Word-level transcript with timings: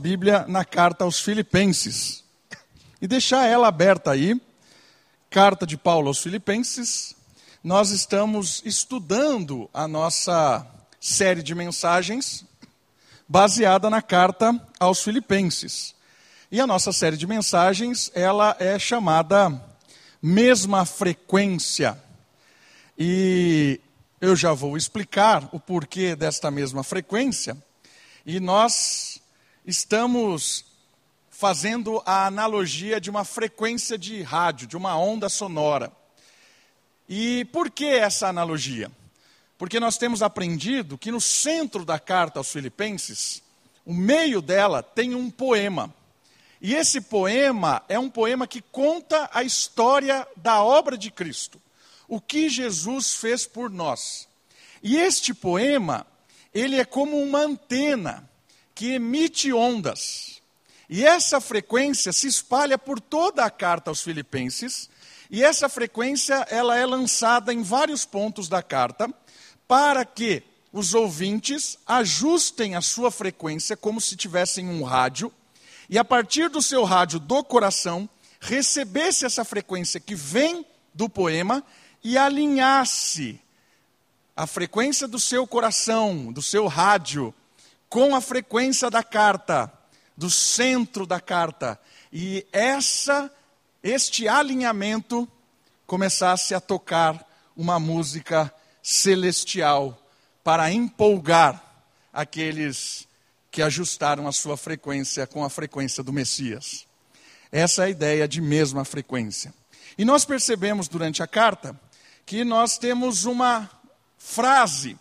Bíblia 0.00 0.44
na 0.46 0.64
carta 0.64 1.02
aos 1.02 1.18
Filipenses. 1.18 2.22
E 3.02 3.08
deixar 3.08 3.48
ela 3.48 3.66
aberta 3.66 4.12
aí, 4.12 4.40
carta 5.28 5.66
de 5.66 5.76
Paulo 5.76 6.06
aos 6.06 6.22
Filipenses. 6.22 7.16
Nós 7.64 7.90
estamos 7.90 8.62
estudando 8.64 9.68
a 9.74 9.88
nossa 9.88 10.64
série 11.00 11.42
de 11.42 11.52
mensagens 11.52 12.44
baseada 13.28 13.90
na 13.90 14.00
carta 14.00 14.54
aos 14.78 15.02
Filipenses. 15.02 15.96
E 16.48 16.60
a 16.60 16.66
nossa 16.66 16.92
série 16.92 17.16
de 17.16 17.26
mensagens, 17.26 18.08
ela 18.14 18.56
é 18.60 18.78
chamada 18.78 19.60
Mesma 20.22 20.86
Frequência. 20.86 22.00
E 22.96 23.80
eu 24.20 24.36
já 24.36 24.52
vou 24.52 24.76
explicar 24.76 25.48
o 25.50 25.58
porquê 25.58 26.14
desta 26.14 26.52
mesma 26.52 26.84
frequência. 26.84 27.56
E 28.24 28.38
nós 28.38 29.17
estamos 29.68 30.64
fazendo 31.28 32.02
a 32.06 32.26
analogia 32.26 32.98
de 32.98 33.10
uma 33.10 33.22
frequência 33.22 33.98
de 33.98 34.22
rádio, 34.22 34.66
de 34.66 34.78
uma 34.78 34.96
onda 34.98 35.28
sonora. 35.28 35.92
E 37.06 37.44
por 37.52 37.70
que 37.70 37.84
essa 37.84 38.28
analogia? 38.28 38.90
Porque 39.58 39.78
nós 39.78 39.98
temos 39.98 40.22
aprendido 40.22 40.96
que 40.96 41.10
no 41.10 41.20
centro 41.20 41.84
da 41.84 41.98
carta 41.98 42.40
aos 42.40 42.50
Filipenses, 42.50 43.42
o 43.84 43.92
meio 43.92 44.40
dela 44.40 44.82
tem 44.82 45.14
um 45.14 45.30
poema. 45.30 45.94
E 46.62 46.74
esse 46.74 47.02
poema 47.02 47.82
é 47.90 47.98
um 47.98 48.08
poema 48.08 48.46
que 48.46 48.62
conta 48.62 49.28
a 49.34 49.42
história 49.42 50.26
da 50.34 50.62
obra 50.62 50.96
de 50.96 51.10
Cristo, 51.10 51.60
o 52.08 52.22
que 52.22 52.48
Jesus 52.48 53.16
fez 53.16 53.46
por 53.46 53.68
nós. 53.68 54.26
E 54.82 54.96
este 54.96 55.34
poema, 55.34 56.06
ele 56.54 56.80
é 56.80 56.86
como 56.86 57.20
uma 57.22 57.40
antena 57.40 58.28
que 58.78 58.92
emite 58.92 59.52
ondas. 59.52 60.40
E 60.88 61.04
essa 61.04 61.40
frequência 61.40 62.12
se 62.12 62.28
espalha 62.28 62.78
por 62.78 63.00
toda 63.00 63.44
a 63.44 63.50
carta 63.50 63.90
aos 63.90 64.00
Filipenses, 64.00 64.88
e 65.28 65.42
essa 65.42 65.68
frequência 65.68 66.46
ela 66.48 66.78
é 66.78 66.86
lançada 66.86 67.52
em 67.52 67.60
vários 67.60 68.04
pontos 68.04 68.48
da 68.48 68.62
carta 68.62 69.12
para 69.66 70.04
que 70.04 70.44
os 70.72 70.94
ouvintes 70.94 71.76
ajustem 71.88 72.76
a 72.76 72.80
sua 72.80 73.10
frequência 73.10 73.76
como 73.76 74.00
se 74.00 74.14
tivessem 74.14 74.68
um 74.68 74.84
rádio, 74.84 75.32
e 75.90 75.98
a 75.98 76.04
partir 76.04 76.48
do 76.48 76.62
seu 76.62 76.84
rádio 76.84 77.18
do 77.18 77.42
coração 77.42 78.08
recebesse 78.38 79.26
essa 79.26 79.44
frequência 79.44 79.98
que 79.98 80.14
vem 80.14 80.64
do 80.94 81.08
poema 81.08 81.64
e 82.04 82.16
alinhasse 82.16 83.40
a 84.36 84.46
frequência 84.46 85.08
do 85.08 85.18
seu 85.18 85.48
coração, 85.48 86.32
do 86.32 86.40
seu 86.40 86.68
rádio, 86.68 87.34
com 87.88 88.14
a 88.14 88.20
frequência 88.20 88.90
da 88.90 89.02
carta, 89.02 89.72
do 90.16 90.30
centro 90.30 91.06
da 91.06 91.20
carta, 91.20 91.80
e 92.12 92.46
essa 92.52 93.30
este 93.82 94.26
alinhamento 94.26 95.28
começasse 95.86 96.54
a 96.54 96.60
tocar 96.60 97.26
uma 97.56 97.78
música 97.78 98.52
celestial 98.82 99.98
para 100.42 100.72
empolgar 100.72 101.62
aqueles 102.12 103.06
que 103.50 103.62
ajustaram 103.62 104.26
a 104.26 104.32
sua 104.32 104.56
frequência 104.56 105.26
com 105.26 105.44
a 105.44 105.50
frequência 105.50 106.02
do 106.02 106.12
Messias. 106.12 106.86
Essa 107.50 107.82
é 107.82 107.86
a 107.86 107.90
ideia 107.90 108.28
de 108.28 108.40
mesma 108.40 108.84
frequência. 108.84 109.54
E 109.96 110.04
nós 110.04 110.24
percebemos 110.24 110.88
durante 110.88 111.22
a 111.22 111.26
carta 111.26 111.78
que 112.26 112.44
nós 112.44 112.76
temos 112.76 113.24
uma 113.24 113.70
frase 114.18 114.98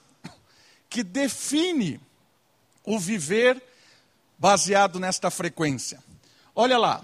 que 0.89 1.03
define 1.03 1.99
o 2.87 2.97
viver 2.97 3.61
baseado 4.39 4.97
nesta 4.97 5.29
frequência. 5.29 6.01
Olha 6.55 6.77
lá, 6.77 7.03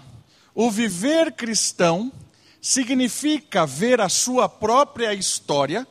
o 0.54 0.70
viver 0.70 1.32
cristão 1.32 2.10
significa 2.60 3.66
ver 3.66 4.00
a 4.00 4.08
sua 4.08 4.48
própria 4.48 5.12
história 5.12 5.86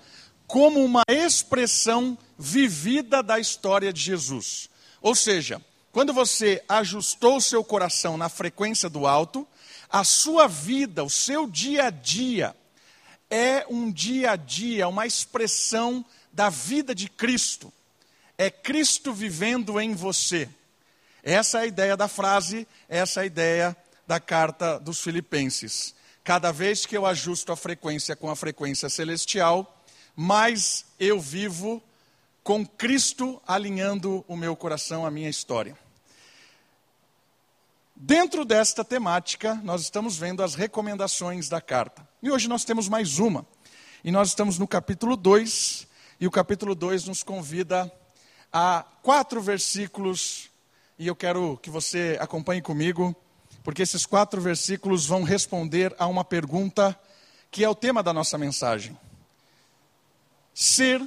como 0.48 0.84
uma 0.84 1.04
expressão 1.08 2.18
vivida 2.38 3.22
da 3.22 3.40
história 3.40 3.94
de 3.94 4.02
Jesus. 4.02 4.68
Ou 5.00 5.14
seja, 5.14 5.62
quando 5.92 6.12
você 6.12 6.64
ajustou 6.68 7.40
seu 7.40 7.64
coração 7.64 8.18
na 8.18 8.30
frequência 8.30 8.90
do 8.90 9.06
alto, 9.06 9.48
a 9.92 10.04
sua 10.04 10.48
vida, 10.48 11.04
o 11.04 11.10
seu 11.10 11.48
dia 11.48 11.86
a 11.86 11.90
dia, 11.92 12.56
é 13.30 13.64
um 13.70 13.92
dia 13.92 14.32
a 14.32 14.36
dia, 14.36 14.88
uma 14.88 15.06
expressão 15.06 16.04
da 16.32 16.50
vida 16.50 16.96
de 16.96 17.08
Cristo 17.08 17.72
é 18.38 18.50
Cristo 18.50 19.14
vivendo 19.14 19.80
em 19.80 19.94
você. 19.94 20.50
Essa 21.22 21.60
é 21.60 21.62
a 21.62 21.66
ideia 21.66 21.96
da 21.96 22.08
frase, 22.08 22.68
essa 22.90 23.22
é 23.22 23.24
a 23.24 23.26
ideia 23.26 23.78
da 24.06 24.20
carta 24.20 24.80
dos 24.80 25.02
Filipenses. 25.02 25.96
Cada 26.24 26.52
vez 26.52 26.86
que 26.86 26.98
eu 26.98 27.06
ajusto 27.06 27.52
a 27.52 27.56
frequência 27.56 28.16
com 28.16 28.30
a 28.30 28.36
frequência 28.36 28.90
celestial, 28.90 29.84
mais 30.16 30.86
eu 31.00 31.20
vivo 31.20 31.82
com 32.44 32.66
Cristo 32.66 33.42
alinhando 33.48 34.24
o 34.28 34.36
meu 34.36 34.56
coração, 34.56 35.06
a 35.06 35.12
minha 35.12 35.30
história. 35.30 35.78
Dentro 37.96 38.44
desta 38.44 38.84
temática, 38.84 39.56
nós 39.64 39.82
estamos 39.82 40.18
vendo 40.18 40.44
as 40.44 40.56
recomendações 40.56 41.48
da 41.48 41.62
carta. 41.62 42.06
E 42.22 42.30
hoje 42.30 42.50
nós 42.50 42.66
temos 42.66 42.90
mais 42.90 43.20
uma. 43.20 43.46
E 44.04 44.12
nós 44.12 44.30
estamos 44.30 44.58
no 44.58 44.68
capítulo 44.68 45.16
2, 45.16 45.88
e 46.20 46.28
o 46.28 46.32
capítulo 46.32 46.76
2 46.76 47.06
nos 47.06 47.24
convida 47.24 47.90
a 48.54 48.86
quatro 49.02 49.42
versículos, 49.42 50.52
e 51.00 51.08
eu 51.08 51.16
quero 51.16 51.58
que 51.58 51.72
você 51.72 52.16
acompanhe 52.22 52.62
comigo, 52.62 53.16
porque 53.64 53.82
esses 53.82 54.06
quatro 54.06 54.40
versículos 54.40 55.08
vão 55.08 55.24
responder 55.24 55.96
a 55.98 56.06
uma 56.06 56.24
pergunta 56.24 56.98
que 57.50 57.64
é 57.64 57.70
o 57.70 57.74
tema 57.74 58.04
da 58.04 58.14
nossa 58.14 58.38
mensagem: 58.38 58.96
Ser 60.54 61.04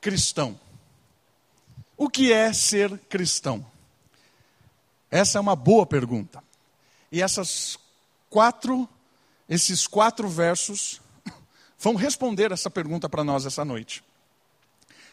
cristão. 0.00 0.58
O 1.96 2.08
que 2.08 2.32
é 2.32 2.52
ser 2.52 2.98
cristão? 3.08 3.64
Essa 5.10 5.38
é 5.38 5.40
uma 5.40 5.56
boa 5.56 5.86
pergunta. 5.86 6.42
E 7.10 7.22
essas 7.22 7.78
quatro, 8.28 8.88
esses 9.48 9.86
quatro 9.86 10.28
versos 10.28 11.00
vão 11.78 11.94
responder 11.94 12.52
essa 12.52 12.70
pergunta 12.70 13.08
para 13.08 13.24
nós 13.24 13.46
essa 13.46 13.64
noite. 13.64 14.02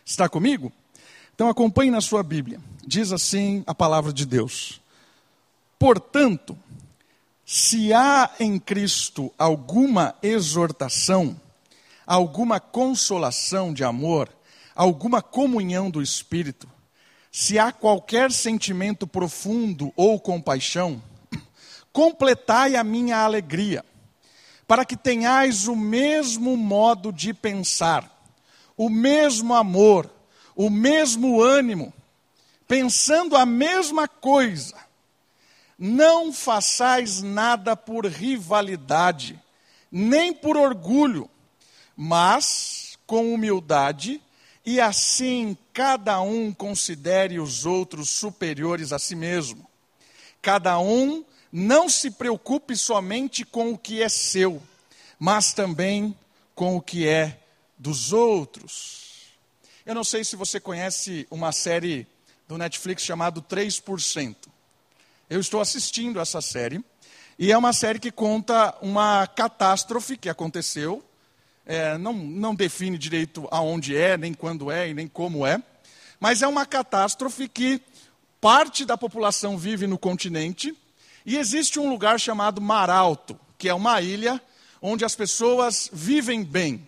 Está 0.04 0.28
comigo? 0.28 0.72
Então 1.36 1.50
acompanhe 1.50 1.92
na 1.92 2.00
sua 2.00 2.24
Bíblia. 2.24 2.62
Diz 2.88 3.12
assim 3.12 3.62
a 3.68 3.76
palavra 3.76 4.14
de 4.14 4.26
Deus: 4.26 4.80
Portanto, 5.78 6.58
se 7.46 7.92
há 7.92 8.32
em 8.40 8.58
Cristo 8.58 9.32
alguma 9.38 10.16
exortação, 10.24 11.40
alguma 12.08 12.62
consolação 12.62 13.74
de 13.74 13.84
amor, 13.84 14.30
alguma 14.74 15.22
comunhão 15.22 15.92
do 15.92 16.02
Espírito, 16.02 16.70
se 17.30 17.60
há 17.60 17.70
qualquer 17.70 18.32
sentimento 18.32 19.06
profundo 19.06 19.92
ou 19.94 20.18
compaixão, 20.18 21.04
completai 21.92 22.78
a 22.78 22.84
minha 22.84 23.18
alegria, 23.18 23.84
para 24.66 24.86
que 24.86 24.96
tenhais 24.96 25.68
o 25.68 25.76
mesmo 25.76 26.56
modo 26.56 27.12
de 27.12 27.34
pensar, 27.34 28.10
o 28.78 28.90
mesmo 28.90 29.54
amor, 29.54 30.10
o 30.56 30.70
mesmo 30.70 31.42
ânimo, 31.42 31.94
pensando 32.68 33.36
a 33.36 33.46
mesma 33.46 34.08
coisa. 34.08 34.76
Não 35.78 36.32
façais 36.32 37.22
nada 37.22 37.76
por 37.76 38.06
rivalidade, 38.06 39.40
nem 39.92 40.34
por 40.34 40.56
orgulho, 40.56 41.30
mas 41.96 42.98
com 43.06 43.34
humildade, 43.34 44.22
e 44.66 44.80
assim 44.80 45.58
cada 45.74 46.22
um 46.22 46.54
considere 46.54 47.40
os 47.40 47.66
outros 47.66 48.10
superiores 48.10 48.94
a 48.94 49.00
si 49.00 49.16
mesmo. 49.16 49.70
Cada 50.42 50.80
um 50.80 51.24
não 51.52 51.90
se 51.90 52.12
preocupe 52.12 52.76
somente 52.76 53.46
com 53.46 53.72
o 53.72 53.78
que 53.78 54.02
é 54.02 54.10
seu, 54.10 54.62
mas 55.20 55.54
também 55.54 56.18
com 56.54 56.76
o 56.76 56.82
que 56.82 57.08
é 57.08 57.40
dos 57.78 58.14
outros. 58.14 59.05
Eu 59.86 59.94
não 59.94 60.04
sei 60.04 60.24
se 60.24 60.36
você 60.36 60.60
conhece 60.60 61.28
uma 61.30 61.52
série 61.52 62.08
do 62.48 62.58
Netflix 62.58 63.04
chamado 63.04 63.40
3%. 63.40 64.36
Eu 65.30 65.40
estou 65.40 65.62
assistindo 65.62 66.20
essa 66.20 66.42
série 66.42 66.84
e 67.38 67.52
é 67.52 67.58
uma 67.58 67.72
série 67.72 68.00
que 68.00 68.12
conta 68.12 68.76
uma 68.82 69.28
catástrofe 69.28 70.18
que 70.18 70.28
aconteceu. 70.28 71.06
É, 71.68 72.00
não, 72.00 72.14
não 72.14 72.56
define 72.56 72.98
direito 72.98 73.48
aonde 73.52 73.96
é, 73.96 74.18
nem 74.18 74.34
quando 74.34 74.72
é 74.72 74.90
e 74.90 74.94
nem 74.96 75.08
como 75.08 75.46
é, 75.46 75.62
mas 76.20 76.42
é 76.42 76.48
uma 76.48 76.66
catástrofe 76.66 77.48
que 77.48 77.80
parte 78.42 78.86
da 78.86 78.98
população 78.98 79.56
vive 79.56 79.86
no 79.86 80.00
continente 80.00 80.76
e 81.24 81.38
existe 81.38 81.80
um 81.80 81.92
lugar 81.92 82.20
chamado 82.20 82.60
Mar 82.60 82.90
Alto, 82.90 83.40
que 83.56 83.70
é 83.70 83.74
uma 83.74 84.02
ilha 84.02 84.42
onde 84.82 85.06
as 85.06 85.16
pessoas 85.16 85.92
vivem 85.94 86.44
bem. 86.44 86.88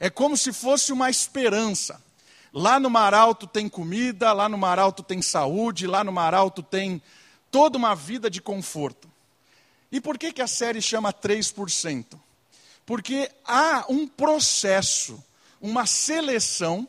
É 0.00 0.08
como 0.08 0.34
se 0.34 0.50
fosse 0.50 0.94
uma 0.94 1.10
esperança. 1.10 2.07
Lá 2.52 2.80
no 2.80 2.88
Mar 2.88 3.12
Alto 3.12 3.46
tem 3.46 3.68
comida, 3.68 4.32
lá 4.32 4.48
no 4.48 4.56
Mar 4.56 4.78
Alto 4.78 5.02
tem 5.02 5.20
saúde, 5.20 5.86
lá 5.86 6.02
no 6.02 6.12
Mar 6.12 6.34
Alto 6.34 6.62
tem 6.62 7.02
toda 7.50 7.76
uma 7.76 7.94
vida 7.94 8.30
de 8.30 8.40
conforto. 8.40 9.10
E 9.92 10.00
por 10.00 10.18
que, 10.18 10.32
que 10.32 10.42
a 10.42 10.46
série 10.46 10.80
chama 10.80 11.12
3%? 11.12 12.18
Porque 12.84 13.30
há 13.44 13.84
um 13.88 14.06
processo, 14.06 15.22
uma 15.60 15.86
seleção 15.86 16.88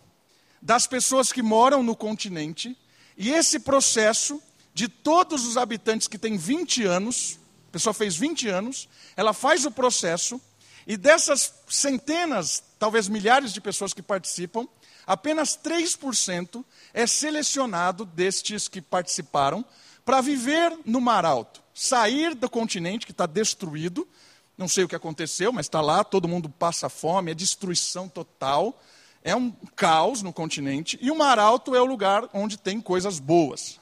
das 0.62 0.88
pessoas 0.88 1.32
que 1.32 1.42
moram 1.42 1.84
no 1.84 1.96
continente, 1.96 2.78
e 3.18 3.32
esse 3.32 3.60
processo 3.60 4.42
de 4.74 4.88
todos 4.88 5.46
os 5.46 5.58
habitantes 5.58 6.08
que 6.08 6.18
têm 6.18 6.38
20 6.38 6.86
anos, 6.86 7.38
a 7.68 7.72
pessoa 7.72 7.94
fez 7.94 8.16
20 8.16 8.48
anos, 8.48 8.88
ela 9.16 9.34
faz 9.34 9.66
o 9.66 9.72
processo, 9.72 10.40
e 10.88 10.98
dessas 10.98 11.54
centenas, 11.68 12.64
talvez 12.78 13.08
milhares 13.08 13.54
de 13.54 13.62
pessoas 13.62 13.94
que 13.94 14.02
participam, 14.02 14.68
apenas 15.10 15.58
3% 15.58 16.64
é 16.94 17.08
selecionado 17.08 18.06
destes 18.06 18.68
que 18.68 18.80
participaram 18.80 19.66
para 20.06 20.22
viver 20.22 20.78
no 20.86 21.02
Mar 21.02 21.26
Alto, 21.26 21.64
sair 21.74 22.36
do 22.36 22.48
continente 22.48 23.08
que 23.08 23.12
está 23.12 23.26
destruído, 23.26 24.08
não 24.56 24.68
sei 24.68 24.84
o 24.84 24.88
que 24.88 24.96
aconteceu, 24.96 25.52
mas 25.52 25.66
está 25.66 25.82
lá, 25.82 26.04
todo 26.04 26.28
mundo 26.28 26.48
passa 26.48 26.90
fome, 26.90 27.32
é 27.32 27.34
destruição 27.34 28.08
total, 28.08 28.80
é 29.24 29.36
um 29.36 29.50
caos 29.76 30.22
no 30.22 30.32
continente, 30.32 31.00
e 31.02 31.10
o 31.10 31.18
Mar 31.18 31.40
Alto 31.40 31.74
é 31.74 31.82
o 31.82 31.86
lugar 31.86 32.30
onde 32.32 32.56
tem 32.56 32.80
coisas 32.80 33.18
boas. 33.18 33.80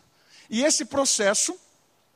E 0.50 0.64
esse 0.64 0.86
processo 0.86 1.60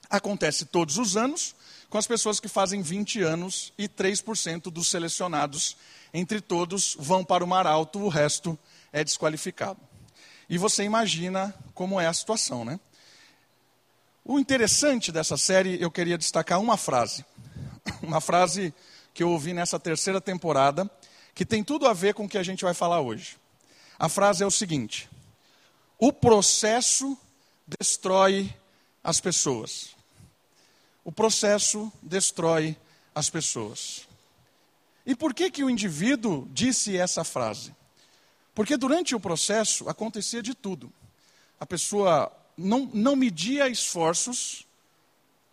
acontece 0.10 0.64
todos 0.64 0.98
os 0.98 1.18
anos, 1.18 1.54
com 1.90 1.98
as 1.98 2.08
pessoas 2.08 2.40
que 2.40 2.48
fazem 2.48 2.82
20 2.82 3.22
anos 3.22 3.74
e 3.78 3.90
3% 3.90 4.72
dos 4.72 4.90
selecionados 4.90 5.76
entre 6.14 6.40
todos 6.40 6.96
vão 6.98 7.26
para 7.26 7.44
o 7.44 7.48
Mar 7.48 7.68
Alto, 7.68 8.00
o 8.00 8.08
resto 8.08 8.58
é 8.92 9.04
desqualificado. 9.04 9.80
E 10.50 10.58
você 10.58 10.84
imagina 10.84 11.54
como 11.74 12.00
é 12.00 12.08
a 12.08 12.14
situação, 12.14 12.66
né? 12.66 12.80
O 14.24 14.40
interessante 14.40 15.12
dessa 15.12 15.38
série, 15.38 15.82
eu 15.82 15.90
queria 15.90 16.18
destacar 16.18 16.60
uma 16.60 16.78
frase. 16.78 17.26
Uma 18.04 18.22
frase 18.22 18.74
que 19.14 19.24
eu 19.24 19.30
ouvi 19.30 19.54
nessa 19.54 19.80
terceira 19.80 20.22
temporada, 20.22 20.90
que 21.34 21.46
tem 21.46 21.64
tudo 21.64 21.88
a 21.88 21.94
ver 21.94 22.14
com 22.14 22.26
o 22.26 22.30
que 22.30 22.38
a 22.38 22.44
gente 22.44 22.64
vai 22.64 22.74
falar 22.74 23.02
hoje. 23.02 23.38
A 23.98 24.08
frase 24.08 24.44
é 24.44 24.46
o 24.46 24.52
seguinte: 24.52 25.10
O 25.98 26.14
processo 26.14 27.18
destrói 27.66 28.54
as 29.04 29.20
pessoas. 29.20 29.96
O 31.04 31.12
processo 31.12 31.92
destrói 32.02 32.78
as 33.16 33.30
pessoas. 33.30 34.08
E 35.06 35.16
por 35.16 35.34
que 35.34 35.50
que 35.50 35.64
o 35.64 35.70
indivíduo 35.70 36.48
disse 36.52 36.96
essa 36.96 37.24
frase? 37.24 37.74
Porque 38.54 38.76
durante 38.78 39.16
o 39.16 39.20
processo 39.20 39.88
acontecia 39.88 40.42
de 40.42 40.54
tudo. 40.54 40.92
A 41.60 41.66
pessoa 41.66 42.32
não, 42.58 42.90
não 42.94 43.16
media 43.16 43.70
esforços 43.70 44.68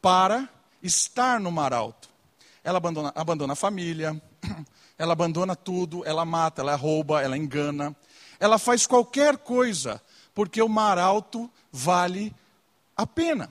para 0.03 0.49
estar 0.83 1.39
no 1.41 1.51
mar 1.53 1.73
alto. 1.73 2.09
Ela 2.65 2.79
abandona, 2.79 3.13
abandona 3.15 3.53
a 3.53 3.57
família, 3.57 4.21
ela 4.99 5.13
abandona 5.13 5.55
tudo, 5.55 6.05
ela 6.05 6.25
mata, 6.25 6.61
ela 6.61 6.75
rouba, 6.75 7.23
ela 7.23 7.37
engana. 7.37 7.97
Ela 8.41 8.59
faz 8.59 8.87
qualquer 8.87 9.39
coisa, 9.39 10.03
porque 10.35 10.61
o 10.61 10.69
mar 10.69 10.99
alto 10.99 11.51
vale 11.73 12.35
a 12.97 13.07
pena. 13.07 13.51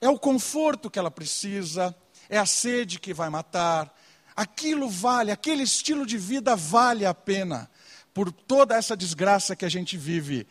É 0.00 0.08
o 0.08 0.18
conforto 0.18 0.90
que 0.90 0.98
ela 0.98 1.10
precisa, 1.10 1.96
é 2.28 2.38
a 2.38 2.46
sede 2.46 3.00
que 3.00 3.14
vai 3.14 3.30
matar. 3.30 3.94
Aquilo 4.34 4.88
vale, 4.88 5.32
aquele 5.32 5.62
estilo 5.62 6.04
de 6.04 6.18
vida 6.18 6.54
vale 6.54 7.06
a 7.06 7.14
pena 7.14 7.70
por 8.16 8.32
toda 8.32 8.74
essa 8.74 8.96
desgraça 8.96 9.54
que 9.54 9.66
a 9.66 9.68
gente 9.68 9.94
vive 9.94 10.46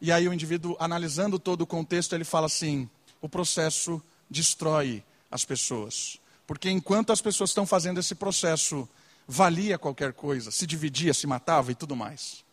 e 0.00 0.12
aí 0.12 0.28
o 0.28 0.32
indivíduo, 0.32 0.76
analisando 0.78 1.40
todo 1.40 1.62
o 1.62 1.66
contexto, 1.66 2.14
ele 2.14 2.22
fala 2.22 2.46
assim: 2.46 2.88
o 3.20 3.28
processo 3.28 4.00
destrói 4.30 5.02
as 5.28 5.44
pessoas. 5.44 6.20
Porque 6.46 6.70
enquanto 6.70 7.12
as 7.12 7.20
pessoas 7.20 7.50
estão 7.50 7.66
fazendo 7.66 7.98
esse 7.98 8.14
processo, 8.14 8.88
valia 9.26 9.76
qualquer 9.76 10.12
coisa, 10.12 10.52
se 10.52 10.64
dividia, 10.68 11.12
se 11.12 11.26
matava 11.26 11.72
e 11.72 11.74
tudo 11.74 11.96
mais. 11.96 12.44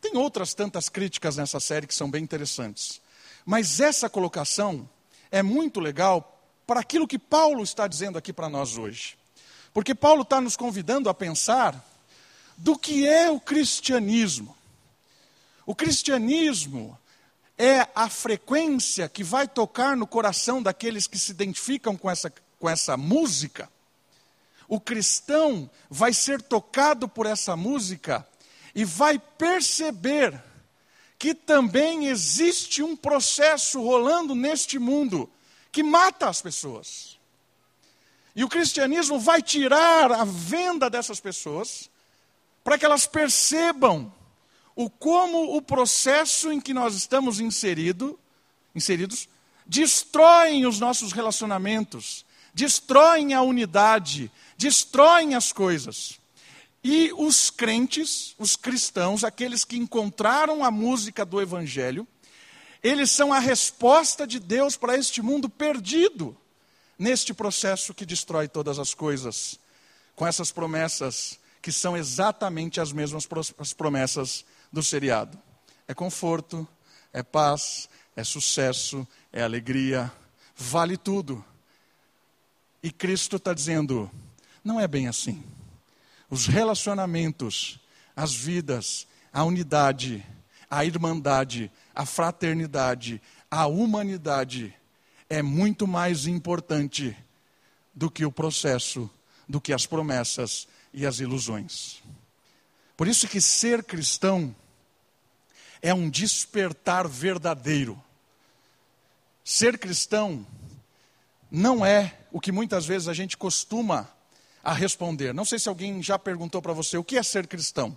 Tem 0.00 0.16
outras 0.16 0.54
tantas 0.54 0.88
críticas 0.88 1.36
nessa 1.36 1.60
série 1.60 1.86
que 1.86 1.94
são 1.94 2.10
bem 2.10 2.24
interessantes. 2.24 3.02
Mas 3.44 3.78
essa 3.78 4.08
colocação 4.08 4.88
é 5.30 5.42
muito 5.42 5.80
legal 5.80 6.42
para 6.66 6.80
aquilo 6.80 7.06
que 7.06 7.18
Paulo 7.18 7.62
está 7.62 7.86
dizendo 7.86 8.16
aqui 8.16 8.32
para 8.32 8.48
nós 8.48 8.78
hoje. 8.78 9.18
Porque 9.74 9.94
Paulo 9.94 10.22
está 10.22 10.40
nos 10.40 10.56
convidando 10.56 11.10
a 11.10 11.14
pensar 11.14 11.84
do 12.56 12.78
que 12.78 13.06
é 13.06 13.30
o 13.30 13.38
cristianismo. 13.38 14.56
O 15.64 15.74
cristianismo 15.74 16.98
é 17.58 17.88
a 17.94 18.08
frequência 18.08 19.08
que 19.08 19.24
vai 19.24 19.48
tocar 19.48 19.96
no 19.96 20.06
coração 20.06 20.62
daqueles 20.62 21.06
que 21.06 21.18
se 21.18 21.32
identificam 21.32 21.96
com 21.96 22.10
essa, 22.10 22.32
com 22.58 22.68
essa 22.68 22.96
música. 22.96 23.70
O 24.68 24.80
cristão 24.80 25.70
vai 25.88 26.12
ser 26.12 26.42
tocado 26.42 27.08
por 27.08 27.26
essa 27.26 27.56
música 27.56 28.26
e 28.74 28.84
vai 28.84 29.18
perceber 29.18 30.42
que 31.18 31.34
também 31.34 32.06
existe 32.06 32.82
um 32.82 32.96
processo 32.96 33.80
rolando 33.80 34.34
neste 34.34 34.78
mundo 34.78 35.30
que 35.72 35.82
mata 35.82 36.28
as 36.28 36.42
pessoas. 36.42 37.18
E 38.34 38.44
o 38.44 38.48
cristianismo 38.48 39.18
vai 39.18 39.40
tirar 39.40 40.12
a 40.12 40.24
venda 40.24 40.90
dessas 40.90 41.20
pessoas 41.20 41.88
para 42.66 42.76
que 42.76 42.84
elas 42.84 43.06
percebam 43.06 44.12
o 44.74 44.90
como 44.90 45.56
o 45.56 45.62
processo 45.62 46.50
em 46.50 46.60
que 46.60 46.74
nós 46.74 46.96
estamos 46.96 47.38
inserido, 47.38 48.18
inseridos 48.74 49.28
destroem 49.64 50.66
os 50.66 50.80
nossos 50.80 51.12
relacionamentos, 51.12 52.26
destroem 52.52 53.34
a 53.34 53.40
unidade, 53.40 54.32
destroem 54.58 55.36
as 55.36 55.52
coisas. 55.52 56.18
E 56.82 57.12
os 57.16 57.50
crentes, 57.50 58.34
os 58.36 58.56
cristãos, 58.56 59.22
aqueles 59.22 59.64
que 59.64 59.76
encontraram 59.76 60.64
a 60.64 60.70
música 60.70 61.24
do 61.24 61.40
Evangelho, 61.40 62.04
eles 62.82 63.12
são 63.12 63.32
a 63.32 63.38
resposta 63.38 64.26
de 64.26 64.40
Deus 64.40 64.76
para 64.76 64.96
este 64.96 65.22
mundo 65.22 65.48
perdido, 65.48 66.36
neste 66.98 67.32
processo 67.32 67.94
que 67.94 68.04
destrói 68.04 68.48
todas 68.48 68.80
as 68.80 68.92
coisas, 68.92 69.56
com 70.16 70.26
essas 70.26 70.50
promessas 70.50 71.38
que 71.66 71.72
são 71.72 71.96
exatamente 71.96 72.80
as 72.80 72.92
mesmas 72.92 73.26
promessas 73.76 74.44
do 74.72 74.84
seriado. 74.84 75.36
É 75.88 75.92
conforto, 75.92 76.64
é 77.12 77.24
paz, 77.24 77.88
é 78.14 78.22
sucesso, 78.22 79.04
é 79.32 79.42
alegria, 79.42 80.12
vale 80.54 80.96
tudo. 80.96 81.44
E 82.80 82.92
Cristo 82.92 83.34
está 83.34 83.52
dizendo: 83.52 84.08
não 84.62 84.78
é 84.78 84.86
bem 84.86 85.08
assim. 85.08 85.42
Os 86.30 86.46
relacionamentos, 86.46 87.80
as 88.14 88.32
vidas, 88.32 89.04
a 89.32 89.42
unidade, 89.42 90.24
a 90.70 90.84
irmandade, 90.84 91.68
a 91.92 92.06
fraternidade, 92.06 93.20
a 93.50 93.66
humanidade 93.66 94.72
é 95.28 95.42
muito 95.42 95.84
mais 95.84 96.28
importante 96.28 97.16
do 97.92 98.08
que 98.08 98.24
o 98.24 98.30
processo, 98.30 99.10
do 99.48 99.60
que 99.60 99.72
as 99.72 99.84
promessas 99.84 100.68
e 100.96 101.04
as 101.04 101.20
ilusões. 101.20 102.02
Por 102.96 103.06
isso 103.06 103.28
que 103.28 103.38
ser 103.38 103.84
cristão 103.84 104.56
é 105.82 105.92
um 105.92 106.08
despertar 106.08 107.06
verdadeiro. 107.06 108.02
Ser 109.44 109.78
cristão 109.78 110.44
não 111.50 111.84
é 111.84 112.18
o 112.32 112.40
que 112.40 112.50
muitas 112.50 112.86
vezes 112.86 113.08
a 113.08 113.12
gente 113.12 113.36
costuma 113.36 114.10
a 114.64 114.72
responder. 114.72 115.34
Não 115.34 115.44
sei 115.44 115.58
se 115.58 115.68
alguém 115.68 116.02
já 116.02 116.18
perguntou 116.18 116.62
para 116.62 116.72
você 116.72 116.96
o 116.96 117.04
que 117.04 117.18
é 117.18 117.22
ser 117.22 117.46
cristão. 117.46 117.96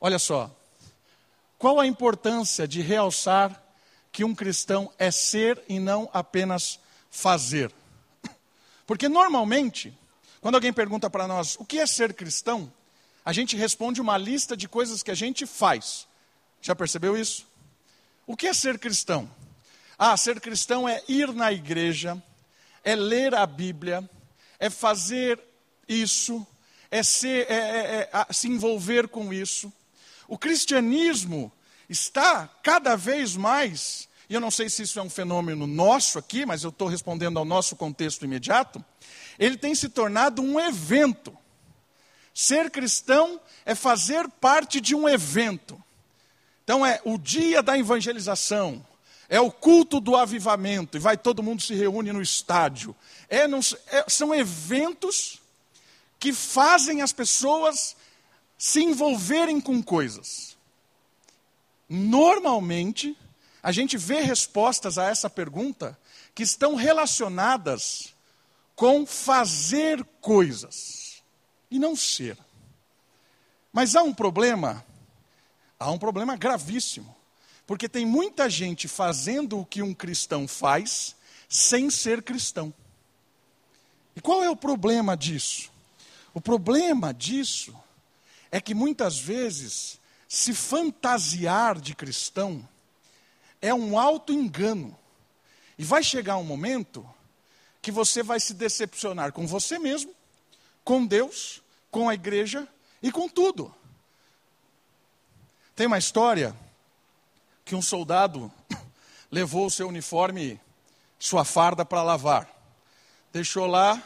Olha 0.00 0.18
só, 0.18 0.54
qual 1.58 1.80
a 1.80 1.86
importância 1.86 2.68
de 2.68 2.80
realçar 2.80 3.60
que 4.12 4.22
um 4.22 4.34
cristão 4.34 4.92
é 4.96 5.10
ser 5.10 5.60
e 5.68 5.80
não 5.80 6.08
apenas 6.12 6.78
fazer? 7.10 7.72
Porque 8.86 9.08
normalmente, 9.08 9.92
quando 10.46 10.54
alguém 10.54 10.72
pergunta 10.72 11.10
para 11.10 11.26
nós 11.26 11.56
o 11.58 11.64
que 11.64 11.80
é 11.80 11.86
ser 11.86 12.14
cristão, 12.14 12.72
a 13.24 13.32
gente 13.32 13.56
responde 13.56 14.00
uma 14.00 14.16
lista 14.16 14.56
de 14.56 14.68
coisas 14.68 15.02
que 15.02 15.10
a 15.10 15.14
gente 15.14 15.44
faz. 15.44 16.06
Já 16.62 16.72
percebeu 16.72 17.16
isso? 17.16 17.48
O 18.24 18.36
que 18.36 18.46
é 18.46 18.54
ser 18.54 18.78
cristão? 18.78 19.28
Ah, 19.98 20.16
ser 20.16 20.40
cristão 20.40 20.88
é 20.88 21.02
ir 21.08 21.34
na 21.34 21.52
igreja, 21.52 22.22
é 22.84 22.94
ler 22.94 23.34
a 23.34 23.44
Bíblia, 23.44 24.08
é 24.60 24.70
fazer 24.70 25.42
isso, 25.88 26.46
é, 26.92 27.02
ser, 27.02 27.50
é, 27.50 27.56
é, 27.56 28.10
é 28.12 28.32
se 28.32 28.46
envolver 28.46 29.08
com 29.08 29.34
isso. 29.34 29.72
O 30.28 30.38
cristianismo 30.38 31.50
está 31.88 32.46
cada 32.62 32.94
vez 32.94 33.34
mais, 33.34 34.08
e 34.30 34.34
eu 34.34 34.40
não 34.40 34.52
sei 34.52 34.70
se 34.70 34.84
isso 34.84 35.00
é 35.00 35.02
um 35.02 35.10
fenômeno 35.10 35.66
nosso 35.66 36.20
aqui, 36.20 36.46
mas 36.46 36.62
eu 36.62 36.70
estou 36.70 36.86
respondendo 36.86 37.36
ao 37.36 37.44
nosso 37.44 37.74
contexto 37.74 38.24
imediato, 38.24 38.84
ele 39.38 39.56
tem 39.56 39.74
se 39.74 39.88
tornado 39.88 40.42
um 40.42 40.58
evento. 40.58 41.36
Ser 42.34 42.70
cristão 42.70 43.40
é 43.64 43.74
fazer 43.74 44.28
parte 44.28 44.80
de 44.80 44.94
um 44.94 45.08
evento. 45.08 45.82
Então 46.64 46.84
é 46.84 47.00
o 47.04 47.16
dia 47.16 47.62
da 47.62 47.78
evangelização, 47.78 48.84
É 49.28 49.40
o 49.40 49.50
culto 49.50 50.00
do 50.00 50.14
avivamento, 50.14 50.96
e 50.96 51.00
vai 51.00 51.16
todo 51.16 51.42
mundo 51.42 51.60
se 51.60 51.74
reúne 51.74 52.12
no 52.12 52.22
estádio. 52.22 52.94
É, 53.28 53.48
não, 53.48 53.58
é, 53.88 54.04
são 54.08 54.34
eventos 54.34 55.40
que 56.18 56.32
fazem 56.32 57.02
as 57.02 57.12
pessoas 57.12 57.96
se 58.58 58.82
envolverem 58.82 59.60
com 59.60 59.82
coisas. 59.82 60.56
Normalmente, 61.88 63.16
a 63.62 63.72
gente 63.72 63.96
vê 63.96 64.20
respostas 64.20 64.98
a 64.98 65.04
essa 65.06 65.28
pergunta 65.28 65.98
que 66.34 66.42
estão 66.42 66.74
relacionadas 66.74 68.14
com 68.76 69.06
fazer 69.06 70.04
coisas 70.20 71.22
e 71.70 71.78
não 71.78 71.96
ser. 71.96 72.38
Mas 73.72 73.96
há 73.96 74.02
um 74.02 74.12
problema, 74.12 74.84
há 75.80 75.90
um 75.90 75.98
problema 75.98 76.36
gravíssimo, 76.36 77.16
porque 77.66 77.88
tem 77.88 78.06
muita 78.06 78.48
gente 78.48 78.86
fazendo 78.86 79.58
o 79.58 79.66
que 79.66 79.82
um 79.82 79.94
cristão 79.94 80.46
faz 80.46 81.16
sem 81.48 81.90
ser 81.90 82.22
cristão. 82.22 82.72
E 84.14 84.20
qual 84.20 84.44
é 84.44 84.50
o 84.50 84.56
problema 84.56 85.16
disso? 85.16 85.70
O 86.32 86.40
problema 86.40 87.12
disso 87.14 87.74
é 88.50 88.60
que 88.60 88.74
muitas 88.74 89.18
vezes 89.18 89.98
se 90.28 90.52
fantasiar 90.52 91.80
de 91.80 91.94
cristão 91.94 92.66
é 93.60 93.72
um 93.72 93.98
alto 93.98 94.32
engano. 94.32 94.96
E 95.78 95.84
vai 95.84 96.02
chegar 96.02 96.36
um 96.36 96.44
momento 96.44 97.08
que 97.86 97.92
você 97.92 98.20
vai 98.20 98.40
se 98.40 98.52
decepcionar 98.52 99.30
com 99.30 99.46
você 99.46 99.78
mesmo, 99.78 100.12
com 100.82 101.06
Deus, 101.06 101.62
com 101.88 102.08
a 102.08 102.14
igreja 102.14 102.66
e 103.00 103.12
com 103.12 103.28
tudo. 103.28 103.72
Tem 105.76 105.86
uma 105.86 105.96
história 105.96 106.52
que 107.64 107.76
um 107.76 107.80
soldado 107.80 108.52
levou 109.30 109.66
o 109.66 109.70
seu 109.70 109.86
uniforme, 109.86 110.60
sua 111.16 111.44
farda 111.44 111.84
para 111.84 112.02
lavar. 112.02 112.50
Deixou 113.32 113.66
lá 113.66 114.02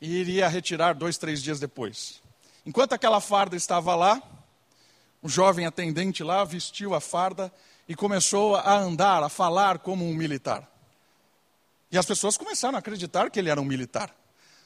e 0.00 0.16
iria 0.16 0.48
retirar 0.48 0.94
dois, 0.94 1.18
três 1.18 1.42
dias 1.42 1.60
depois. 1.60 2.22
Enquanto 2.64 2.94
aquela 2.94 3.20
farda 3.20 3.54
estava 3.54 3.94
lá, 3.94 4.22
o 5.20 5.28
jovem 5.28 5.66
atendente 5.66 6.24
lá 6.24 6.42
vestiu 6.42 6.94
a 6.94 7.02
farda 7.02 7.52
e 7.86 7.94
começou 7.94 8.56
a 8.56 8.78
andar, 8.78 9.22
a 9.22 9.28
falar 9.28 9.80
como 9.80 10.08
um 10.08 10.14
militar. 10.14 10.73
E 11.94 11.96
as 11.96 12.04
pessoas 12.04 12.36
começaram 12.36 12.74
a 12.74 12.80
acreditar 12.80 13.30
que 13.30 13.38
ele 13.38 13.48
era 13.48 13.60
um 13.60 13.64
militar. 13.64 14.12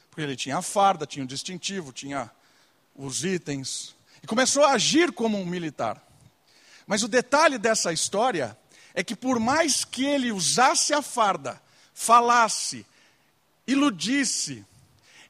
Porque 0.08 0.23
ele 0.23 0.35
tinha 0.35 0.56
a 0.56 0.62
farda, 0.62 1.04
tinha 1.04 1.23
o 1.23 1.28
distintivo, 1.28 1.92
tinha 1.92 2.30
os 2.97 3.23
itens. 3.23 3.94
E 4.23 4.26
começou 4.26 4.64
a 4.64 4.73
agir 4.73 5.12
como 5.12 5.37
um 5.37 5.44
militar. 5.44 6.02
Mas 6.87 7.02
o 7.02 7.08
detalhe 7.08 7.58
dessa 7.58 7.92
história 7.92 8.56
é 8.94 9.04
que, 9.04 9.14
por 9.14 9.38
mais 9.38 9.85
que 9.85 10.06
ele 10.06 10.32
usasse 10.32 10.94
a 10.94 11.02
farda, 11.02 11.61
falasse, 11.92 12.87
iludisse, 13.66 14.64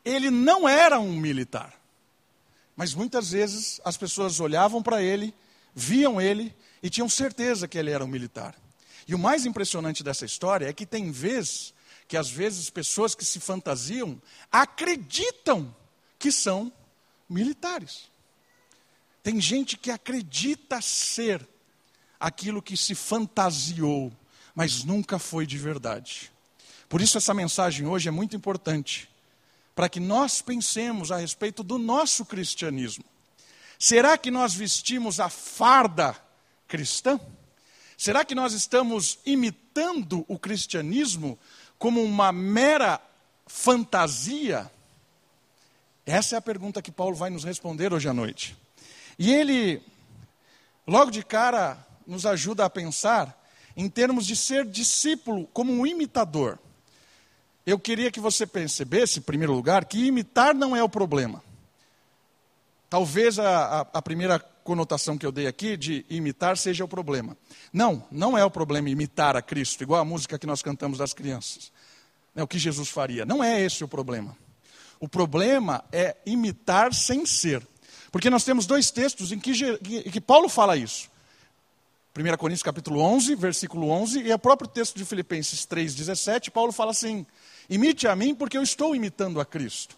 ele 0.04 0.30
não 0.30 0.68
era 0.68 1.00
um 1.00 1.14
militar. 1.14 1.74
Mas 2.76 2.94
muitas 2.94 3.32
vezes 3.32 3.80
as 3.84 3.96
pessoas 3.96 4.38
olhavam 4.38 4.84
para 4.84 5.02
ele, 5.02 5.34
viam 5.74 6.20
ele 6.20 6.54
e 6.80 6.88
tinham 6.88 7.08
certeza 7.08 7.66
que 7.66 7.76
ele 7.76 7.90
era 7.90 8.04
um 8.04 8.08
militar. 8.08 8.54
E 9.08 9.16
o 9.16 9.18
mais 9.18 9.44
impressionante 9.44 10.04
dessa 10.04 10.24
história 10.24 10.68
é 10.68 10.72
que 10.72 10.86
tem 10.86 11.10
vezes 11.10 11.76
que 12.08 12.16
às 12.16 12.30
vezes 12.30 12.70
pessoas 12.70 13.14
que 13.14 13.24
se 13.24 13.38
fantasiam 13.38 14.20
acreditam 14.50 15.74
que 16.18 16.32
são 16.32 16.72
militares. 17.28 18.10
Tem 19.22 19.38
gente 19.38 19.76
que 19.76 19.90
acredita 19.90 20.80
ser 20.80 21.46
aquilo 22.18 22.62
que 22.62 22.76
se 22.76 22.94
fantasiou, 22.94 24.10
mas 24.54 24.82
nunca 24.82 25.18
foi 25.18 25.46
de 25.46 25.58
verdade. 25.58 26.32
Por 26.88 27.02
isso, 27.02 27.18
essa 27.18 27.34
mensagem 27.34 27.86
hoje 27.86 28.08
é 28.08 28.10
muito 28.10 28.34
importante, 28.34 29.08
para 29.74 29.88
que 29.88 30.00
nós 30.00 30.40
pensemos 30.40 31.12
a 31.12 31.18
respeito 31.18 31.62
do 31.62 31.78
nosso 31.78 32.24
cristianismo. 32.24 33.04
Será 33.78 34.16
que 34.16 34.30
nós 34.30 34.54
vestimos 34.54 35.20
a 35.20 35.28
farda 35.28 36.16
cristã? 36.66 37.20
Será 37.96 38.24
que 38.24 38.34
nós 38.34 38.52
estamos 38.52 39.18
imitando 39.26 40.24
o 40.26 40.38
cristianismo 40.38 41.38
como 41.78 42.02
uma 42.02 42.32
mera 42.32 43.00
fantasia? 43.46 44.70
Essa 46.04 46.36
é 46.36 46.38
a 46.38 46.42
pergunta 46.42 46.82
que 46.82 46.90
Paulo 46.90 47.14
vai 47.14 47.30
nos 47.30 47.44
responder 47.44 47.92
hoje 47.92 48.08
à 48.08 48.14
noite. 48.14 48.56
E 49.18 49.32
ele, 49.32 49.82
logo 50.86 51.10
de 51.10 51.22
cara, 51.22 51.78
nos 52.06 52.24
ajuda 52.24 52.64
a 52.64 52.70
pensar 52.70 53.38
em 53.76 53.88
termos 53.88 54.26
de 54.26 54.34
ser 54.34 54.64
discípulo 54.64 55.46
como 55.52 55.72
um 55.72 55.86
imitador. 55.86 56.58
Eu 57.66 57.78
queria 57.78 58.10
que 58.10 58.18
você 58.18 58.46
percebesse, 58.46 59.18
em 59.18 59.22
primeiro 59.22 59.52
lugar, 59.52 59.84
que 59.84 60.06
imitar 60.06 60.54
não 60.54 60.74
é 60.74 60.82
o 60.82 60.88
problema. 60.88 61.44
Talvez 62.88 63.38
a, 63.38 63.80
a, 63.80 63.80
a, 63.80 64.02
primeira 64.02 64.38
conotação 64.68 65.16
que 65.16 65.24
eu 65.24 65.32
dei 65.32 65.46
aqui 65.46 65.78
de 65.78 66.04
imitar 66.10 66.58
seja 66.58 66.84
o 66.84 66.88
problema. 66.88 67.34
Não, 67.72 68.06
não 68.12 68.36
é 68.36 68.44
o 68.44 68.50
problema 68.50 68.90
imitar 68.90 69.34
a 69.34 69.40
Cristo, 69.40 69.82
igual 69.82 69.98
a 69.98 70.04
música 70.04 70.38
que 70.38 70.46
nós 70.46 70.60
cantamos 70.60 70.98
das 70.98 71.14
crianças. 71.14 71.72
É 72.36 72.42
o 72.42 72.46
que 72.46 72.58
Jesus 72.58 72.90
faria. 72.90 73.24
Não 73.24 73.42
é 73.42 73.62
esse 73.62 73.82
o 73.82 73.88
problema. 73.88 74.36
O 75.00 75.08
problema 75.08 75.82
é 75.90 76.14
imitar 76.26 76.92
sem 76.92 77.24
ser. 77.24 77.66
Porque 78.12 78.28
nós 78.28 78.44
temos 78.44 78.66
dois 78.66 78.90
textos 78.90 79.32
em 79.32 79.38
que, 79.38 79.52
em 79.52 80.10
que 80.10 80.20
Paulo 80.20 80.50
fala 80.50 80.76
isso. 80.76 81.08
1 82.14 82.36
Coríntios 82.36 82.62
capítulo 82.62 83.00
11, 83.00 83.34
versículo 83.36 83.88
11, 83.88 84.20
e 84.20 84.30
o 84.30 84.38
próprio 84.38 84.68
texto 84.68 84.96
de 84.96 85.04
Filipenses 85.06 85.64
3, 85.64 85.94
17, 85.94 86.50
Paulo 86.50 86.72
fala 86.72 86.90
assim, 86.90 87.24
imite 87.70 88.06
a 88.06 88.14
mim 88.14 88.34
porque 88.34 88.58
eu 88.58 88.62
estou 88.62 88.94
imitando 88.94 89.40
a 89.40 89.46
Cristo. 89.46 89.96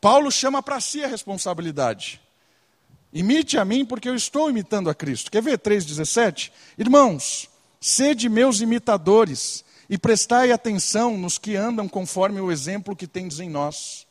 Paulo 0.00 0.28
chama 0.32 0.60
para 0.60 0.80
si 0.80 1.04
a 1.04 1.06
responsabilidade. 1.06 2.20
Imite 3.12 3.58
a 3.58 3.64
mim 3.64 3.84
porque 3.84 4.08
eu 4.08 4.14
estou 4.14 4.48
imitando 4.48 4.88
a 4.88 4.94
Cristo. 4.94 5.30
Quer 5.30 5.42
ver 5.42 5.58
3,17? 5.58 6.52
Irmãos, 6.78 7.48
sede 7.80 8.28
meus 8.28 8.60
imitadores 8.60 9.64
e 9.88 9.98
prestai 9.98 10.52
atenção 10.52 11.18
nos 11.18 11.38
que 11.38 11.56
andam 11.56 11.88
conforme 11.88 12.40
o 12.40 12.52
exemplo 12.52 12.94
que 12.94 13.06
tendes 13.06 13.40
em 13.40 13.50
nós. 13.50 14.06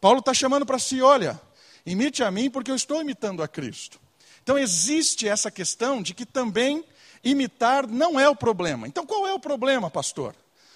Paulo 0.00 0.18
está 0.18 0.34
chamando 0.34 0.66
para 0.66 0.78
si, 0.78 1.00
olha, 1.00 1.40
Imite 1.84 2.22
a 2.22 2.30
mim, 2.30 2.48
porque 2.48 2.70
eu 2.70 2.76
estou 2.76 3.00
imitando 3.00 3.42
a 3.42 3.48
Cristo. 3.48 4.00
Então 4.42 4.58
existe 4.58 5.28
essa 5.28 5.50
questão 5.50 6.02
de 6.02 6.14
que 6.14 6.24
também 6.24 6.84
imitar 7.22 7.86
não 7.86 8.18
é 8.18 8.28
o 8.28 8.36
problema. 8.36 8.86
Então 8.86 9.06
qual 9.06 9.26
é 9.26 9.32
o 9.32 9.40
problema, 9.40 9.90
pastor? 9.90 10.34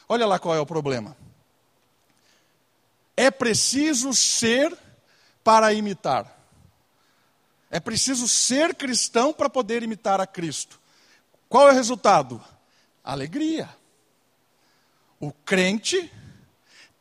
Olha 0.09 0.27
lá 0.27 0.39
qual 0.39 0.55
é 0.55 0.61
o 0.61 0.67
problema. 0.67 1.17
É 3.17 3.31
preciso 3.31 4.13
ser 4.13 4.77
para 5.43 5.73
imitar. 5.73 6.36
É 7.71 7.81
preciso 7.81 8.29
ser 8.29 8.75
cristão 8.75 9.33
para 9.33 9.51
poder 9.51 9.83
imitar 9.83 10.21
a 10.21 10.27
Cristo. 10.27 10.81
Qual 11.49 11.69
é 11.69 11.73
o 11.73 11.75
resultado? 11.75 12.43
Alegria. 13.03 13.69
O 15.19 15.33
crente 15.33 16.13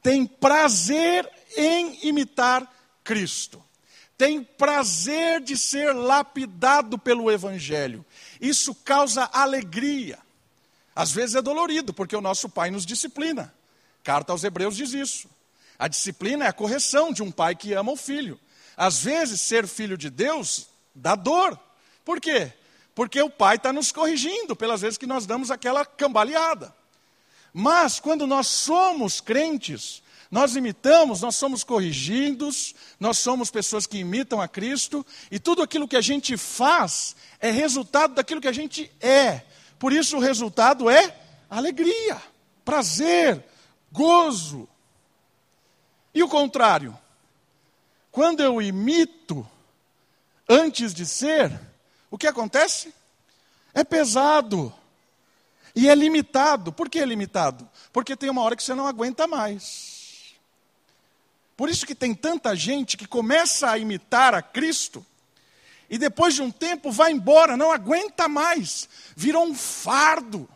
tem 0.02 0.26
prazer 0.26 1.30
em 1.58 2.08
imitar 2.08 2.72
Cristo 3.04 3.66
tem 4.18 4.44
prazer 4.44 5.42
de 5.42 5.58
ser 5.58 5.94
lapidado 5.94 6.98
pelo 6.98 7.30
Evangelho. 7.30 8.06
Isso 8.40 8.74
causa 8.74 9.30
alegria. 9.32 10.18
Às 10.96 11.12
vezes 11.12 11.36
é 11.36 11.42
dolorido, 11.42 11.94
porque 11.94 12.16
o 12.16 12.22
nosso 12.22 12.48
pai 12.48 12.72
nos 12.72 12.86
disciplina. 12.86 13.54
Carta 14.04 14.32
aos 14.32 14.44
Hebreus 14.44 14.78
diz 14.78 14.94
isso. 14.94 15.30
A 15.78 15.90
disciplina 15.90 16.46
é 16.46 16.48
a 16.48 16.54
correção 16.54 17.12
de 17.12 17.22
um 17.22 17.32
pai 17.32 17.56
que 17.56 17.74
ama 17.74 17.92
o 17.92 17.98
filho. 17.98 18.40
Às 18.76 19.04
vezes, 19.04 19.42
ser 19.42 19.68
filho 19.68 19.98
de 19.98 20.10
Deus 20.10 20.68
dá 20.94 21.16
dor. 21.16 21.60
Por 22.04 22.20
quê? 22.20 22.52
Porque 22.94 23.22
o 23.22 23.30
pai 23.30 23.56
está 23.58 23.74
nos 23.74 23.92
corrigindo 23.92 24.56
pelas 24.56 24.82
vezes 24.82 24.98
que 24.98 25.08
nós 25.08 25.26
damos 25.26 25.52
aquela 25.52 25.86
cambaleada. 25.86 26.76
Mas, 27.54 28.00
quando 28.00 28.28
nós 28.28 28.48
somos 28.48 29.22
crentes, 29.22 30.02
nós 30.30 30.56
imitamos, 30.56 31.22
nós 31.22 31.36
somos 31.36 31.64
corrigidos, 31.64 32.76
nós 33.00 33.18
somos 33.18 33.50
pessoas 33.50 33.88
que 33.88 34.00
imitam 34.00 34.42
a 34.42 34.48
Cristo, 34.48 35.06
e 35.32 35.40
tudo 35.40 35.62
aquilo 35.62 35.88
que 35.88 35.96
a 35.96 36.02
gente 36.02 36.36
faz 36.36 37.16
é 37.40 37.52
resultado 37.52 38.16
daquilo 38.16 38.42
que 38.42 38.48
a 38.48 38.54
gente 38.54 38.92
é. 39.00 39.44
Por 39.80 39.94
isso 39.94 40.18
o 40.18 40.20
resultado 40.20 40.90
é 40.90 41.16
alegria, 41.50 42.22
prazer, 42.64 43.44
gozo. 43.92 44.68
E 46.14 46.24
o 46.24 46.28
contrário? 46.28 46.98
Quando 48.16 48.40
eu 48.40 48.62
imito 48.62 49.46
antes 50.48 50.94
de 50.94 51.06
ser, 51.06 51.52
o 52.10 52.18
que 52.18 52.26
acontece? 52.26 52.94
É 53.74 53.84
pesado. 53.84 54.74
E 55.76 55.90
é 55.90 55.94
limitado. 55.94 56.72
Por 56.72 56.90
que 56.90 57.00
é 57.00 57.06
limitado? 57.06 57.70
Porque 57.92 58.16
tem 58.16 58.30
uma 58.30 58.42
hora 58.42 58.56
que 58.56 58.64
você 58.64 58.74
não 58.74 58.88
aguenta 58.88 59.28
mais. 59.28 60.34
Por 61.58 61.68
isso 61.70 61.86
que 61.86 61.94
tem 61.94 62.16
tanta 62.16 62.56
gente 62.56 62.96
que 62.96 63.06
começa 63.06 63.70
a 63.70 63.78
imitar 63.78 64.34
a 64.34 64.42
Cristo 64.42 65.06
e 65.90 65.98
depois 65.98 66.36
de 66.36 66.42
um 66.42 66.50
tempo 66.50 66.94
vai 66.94 67.12
embora, 67.12 67.58
não 67.58 67.70
aguenta 67.70 68.30
mais, 68.30 68.88
virou 69.14 69.44
um 69.44 69.54
fardo. 69.54 70.48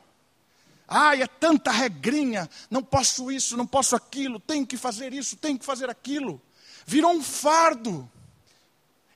Ai, 0.88 1.24
é 1.24 1.28
tanta 1.28 1.72
regrinha, 1.72 2.50
não 2.72 2.82
posso 2.82 3.30
isso, 3.30 3.58
não 3.58 3.68
posso 3.68 3.98
aquilo, 3.98 4.40
tenho 4.40 4.66
que 4.66 4.78
fazer 4.78 5.12
isso, 5.12 5.36
tenho 5.36 5.60
que 5.60 5.66
fazer 5.66 5.90
aquilo. 5.90 6.42
Virou 6.90 7.12
um 7.12 7.22
fardo. 7.22 8.10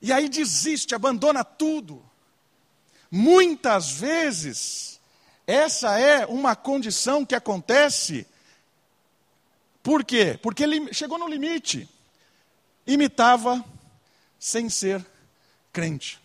E 0.00 0.12
aí 0.12 0.28
desiste, 0.28 0.94
abandona 0.94 1.42
tudo. 1.42 2.00
Muitas 3.10 3.90
vezes, 3.90 5.00
essa 5.44 5.98
é 5.98 6.24
uma 6.24 6.54
condição 6.54 7.26
que 7.26 7.34
acontece. 7.34 8.28
Por 9.82 10.04
quê? 10.04 10.38
Porque 10.40 10.62
ele 10.62 10.94
chegou 10.94 11.18
no 11.18 11.26
limite. 11.26 11.88
Imitava 12.86 13.64
sem 14.38 14.68
ser 14.68 15.04
crente. 15.72 16.20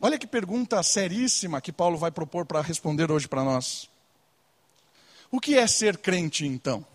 Olha 0.00 0.20
que 0.20 0.26
pergunta 0.28 0.80
seríssima 0.84 1.60
que 1.60 1.72
Paulo 1.72 1.98
vai 1.98 2.12
propor 2.12 2.46
para 2.46 2.60
responder 2.60 3.10
hoje 3.10 3.26
para 3.26 3.42
nós. 3.42 3.90
O 5.32 5.40
que 5.40 5.56
é 5.58 5.66
ser 5.66 5.98
crente, 5.98 6.46
então? 6.46 6.86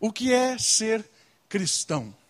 O 0.00 0.10
que 0.10 0.32
é 0.32 0.56
ser 0.56 1.06
cristão? 1.46 2.21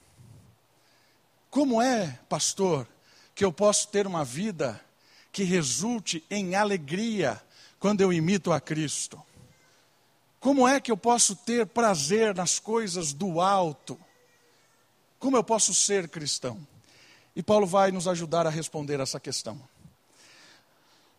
Como 1.53 1.83
é, 1.83 2.19
pastor, 2.31 2.89
que 3.35 3.45
eu 3.45 3.53
posso 3.53 3.89
ter 3.89 4.07
uma 4.07 4.25
vida 4.25 4.83
que 5.31 5.45
resulte 5.45 6.25
em 6.31 6.55
alegria 6.55 7.39
quando 7.79 8.01
eu 8.01 8.11
imito 8.11 8.51
a 8.51 8.59
Cristo? 8.59 9.23
Como 10.41 10.67
é 10.67 10.81
que 10.81 10.91
eu 10.91 10.97
posso 10.97 11.37
ter 11.37 11.67
prazer 11.67 12.35
nas 12.35 12.59
coisas 12.59 13.13
do 13.13 13.39
alto? 13.39 14.01
Como 15.19 15.37
eu 15.37 15.45
posso 15.45 15.75
ser 15.75 16.09
cristão? 16.09 16.67
E 17.37 17.43
Paulo 17.43 17.67
vai 17.67 17.93
nos 17.93 18.09
ajudar 18.09 18.47
a 18.47 18.51
responder 18.51 18.99
essa 18.99 19.21
questão. 19.21 19.61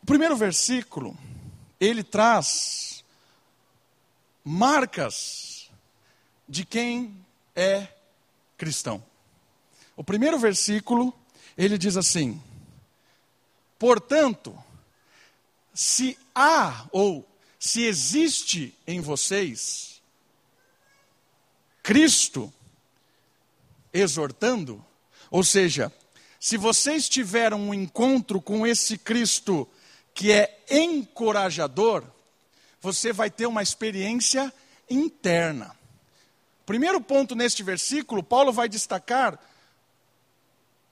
O 0.02 0.06
primeiro 0.08 0.36
versículo, 0.36 1.16
ele 1.80 2.04
traz 2.04 3.06
marcas 4.44 5.70
de 6.50 6.66
quem 6.66 7.24
é 7.56 7.88
cristão. 8.58 9.13
O 9.96 10.04
primeiro 10.04 10.40
versículo, 10.40 11.14
ele 11.58 11.78
diz 11.78 11.98
assim: 11.98 12.42
Portanto, 13.78 14.58
se 15.74 16.18
há 16.34 16.86
ou 16.92 17.28
se 17.60 17.84
existe 17.84 18.78
em 18.86 19.00
vocês 19.00 20.02
Cristo 21.84 22.52
exortando, 23.94 24.84
ou 25.30 25.44
seja, 25.44 25.92
se 26.40 26.58
vocês 26.58 27.08
tiveram 27.08 27.60
um 27.60 27.74
encontro 27.74 28.42
com 28.42 28.66
esse 28.66 28.98
Cristo 28.98 29.68
que 30.14 30.32
é 30.32 30.60
encorajador, 30.70 32.04
você 32.82 33.14
vai 33.14 33.30
ter 33.30 33.46
uma 33.46 33.62
experiência 33.62 34.52
interna. 34.90 35.76
Primeiro 36.66 37.02
ponto 37.02 37.36
neste 37.36 37.62
versículo, 37.64 38.24
Paulo 38.24 38.52
vai 38.52 38.70
destacar 38.70 39.40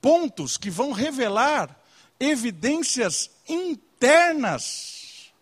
pontos 0.02 0.58
que 0.58 0.68
vão 0.68 0.92
revelar 0.92 1.74
evidências 2.20 3.30
internas 3.48 5.32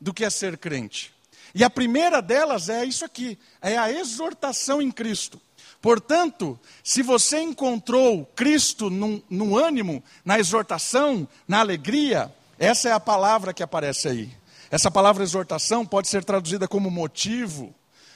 do 0.00 0.14
que 0.14 0.24
é 0.24 0.30
ser 0.30 0.56
crente. 0.58 1.12
E 1.54 1.64
a 1.64 1.70
primeira 1.70 2.22
delas 2.22 2.68
é 2.68 2.84
isso 2.84 3.04
aqui: 3.04 3.36
é 3.60 3.76
a 3.76 3.90
exortação 3.90 4.80
em 4.80 4.92
Cristo. 4.92 5.40
Portanto, 5.80 6.58
se 6.82 7.02
você 7.02 7.40
encontrou 7.40 8.26
Cristo 8.36 8.90
no, 8.90 9.56
ânimo, 9.56 10.02
na 10.24 10.38
exortação, 10.38 11.26
na 11.46 11.60
alegria, 11.60 12.34
essa 12.58 12.88
é 12.88 12.92
a 12.92 13.00
palavra 13.00 13.54
que 13.54 13.62
aparece 13.62 14.08
aí. 14.08 14.30
Essa 14.70 14.90
palavra 14.90 15.22
exortação 15.22 15.86
pode 15.86 16.08
ser 16.08 16.24
traduzida 16.24 16.66
como 16.68 16.90
motivo, 16.90 17.72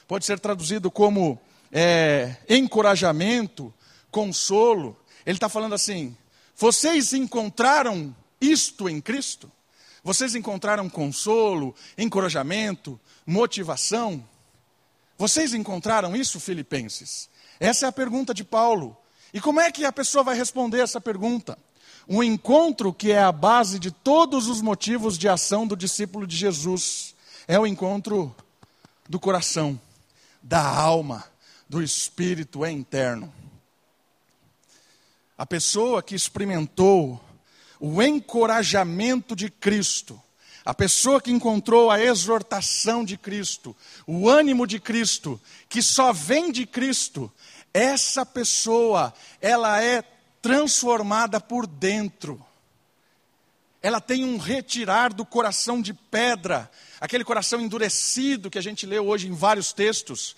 pode 0.07 0.25
ser 0.25 0.39
traduzido 0.39 0.91
como 0.91 1.39
é, 1.71 2.35
encorajamento, 2.49 3.73
consolo. 4.11 4.95
Ele 5.25 5.37
está 5.37 5.49
falando 5.49 5.73
assim: 5.73 6.15
vocês 6.55 7.13
encontraram 7.13 8.15
isto 8.39 8.87
em 8.89 9.01
Cristo? 9.01 9.51
Vocês 10.03 10.35
encontraram 10.35 10.89
consolo, 10.89 11.73
encorajamento, 11.97 12.99
motivação? 13.25 14.23
Vocês 15.17 15.53
encontraram 15.53 16.15
isso, 16.15 16.39
Filipenses? 16.39 17.29
Essa 17.59 17.85
é 17.85 17.89
a 17.89 17.93
pergunta 17.93 18.33
de 18.33 18.43
Paulo. 18.43 18.97
E 19.33 19.39
como 19.39 19.61
é 19.61 19.71
que 19.71 19.85
a 19.85 19.91
pessoa 19.91 20.23
vai 20.23 20.35
responder 20.35 20.79
essa 20.81 20.99
pergunta? 20.99 21.57
Um 22.07 22.21
encontro 22.21 22.93
que 22.93 23.11
é 23.11 23.19
a 23.19 23.31
base 23.31 23.79
de 23.79 23.89
todos 23.89 24.47
os 24.47 24.61
motivos 24.61 25.17
de 25.17 25.29
ação 25.29 25.65
do 25.65 25.75
discípulo 25.75 26.27
de 26.27 26.35
Jesus. 26.35 27.15
É 27.47 27.57
o 27.57 27.65
encontro 27.65 28.35
do 29.07 29.19
coração, 29.19 29.79
da 30.41 30.61
alma, 30.61 31.23
do 31.69 31.81
espírito 31.81 32.65
é 32.65 32.71
interno. 32.71 33.33
A 35.37 35.45
pessoa 35.45 36.03
que 36.03 36.15
experimentou 36.15 37.19
o 37.79 38.01
encorajamento 38.01 39.35
de 39.35 39.49
Cristo, 39.49 40.21
a 40.63 40.73
pessoa 40.73 41.19
que 41.19 41.31
encontrou 41.31 41.91
a 41.91 41.99
exortação 41.99 43.03
de 43.03 43.17
Cristo, 43.17 43.75
o 44.07 44.29
ânimo 44.29 44.65
de 44.65 44.79
Cristo, 44.79 45.41
que 45.67 45.81
só 45.81 46.13
vem 46.13 46.51
de 46.51 46.65
Cristo, 46.65 47.31
essa 47.73 48.25
pessoa, 48.25 49.13
ela 49.41 49.83
é 49.83 50.03
transformada 50.41 51.41
por 51.41 51.65
dentro. 51.65 52.45
Ela 53.81 53.99
tem 53.99 54.23
um 54.23 54.37
retirar 54.37 55.11
do 55.11 55.25
coração 55.25 55.81
de 55.81 55.93
pedra, 55.93 56.69
aquele 57.01 57.25
coração 57.25 57.59
endurecido 57.59 58.49
que 58.49 58.57
a 58.57 58.61
gente 58.61 58.85
lê 58.85 58.99
hoje 58.99 59.27
em 59.27 59.33
vários 59.33 59.73
textos. 59.73 60.37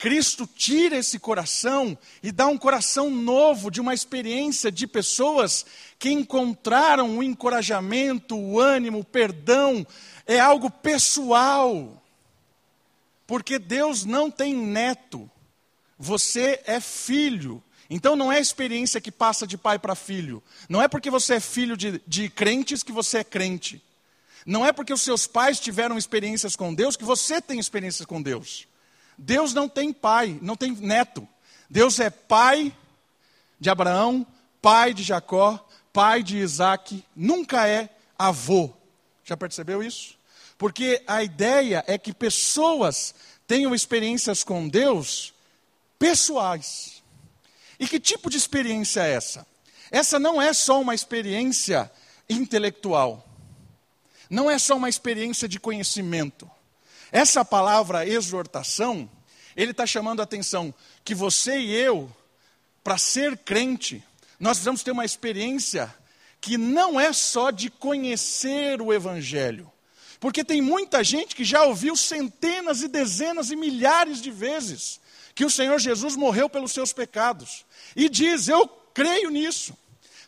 Cristo 0.00 0.46
tira 0.46 0.96
esse 0.96 1.18
coração 1.18 1.96
e 2.22 2.32
dá 2.32 2.46
um 2.46 2.56
coração 2.56 3.10
novo 3.10 3.70
de 3.70 3.82
uma 3.82 3.92
experiência 3.92 4.72
de 4.72 4.86
pessoas 4.86 5.66
que 5.98 6.10
encontraram 6.10 7.18
o 7.18 7.22
encorajamento, 7.22 8.34
o 8.34 8.58
ânimo, 8.58 9.00
o 9.00 9.04
perdão. 9.04 9.86
É 10.26 10.40
algo 10.40 10.70
pessoal. 10.70 12.02
Porque 13.26 13.58
Deus 13.58 14.06
não 14.06 14.30
tem 14.30 14.54
neto, 14.54 15.30
você 15.98 16.62
é 16.64 16.80
filho. 16.80 17.62
Então 17.90 18.16
não 18.16 18.32
é 18.32 18.40
experiência 18.40 19.02
que 19.02 19.12
passa 19.12 19.46
de 19.46 19.58
pai 19.58 19.78
para 19.78 19.94
filho. 19.94 20.42
Não 20.66 20.80
é 20.80 20.88
porque 20.88 21.10
você 21.10 21.34
é 21.34 21.40
filho 21.40 21.76
de, 21.76 22.00
de 22.06 22.30
crentes 22.30 22.82
que 22.82 22.90
você 22.90 23.18
é 23.18 23.24
crente. 23.24 23.84
Não 24.46 24.64
é 24.64 24.72
porque 24.72 24.94
os 24.94 25.02
seus 25.02 25.26
pais 25.26 25.60
tiveram 25.60 25.98
experiências 25.98 26.56
com 26.56 26.72
Deus 26.72 26.96
que 26.96 27.04
você 27.04 27.38
tem 27.38 27.58
experiências 27.58 28.06
com 28.06 28.22
Deus. 28.22 28.69
Deus 29.22 29.52
não 29.52 29.68
tem 29.68 29.92
pai, 29.92 30.38
não 30.40 30.56
tem 30.56 30.72
neto. 30.72 31.28
Deus 31.68 32.00
é 32.00 32.08
pai 32.08 32.74
de 33.60 33.68
Abraão, 33.68 34.26
pai 34.62 34.94
de 34.94 35.02
Jacó, 35.02 35.62
pai 35.92 36.22
de 36.22 36.38
Isaac, 36.38 37.04
nunca 37.14 37.68
é 37.68 37.90
avô. 38.18 38.72
Já 39.22 39.36
percebeu 39.36 39.82
isso? 39.82 40.16
Porque 40.56 41.02
a 41.06 41.22
ideia 41.22 41.84
é 41.86 41.98
que 41.98 42.14
pessoas 42.14 43.14
tenham 43.46 43.74
experiências 43.74 44.42
com 44.42 44.66
Deus 44.66 45.34
pessoais. 45.98 47.02
E 47.78 47.86
que 47.86 48.00
tipo 48.00 48.30
de 48.30 48.38
experiência 48.38 49.02
é 49.02 49.12
essa? 49.12 49.46
Essa 49.90 50.18
não 50.18 50.40
é 50.40 50.54
só 50.54 50.80
uma 50.80 50.94
experiência 50.94 51.92
intelectual. 52.26 53.28
Não 54.30 54.50
é 54.50 54.58
só 54.58 54.76
uma 54.76 54.88
experiência 54.88 55.46
de 55.46 55.60
conhecimento. 55.60 56.50
Essa 57.12 57.44
palavra 57.44 58.06
exortação, 58.06 59.10
ele 59.56 59.72
está 59.72 59.86
chamando 59.86 60.20
a 60.20 60.24
atenção 60.24 60.72
que 61.04 61.14
você 61.14 61.58
e 61.58 61.74
eu, 61.74 62.10
para 62.82 62.96
ser 62.96 63.36
crente, 63.38 64.02
nós 64.38 64.58
precisamos 64.58 64.82
ter 64.82 64.92
uma 64.92 65.04
experiência 65.04 65.94
que 66.40 66.56
não 66.56 66.98
é 66.98 67.12
só 67.12 67.50
de 67.50 67.68
conhecer 67.70 68.80
o 68.80 68.92
Evangelho. 68.92 69.70
Porque 70.18 70.44
tem 70.44 70.60
muita 70.60 71.02
gente 71.02 71.34
que 71.34 71.44
já 71.44 71.64
ouviu 71.64 71.96
centenas 71.96 72.82
e 72.82 72.88
dezenas 72.88 73.50
e 73.50 73.56
milhares 73.56 74.20
de 74.20 74.30
vezes 74.30 75.00
que 75.34 75.44
o 75.44 75.50
Senhor 75.50 75.78
Jesus 75.78 76.16
morreu 76.16 76.48
pelos 76.48 76.72
seus 76.72 76.92
pecados 76.92 77.64
e 77.96 78.08
diz: 78.08 78.48
Eu 78.48 78.68
creio 78.92 79.30
nisso. 79.30 79.76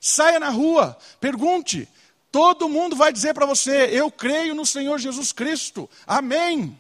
Saia 0.01 0.41
na 0.41 0.49
rua, 0.49 0.99
pergunte. 1.21 1.89
Todo 2.33 2.69
mundo 2.69 2.97
vai 2.97 3.13
dizer 3.13 3.35
para 3.35 3.47
você: 3.47 3.91
Eu 3.93 4.11
creio 4.11 4.55
no 4.55 4.67
Senhor 4.67 4.99
Jesus 4.99 5.31
Cristo. 5.31 5.89
Amém. 6.07 6.77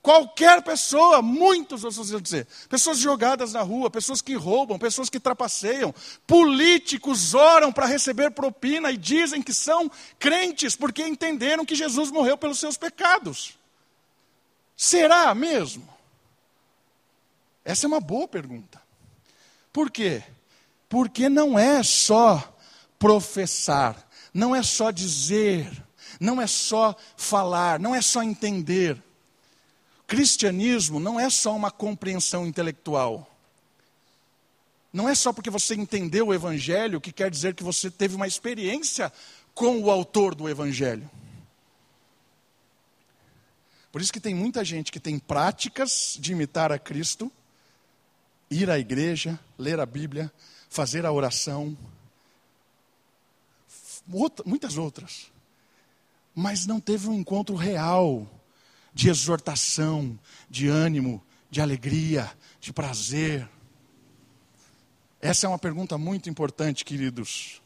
Qualquer 0.00 0.62
pessoa, 0.62 1.22
muitos 1.22 1.82
vocês 1.82 2.10
vão 2.10 2.20
dizer, 2.20 2.48
pessoas 2.68 2.98
jogadas 2.98 3.52
na 3.52 3.62
rua, 3.62 3.88
pessoas 3.88 4.20
que 4.20 4.34
roubam, 4.34 4.76
pessoas 4.76 5.08
que 5.08 5.20
trapaceiam, 5.20 5.94
políticos 6.26 7.34
oram 7.34 7.70
para 7.70 7.86
receber 7.86 8.32
propina 8.32 8.90
e 8.90 8.96
dizem 8.96 9.40
que 9.40 9.54
são 9.54 9.88
crentes 10.18 10.74
porque 10.74 11.06
entenderam 11.06 11.64
que 11.64 11.76
Jesus 11.76 12.10
morreu 12.10 12.36
pelos 12.36 12.58
seus 12.58 12.76
pecados. 12.76 13.56
Será 14.76 15.32
mesmo? 15.36 15.88
Essa 17.64 17.86
é 17.86 17.88
uma 17.88 18.00
boa 18.00 18.26
pergunta. 18.26 18.82
Por 19.72 19.88
quê? 19.88 20.24
Porque 20.88 21.28
não 21.28 21.56
é 21.56 21.80
só 21.84 22.56
professar, 22.98 23.96
não 24.32 24.54
é 24.54 24.62
só 24.62 24.90
dizer, 24.90 25.70
não 26.18 26.40
é 26.40 26.46
só 26.46 26.96
falar, 27.16 27.78
não 27.78 27.94
é 27.94 28.00
só 28.00 28.22
entender. 28.22 29.02
Cristianismo 30.06 31.00
não 31.00 31.18
é 31.18 31.28
só 31.30 31.54
uma 31.54 31.70
compreensão 31.70 32.46
intelectual. 32.46 33.28
Não 34.92 35.08
é 35.08 35.14
só 35.14 35.32
porque 35.32 35.48
você 35.48 35.74
entendeu 35.74 36.28
o 36.28 36.34
Evangelho 36.34 37.00
que 37.00 37.12
quer 37.12 37.30
dizer 37.30 37.54
que 37.54 37.64
você 37.64 37.90
teve 37.90 38.14
uma 38.14 38.26
experiência 38.26 39.10
com 39.54 39.80
o 39.80 39.90
autor 39.90 40.34
do 40.34 40.48
Evangelho. 40.48 41.10
Por 43.90 44.00
isso 44.00 44.12
que 44.12 44.20
tem 44.20 44.34
muita 44.34 44.64
gente 44.64 44.90
que 44.90 45.00
tem 45.00 45.18
práticas 45.18 46.16
de 46.18 46.32
imitar 46.32 46.72
a 46.72 46.78
Cristo, 46.78 47.30
ir 48.50 48.70
à 48.70 48.78
igreja, 48.78 49.38
ler 49.58 49.80
a 49.80 49.86
Bíblia, 49.86 50.32
fazer 50.68 51.04
a 51.04 51.12
oração, 51.12 51.76
muitas 54.06 54.76
outras, 54.76 55.30
mas 56.34 56.66
não 56.66 56.80
teve 56.80 57.08
um 57.08 57.14
encontro 57.14 57.54
real 57.54 58.28
de 58.92 59.08
exortação, 59.08 60.18
de 60.48 60.68
ânimo, 60.68 61.22
de 61.50 61.60
alegria, 61.60 62.30
de 62.60 62.72
prazer. 62.72 63.48
Essa 65.20 65.46
é 65.46 65.48
uma 65.48 65.58
pergunta 65.58 65.96
muito 65.96 66.28
importante, 66.28 66.84
queridos, 66.84 67.62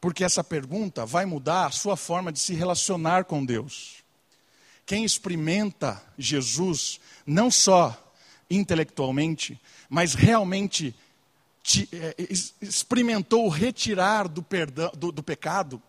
porque 0.00 0.24
essa 0.24 0.42
pergunta 0.42 1.04
vai 1.04 1.26
mudar 1.26 1.66
a 1.66 1.70
sua 1.70 1.96
forma 1.96 2.32
de 2.32 2.38
se 2.38 2.54
relacionar 2.54 3.24
com 3.24 3.44
Deus 3.44 4.00
quem 4.90 5.04
experimenta 5.04 6.02
Jesus, 6.18 6.98
não 7.24 7.48
só 7.48 8.12
intelectualmente, 8.50 9.56
mas 9.88 10.14
realmente 10.14 10.92
te, 10.92 10.98
experimentou 12.60 13.46
o 13.46 13.48
retirar 13.48 14.28
do, 14.28 14.42
perdão, 14.42 14.90
do, 14.96 15.12
do 15.12 15.22
pecado, 15.22 15.80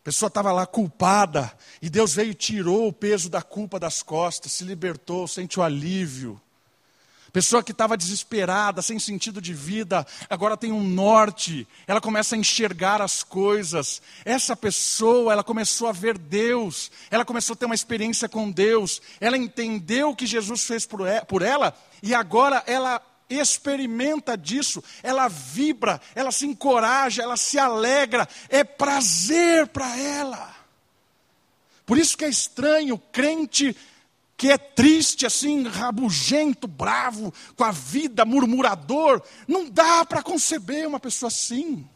a 0.00 0.04
pessoa 0.06 0.28
estava 0.28 0.52
lá 0.52 0.64
culpada, 0.66 1.52
e 1.82 1.90
Deus 1.90 2.14
veio 2.14 2.30
e 2.30 2.34
tirou 2.34 2.86
o 2.86 2.92
peso 2.92 3.28
da 3.28 3.42
culpa 3.42 3.80
das 3.80 4.02
costas, 4.02 4.52
se 4.52 4.64
libertou, 4.64 5.26
sente 5.26 5.58
o 5.58 5.62
alívio. 5.62 6.40
Pessoa 7.32 7.62
que 7.62 7.72
estava 7.72 7.98
desesperada, 7.98 8.80
sem 8.80 8.98
sentido 8.98 9.42
de 9.42 9.52
vida, 9.52 10.06
agora 10.30 10.56
tem 10.56 10.72
um 10.72 10.82
norte, 10.82 11.68
ela 11.86 12.00
começa 12.00 12.34
a 12.34 12.38
enxergar 12.38 13.02
as 13.02 13.22
coisas. 13.22 14.00
Essa 14.24 14.56
pessoa, 14.56 15.32
ela 15.32 15.44
começou 15.44 15.88
a 15.88 15.92
ver 15.92 16.16
Deus, 16.16 16.90
ela 17.10 17.26
começou 17.26 17.52
a 17.52 17.56
ter 17.56 17.66
uma 17.66 17.74
experiência 17.74 18.26
com 18.26 18.50
Deus, 18.50 19.02
ela 19.20 19.36
entendeu 19.36 20.10
o 20.10 20.16
que 20.16 20.24
Jesus 20.24 20.64
fez 20.64 20.86
por 20.86 21.42
ela, 21.42 21.76
e 22.02 22.14
agora 22.14 22.62
ela 22.66 23.02
experimenta 23.28 24.36
disso, 24.36 24.82
ela 25.02 25.28
vibra, 25.28 26.00
ela 26.14 26.30
se 26.30 26.46
encoraja, 26.46 27.22
ela 27.22 27.36
se 27.36 27.58
alegra, 27.58 28.28
é 28.48 28.62
prazer 28.62 29.66
para 29.68 29.96
ela. 29.98 30.54
Por 31.84 31.98
isso 31.98 32.16
que 32.16 32.24
é 32.24 32.28
estranho, 32.28 32.98
crente 32.98 33.76
que 34.36 34.50
é 34.50 34.58
triste, 34.58 35.24
assim, 35.24 35.66
rabugento, 35.66 36.68
bravo, 36.68 37.32
com 37.56 37.64
a 37.64 37.70
vida, 37.70 38.24
murmurador, 38.24 39.22
não 39.48 39.70
dá 39.70 40.04
para 40.04 40.22
conceber 40.22 40.86
uma 40.86 41.00
pessoa 41.00 41.28
assim. 41.28 41.88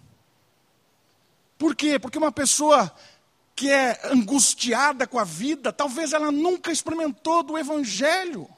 Por 1.58 1.76
quê? 1.76 1.98
Porque 1.98 2.16
uma 2.16 2.32
pessoa 2.32 2.90
que 3.54 3.70
é 3.70 4.00
angustiada 4.04 5.06
com 5.06 5.18
a 5.18 5.24
vida, 5.24 5.70
talvez 5.70 6.14
ela 6.14 6.32
nunca 6.32 6.72
experimentou 6.72 7.42
do 7.42 7.58
Evangelho. 7.58 8.48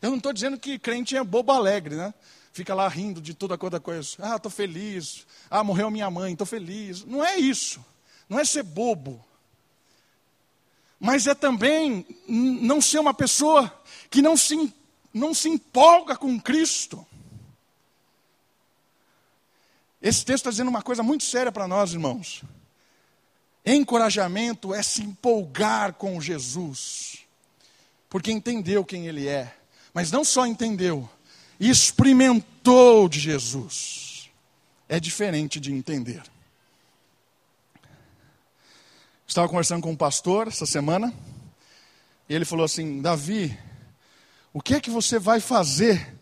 Eu 0.00 0.10
não 0.10 0.18
estou 0.18 0.32
dizendo 0.32 0.58
que 0.58 0.78
crente 0.78 1.16
é 1.16 1.24
bobo 1.24 1.52
alegre, 1.52 1.96
né? 1.96 2.14
Fica 2.52 2.74
lá 2.74 2.88
rindo 2.88 3.20
de 3.20 3.34
toda 3.34 3.58
coisa. 3.58 3.80
coisa. 3.80 4.16
Ah, 4.20 4.36
estou 4.36 4.50
feliz. 4.50 5.26
Ah, 5.50 5.62
morreu 5.62 5.90
minha 5.90 6.10
mãe, 6.10 6.32
estou 6.32 6.46
feliz. 6.46 7.04
Não 7.04 7.24
é 7.24 7.36
isso. 7.36 7.84
Não 8.28 8.38
é 8.38 8.44
ser 8.44 8.62
bobo 8.62 9.24
mas 11.00 11.26
é 11.26 11.34
também 11.34 12.04
não 12.26 12.80
ser 12.80 12.98
uma 12.98 13.14
pessoa 13.14 13.72
que 14.10 14.20
não 14.20 14.36
se, 14.36 14.72
não 15.14 15.32
se 15.32 15.48
empolga 15.48 16.16
com 16.16 16.40
Cristo. 16.40 17.06
Esse 20.02 20.24
texto 20.24 20.42
está 20.42 20.50
dizendo 20.50 20.68
uma 20.68 20.82
coisa 20.82 21.02
muito 21.02 21.24
séria 21.24 21.52
para 21.52 21.68
nós, 21.68 21.92
irmãos. 21.92 22.42
Encorajamento 23.64 24.74
é 24.74 24.82
se 24.82 25.02
empolgar 25.02 25.94
com 25.94 26.20
Jesus, 26.20 27.18
porque 28.08 28.32
entendeu 28.32 28.84
quem 28.84 29.06
Ele 29.06 29.28
é, 29.28 29.56
mas 29.98 30.12
não 30.12 30.24
só 30.24 30.46
entendeu, 30.46 31.10
experimentou 31.58 33.08
de 33.08 33.18
Jesus. 33.18 34.30
É 34.88 35.00
diferente 35.00 35.58
de 35.58 35.72
entender. 35.72 36.22
Estava 39.26 39.48
conversando 39.48 39.82
com 39.82 39.90
um 39.90 39.96
pastor 39.96 40.46
essa 40.46 40.66
semana, 40.66 41.12
e 42.28 42.32
ele 42.36 42.44
falou 42.44 42.64
assim: 42.64 43.02
Davi, 43.02 43.58
o 44.52 44.62
que 44.62 44.74
é 44.74 44.80
que 44.80 44.88
você 44.88 45.18
vai 45.18 45.40
fazer 45.40 46.14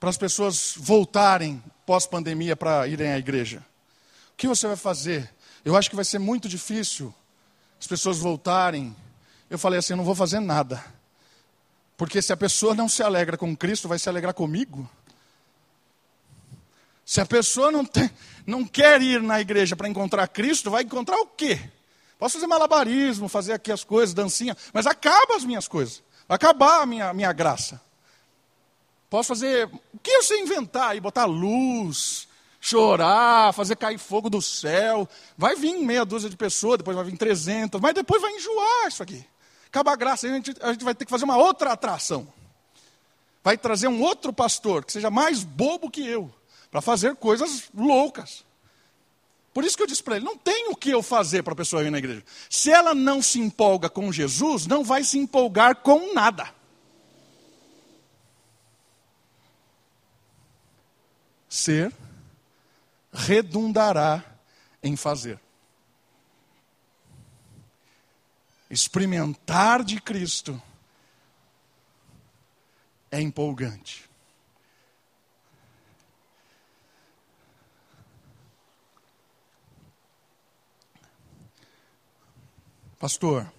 para 0.00 0.10
as 0.10 0.16
pessoas 0.16 0.74
voltarem 0.76 1.62
pós-pandemia 1.86 2.56
para 2.56 2.88
irem 2.88 3.12
à 3.12 3.18
igreja? 3.18 3.64
O 4.32 4.36
que 4.36 4.48
você 4.48 4.66
vai 4.66 4.74
fazer? 4.74 5.32
Eu 5.64 5.76
acho 5.76 5.88
que 5.88 5.94
vai 5.94 6.04
ser 6.04 6.18
muito 6.18 6.48
difícil 6.48 7.14
as 7.78 7.86
pessoas 7.86 8.18
voltarem. 8.18 8.96
Eu 9.48 9.60
falei 9.60 9.78
assim: 9.78 9.92
eu 9.92 9.98
não 9.98 10.04
vou 10.04 10.16
fazer 10.16 10.40
nada. 10.40 10.84
Porque 12.02 12.20
se 12.20 12.32
a 12.32 12.36
pessoa 12.36 12.74
não 12.74 12.88
se 12.88 13.00
alegra 13.00 13.38
com 13.38 13.56
Cristo, 13.56 13.86
vai 13.86 13.96
se 13.96 14.08
alegrar 14.08 14.34
comigo. 14.34 14.90
Se 17.06 17.20
a 17.20 17.24
pessoa 17.24 17.70
não, 17.70 17.84
tem, 17.84 18.10
não 18.44 18.64
quer 18.64 19.00
ir 19.00 19.22
na 19.22 19.40
igreja 19.40 19.76
para 19.76 19.88
encontrar 19.88 20.26
Cristo, 20.26 20.68
vai 20.68 20.82
encontrar 20.82 21.16
o 21.18 21.26
quê? 21.28 21.60
Posso 22.18 22.34
fazer 22.34 22.48
malabarismo, 22.48 23.28
fazer 23.28 23.52
aqui 23.52 23.70
as 23.70 23.84
coisas, 23.84 24.12
dancinha, 24.12 24.56
mas 24.72 24.84
acaba 24.84 25.36
as 25.36 25.44
minhas 25.44 25.68
coisas. 25.68 26.02
Vai 26.26 26.34
acabar 26.34 26.82
a 26.82 26.86
minha, 26.86 27.14
minha 27.14 27.32
graça. 27.32 27.80
Posso 29.08 29.28
fazer 29.28 29.70
o 29.94 29.98
que 30.02 30.10
eu 30.10 30.24
sei 30.24 30.40
inventar 30.40 30.90
aí, 30.90 31.00
botar 31.00 31.26
luz, 31.26 32.26
chorar, 32.60 33.54
fazer 33.54 33.76
cair 33.76 33.98
fogo 33.98 34.28
do 34.28 34.42
céu. 34.42 35.08
Vai 35.38 35.54
vir 35.54 35.78
meia 35.78 36.04
dúzia 36.04 36.28
de 36.28 36.36
pessoas, 36.36 36.78
depois 36.78 36.96
vai 36.96 37.06
vir 37.06 37.16
300, 37.16 37.80
mas 37.80 37.94
depois 37.94 38.20
vai 38.20 38.32
enjoar 38.32 38.88
isso 38.88 39.04
aqui. 39.04 39.24
Acaba 39.72 39.94
a 39.94 39.96
graça, 39.96 40.26
a 40.26 40.30
gente, 40.30 40.54
a 40.60 40.70
gente 40.70 40.84
vai 40.84 40.94
ter 40.94 41.06
que 41.06 41.10
fazer 41.10 41.24
uma 41.24 41.38
outra 41.38 41.72
atração. 41.72 42.30
Vai 43.42 43.56
trazer 43.56 43.88
um 43.88 44.02
outro 44.02 44.30
pastor 44.30 44.84
que 44.84 44.92
seja 44.92 45.10
mais 45.10 45.42
bobo 45.42 45.90
que 45.90 46.06
eu, 46.06 46.30
para 46.70 46.82
fazer 46.82 47.16
coisas 47.16 47.70
loucas. 47.74 48.44
Por 49.54 49.64
isso 49.64 49.74
que 49.74 49.82
eu 49.82 49.86
disse 49.86 50.02
para 50.02 50.16
ele: 50.16 50.26
não 50.26 50.36
tem 50.36 50.68
o 50.68 50.76
que 50.76 50.90
eu 50.90 51.02
fazer 51.02 51.42
para 51.42 51.54
a 51.54 51.56
pessoa 51.56 51.82
ir 51.82 51.90
na 51.90 51.96
igreja. 51.96 52.22
Se 52.50 52.70
ela 52.70 52.94
não 52.94 53.22
se 53.22 53.40
empolga 53.40 53.88
com 53.88 54.12
Jesus, 54.12 54.66
não 54.66 54.84
vai 54.84 55.02
se 55.04 55.18
empolgar 55.18 55.76
com 55.76 56.12
nada. 56.12 56.52
Ser 61.48 61.90
redundará 63.10 64.22
em 64.82 64.96
fazer. 64.96 65.40
Experimentar 68.72 69.84
de 69.84 70.00
Cristo 70.00 70.60
é 73.10 73.20
empolgante. 73.20 74.08
Pastor, 82.98 83.52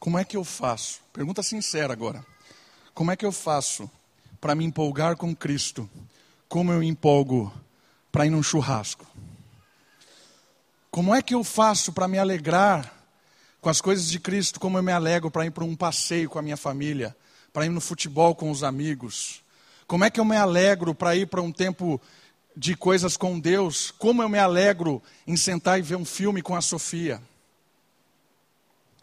como 0.00 0.18
é 0.18 0.24
que 0.24 0.36
eu 0.36 0.42
faço? 0.42 1.00
Pergunta 1.12 1.40
sincera 1.40 1.92
agora. 1.92 2.26
Como 2.92 3.12
é 3.12 3.16
que 3.16 3.24
eu 3.24 3.30
faço 3.30 3.88
para 4.40 4.56
me 4.56 4.64
empolgar 4.64 5.16
com 5.16 5.36
Cristo? 5.36 5.88
Como 6.48 6.72
eu 6.72 6.82
empolgo 6.82 7.54
para 8.10 8.26
ir 8.26 8.30
num 8.30 8.42
churrasco? 8.42 9.06
Como 10.90 11.14
é 11.14 11.22
que 11.22 11.32
eu 11.32 11.44
faço 11.44 11.92
para 11.92 12.08
me 12.08 12.18
alegrar 12.18 13.01
com 13.62 13.70
as 13.70 13.80
coisas 13.80 14.10
de 14.10 14.18
Cristo? 14.18 14.58
Como 14.58 14.76
eu 14.76 14.82
me 14.82 14.90
alegro 14.90 15.30
para 15.30 15.46
ir 15.46 15.52
para 15.52 15.64
um 15.64 15.76
passeio 15.76 16.28
com 16.28 16.38
a 16.38 16.42
minha 16.42 16.56
família? 16.56 17.16
Para 17.52 17.64
ir 17.64 17.68
no 17.68 17.80
futebol 17.80 18.34
com 18.34 18.50
os 18.50 18.64
amigos? 18.64 19.40
Como 19.86 20.04
é 20.04 20.10
que 20.10 20.18
eu 20.18 20.24
me 20.24 20.36
alegro 20.36 20.94
para 20.94 21.14
ir 21.14 21.28
para 21.28 21.40
um 21.40 21.52
tempo 21.52 22.00
de 22.56 22.76
coisas 22.76 23.16
com 23.16 23.38
Deus? 23.38 23.92
Como 23.92 24.20
eu 24.20 24.28
me 24.28 24.38
alegro 24.38 25.00
em 25.26 25.36
sentar 25.36 25.78
e 25.78 25.82
ver 25.82 25.94
um 25.94 26.04
filme 26.04 26.42
com 26.42 26.56
a 26.56 26.60
Sofia? 26.60 27.22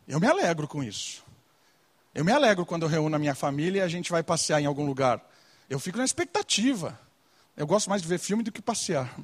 Eu 0.05 0.19
me 0.19 0.27
alegro 0.27 0.67
com 0.67 0.83
isso. 0.83 1.23
Eu 2.13 2.25
me 2.25 2.31
alegro 2.33 2.65
quando 2.65 2.83
eu 2.83 2.89
reúno 2.89 3.15
a 3.15 3.19
minha 3.19 3.35
família 3.35 3.79
e 3.79 3.81
a 3.81 3.87
gente 3.87 4.11
vai 4.11 4.23
passear 4.23 4.61
em 4.61 4.65
algum 4.65 4.85
lugar. 4.85 5.25
Eu 5.69 5.79
fico 5.79 5.97
na 5.97 6.03
expectativa. 6.03 6.99
Eu 7.55 7.65
gosto 7.65 7.89
mais 7.89 8.01
de 8.01 8.07
ver 8.09 8.19
filme 8.19 8.43
do 8.43 8.51
que 8.51 8.61
passear. 8.61 9.15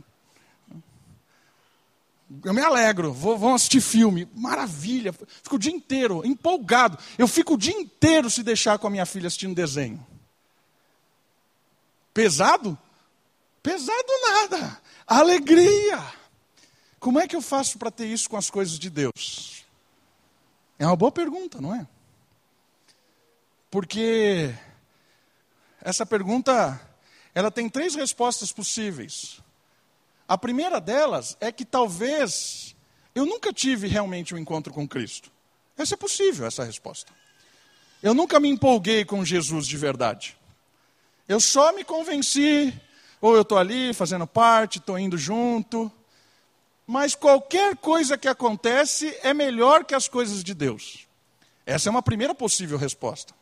Eu 2.44 2.54
me 2.54 2.62
alegro, 2.62 3.14
vou, 3.14 3.38
vou 3.38 3.54
assistir 3.54 3.82
filme, 3.82 4.28
maravilha, 4.34 5.14
fico 5.14 5.56
o 5.56 5.60
dia 5.60 5.72
inteiro 5.72 6.26
empolgado. 6.26 6.98
Eu 7.18 7.28
fico 7.28 7.54
o 7.54 7.58
dia 7.58 7.74
inteiro 7.74 8.30
se 8.30 8.42
deixar 8.42 8.80
com 8.80 8.88
a 8.88 8.90
minha 8.90 9.06
filha 9.06 9.28
assistindo 9.28 9.54
desenho. 9.54 10.06
Pesado? 12.14 12.78
Pesado 13.62 14.08
nada. 14.22 14.82
Alegria. 15.06 16.04
Como 17.00 17.20
é 17.20 17.28
que 17.28 17.36
eu 17.36 17.42
faço 17.42 17.78
para 17.78 17.92
ter 17.92 18.08
isso 18.08 18.30
com 18.30 18.38
as 18.38 18.50
coisas 18.50 18.80
de 18.80 18.90
Deus? 18.90 19.64
É 20.80 20.86
uma 20.86 20.96
boa 20.96 21.12
pergunta, 21.12 21.62
não 21.62 21.76
é? 21.76 21.88
Porque 23.70 24.56
essa 25.82 26.06
pergunta, 26.06 26.82
ela 27.36 27.52
tem 27.52 27.70
três 27.70 27.94
respostas 27.94 28.52
possíveis. 28.52 29.40
A 30.28 30.38
primeira 30.38 30.82
delas 30.82 31.38
é 31.40 31.52
que 31.52 31.64
talvez 31.64 32.76
eu 33.14 33.26
nunca 33.26 33.54
tive 33.54 33.88
realmente 33.88 34.34
um 34.34 34.38
encontro 34.38 34.74
com 34.74 34.88
Cristo. 34.88 35.32
Essa 35.78 35.94
é 35.94 35.98
possível, 35.98 36.48
essa 36.48 36.64
resposta. 36.64 37.14
Eu 38.02 38.14
nunca 38.14 38.40
me 38.40 38.50
empolguei 38.50 39.06
com 39.06 39.24
Jesus 39.24 39.68
de 39.68 39.78
verdade. 39.78 40.38
Eu 41.28 41.40
só 41.40 41.74
me 41.74 41.84
convenci, 41.84 42.74
ou 43.22 43.36
eu 43.36 43.42
estou 43.42 43.58
ali 43.58 43.94
fazendo 43.94 44.26
parte, 44.28 44.80
estou 44.80 44.98
indo 44.98 45.18
junto. 45.18 45.92
Mas 46.88 47.16
qualquer 47.16 47.78
coisa 47.78 48.18
que 48.18 48.28
acontece 48.28 49.18
é 49.24 49.34
melhor 49.34 49.86
que 49.86 49.96
as 49.96 50.08
coisas 50.08 50.44
de 50.44 50.54
Deus. 50.54 51.08
Essa 51.66 51.90
é 51.90 51.92
uma 51.92 52.04
primeira 52.04 52.36
possível 52.36 52.78
resposta. 52.78 53.34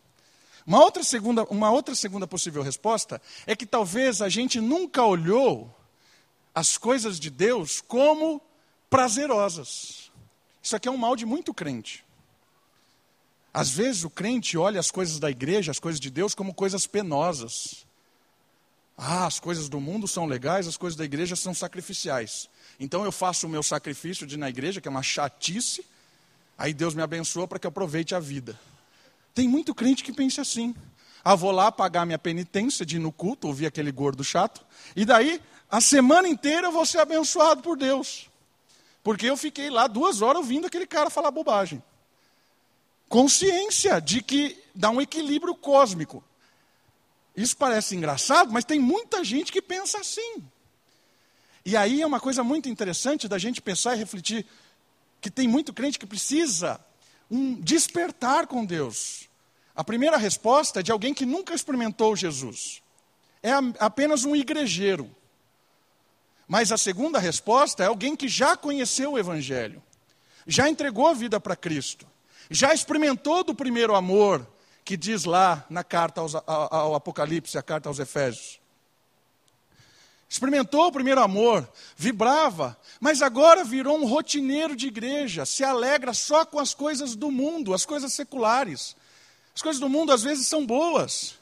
Uma 0.66 0.82
outra 0.82 1.04
segunda, 1.04 1.44
uma 1.46 1.72
outra 1.72 1.94
segunda 1.94 2.26
possível 2.26 2.64
resposta 2.64 3.22
é 3.46 3.56
que 3.56 3.66
talvez 3.66 4.22
a 4.22 4.30
gente 4.30 4.62
nunca 4.62 5.04
olhou 5.04 5.74
as 6.54 6.78
coisas 6.78 7.20
de 7.20 7.30
Deus 7.30 7.82
como 7.82 8.42
prazerosas. 8.90 10.12
Isso 10.62 10.76
aqui 10.76 10.88
é 10.88 10.92
um 10.92 10.98
mal 10.98 11.16
de 11.16 11.26
muito 11.26 11.54
crente. 11.54 12.06
Às 13.54 13.70
vezes 13.70 14.04
o 14.04 14.10
crente 14.10 14.58
olha 14.58 14.80
as 14.80 14.90
coisas 14.90 15.20
da 15.20 15.30
igreja, 15.30 15.72
as 15.72 15.80
coisas 15.80 16.00
de 16.00 16.10
Deus, 16.10 16.34
como 16.34 16.54
coisas 16.54 16.88
penosas. 16.88 17.86
Ah, 18.98 19.26
as 19.26 19.40
coisas 19.40 19.70
do 19.70 19.80
mundo 19.80 20.08
são 20.08 20.26
legais, 20.26 20.68
as 20.68 20.78
coisas 20.78 20.98
da 20.98 21.06
igreja 21.06 21.36
são 21.36 21.54
sacrificiais. 21.54 22.50
Então 22.80 23.04
eu 23.04 23.12
faço 23.12 23.46
o 23.46 23.50
meu 23.50 23.62
sacrifício 23.62 24.26
de 24.26 24.36
ir 24.36 24.38
na 24.38 24.50
igreja, 24.50 24.80
que 24.80 24.88
é 24.88 24.92
uma 24.92 25.04
chatice, 25.04 25.86
aí 26.58 26.74
Deus 26.74 26.94
me 26.94 27.02
abençoa 27.02 27.48
para 27.48 27.60
que 27.60 27.68
eu 27.68 27.70
aproveite 27.70 28.16
a 28.16 28.20
vida. 28.20 28.60
Tem 29.34 29.48
muito 29.48 29.74
crente 29.74 30.04
que 30.04 30.14
pensa 30.14 30.42
assim. 30.42 30.76
Ah, 31.24 31.36
vou 31.36 31.52
lá 31.52 31.72
pagar 31.72 32.06
minha 32.06 32.20
penitência 32.20 32.86
de 32.86 32.98
ir 32.98 33.00
no 33.00 33.12
culto, 33.12 33.48
ouvir 33.48 33.66
aquele 33.66 33.92
gordo 33.92 34.24
chato, 34.24 34.66
e 34.96 35.06
daí, 35.06 35.42
a 35.70 35.80
semana 35.80 36.28
inteira 36.28 36.68
eu 36.68 36.72
vou 36.72 36.86
ser 36.86 37.00
abençoado 37.00 37.62
por 37.62 37.78
Deus. 37.78 38.30
Porque 39.04 39.26
eu 39.26 39.38
fiquei 39.38 39.70
lá 39.70 39.88
duas 39.88 40.22
horas 40.22 40.42
ouvindo 40.42 40.68
aquele 40.68 40.88
cara 40.88 41.10
falar 41.10 41.32
bobagem. 41.32 41.82
Consciência 43.10 44.00
de 44.00 44.22
que 44.22 44.58
dá 44.74 44.90
um 44.90 45.02
equilíbrio 45.02 45.56
cósmico. 45.56 46.24
Isso 47.36 47.56
parece 47.56 47.96
engraçado, 47.96 48.52
mas 48.52 48.66
tem 48.66 48.80
muita 48.80 49.24
gente 49.24 49.52
que 49.52 49.62
pensa 49.62 50.00
assim. 50.00 50.44
E 51.66 51.78
aí 51.78 52.02
é 52.02 52.08
uma 52.08 52.20
coisa 52.20 52.44
muito 52.44 52.70
interessante 52.70 53.28
da 53.28 53.38
gente 53.38 53.62
pensar 53.62 53.96
e 53.96 54.00
refletir 54.00 54.46
que 55.22 55.32
tem 55.32 55.48
muito 55.48 55.74
crente 55.74 55.98
que 55.98 56.06
precisa 56.06 56.80
um 57.32 57.54
despertar 57.56 58.48
com 58.48 58.66
Deus. 58.66 59.30
A 59.76 59.84
primeira 59.84 60.18
resposta 60.18 60.80
é 60.80 60.84
de 60.84 60.92
alguém 60.92 61.14
que 61.14 61.26
nunca 61.26 61.54
experimentou 61.54 62.16
Jesus. 62.16 62.82
É 63.42 63.52
apenas 63.80 64.24
um 64.24 64.36
igrejeiro. 64.36 65.10
Mas 66.48 66.72
a 66.72 66.78
segunda 66.78 67.20
resposta 67.20 67.84
é 67.84 67.88
alguém 67.88 68.16
que 68.16 68.28
já 68.28 68.56
conheceu 68.56 69.14
o 69.14 69.20
Evangelho, 69.20 69.82
já 70.46 70.70
entregou 70.70 71.08
a 71.08 71.14
vida 71.14 71.40
para 71.40 71.56
Cristo, 71.56 72.06
já 72.50 72.74
experimentou 72.74 73.44
do 73.44 73.56
primeiro 73.56 73.96
amor, 73.96 74.46
que 74.84 74.98
diz 74.98 75.24
lá 75.24 75.66
na 75.70 75.84
carta 75.84 76.22
aos, 76.22 76.36
ao, 76.36 76.94
Apocalipse, 76.94 77.58
a 77.58 77.64
carta 77.64 77.90
aos 77.90 78.00
Efésios. 78.00 78.60
Experimentou 80.28 80.88
o 80.88 80.92
primeiro 80.92 81.22
amor, 81.22 81.68
vibrava, 81.96 82.78
mas 83.00 83.22
agora 83.22 83.64
virou 83.64 83.98
um 83.98 84.06
rotineiro 84.06 84.76
de 84.76 84.88
igreja, 84.88 85.46
se 85.46 85.64
alegra 85.64 86.14
só 86.14 86.46
com 86.46 86.60
as 86.60 86.74
coisas 86.74 87.16
do 87.16 87.32
mundo, 87.32 87.74
as 87.74 87.86
coisas 87.86 88.14
seculares. 88.14 88.96
As 89.56 89.62
coisas 89.62 89.80
do 89.80 89.90
mundo 89.90 90.12
às 90.12 90.24
vezes 90.24 90.48
são 90.48 90.66
boas. 90.66 91.36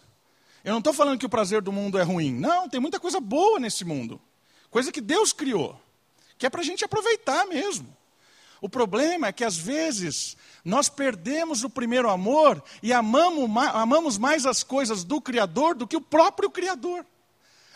Eu 0.63 0.71
não 0.71 0.79
estou 0.79 0.93
falando 0.93 1.19
que 1.19 1.25
o 1.25 1.29
prazer 1.29 1.61
do 1.61 1.71
mundo 1.71 1.97
é 1.97 2.03
ruim. 2.03 2.33
Não, 2.33 2.69
tem 2.69 2.79
muita 2.79 2.99
coisa 2.99 3.19
boa 3.19 3.59
nesse 3.59 3.83
mundo. 3.83 4.21
Coisa 4.69 4.91
que 4.91 5.01
Deus 5.01 5.33
criou, 5.33 5.79
que 6.37 6.45
é 6.45 6.49
para 6.49 6.61
a 6.61 6.63
gente 6.63 6.85
aproveitar 6.85 7.45
mesmo. 7.45 7.95
O 8.61 8.69
problema 8.69 9.27
é 9.27 9.31
que 9.31 9.43
às 9.43 9.57
vezes 9.57 10.37
nós 10.63 10.87
perdemos 10.87 11.63
o 11.63 11.69
primeiro 11.69 12.09
amor 12.09 12.63
e 12.83 12.93
amamos, 12.93 14.17
mais 14.19 14.45
as 14.45 14.61
coisas 14.61 15.03
do 15.03 15.19
Criador 15.19 15.73
do 15.73 15.87
que 15.87 15.97
o 15.97 16.01
próprio 16.01 16.49
Criador. 16.49 17.03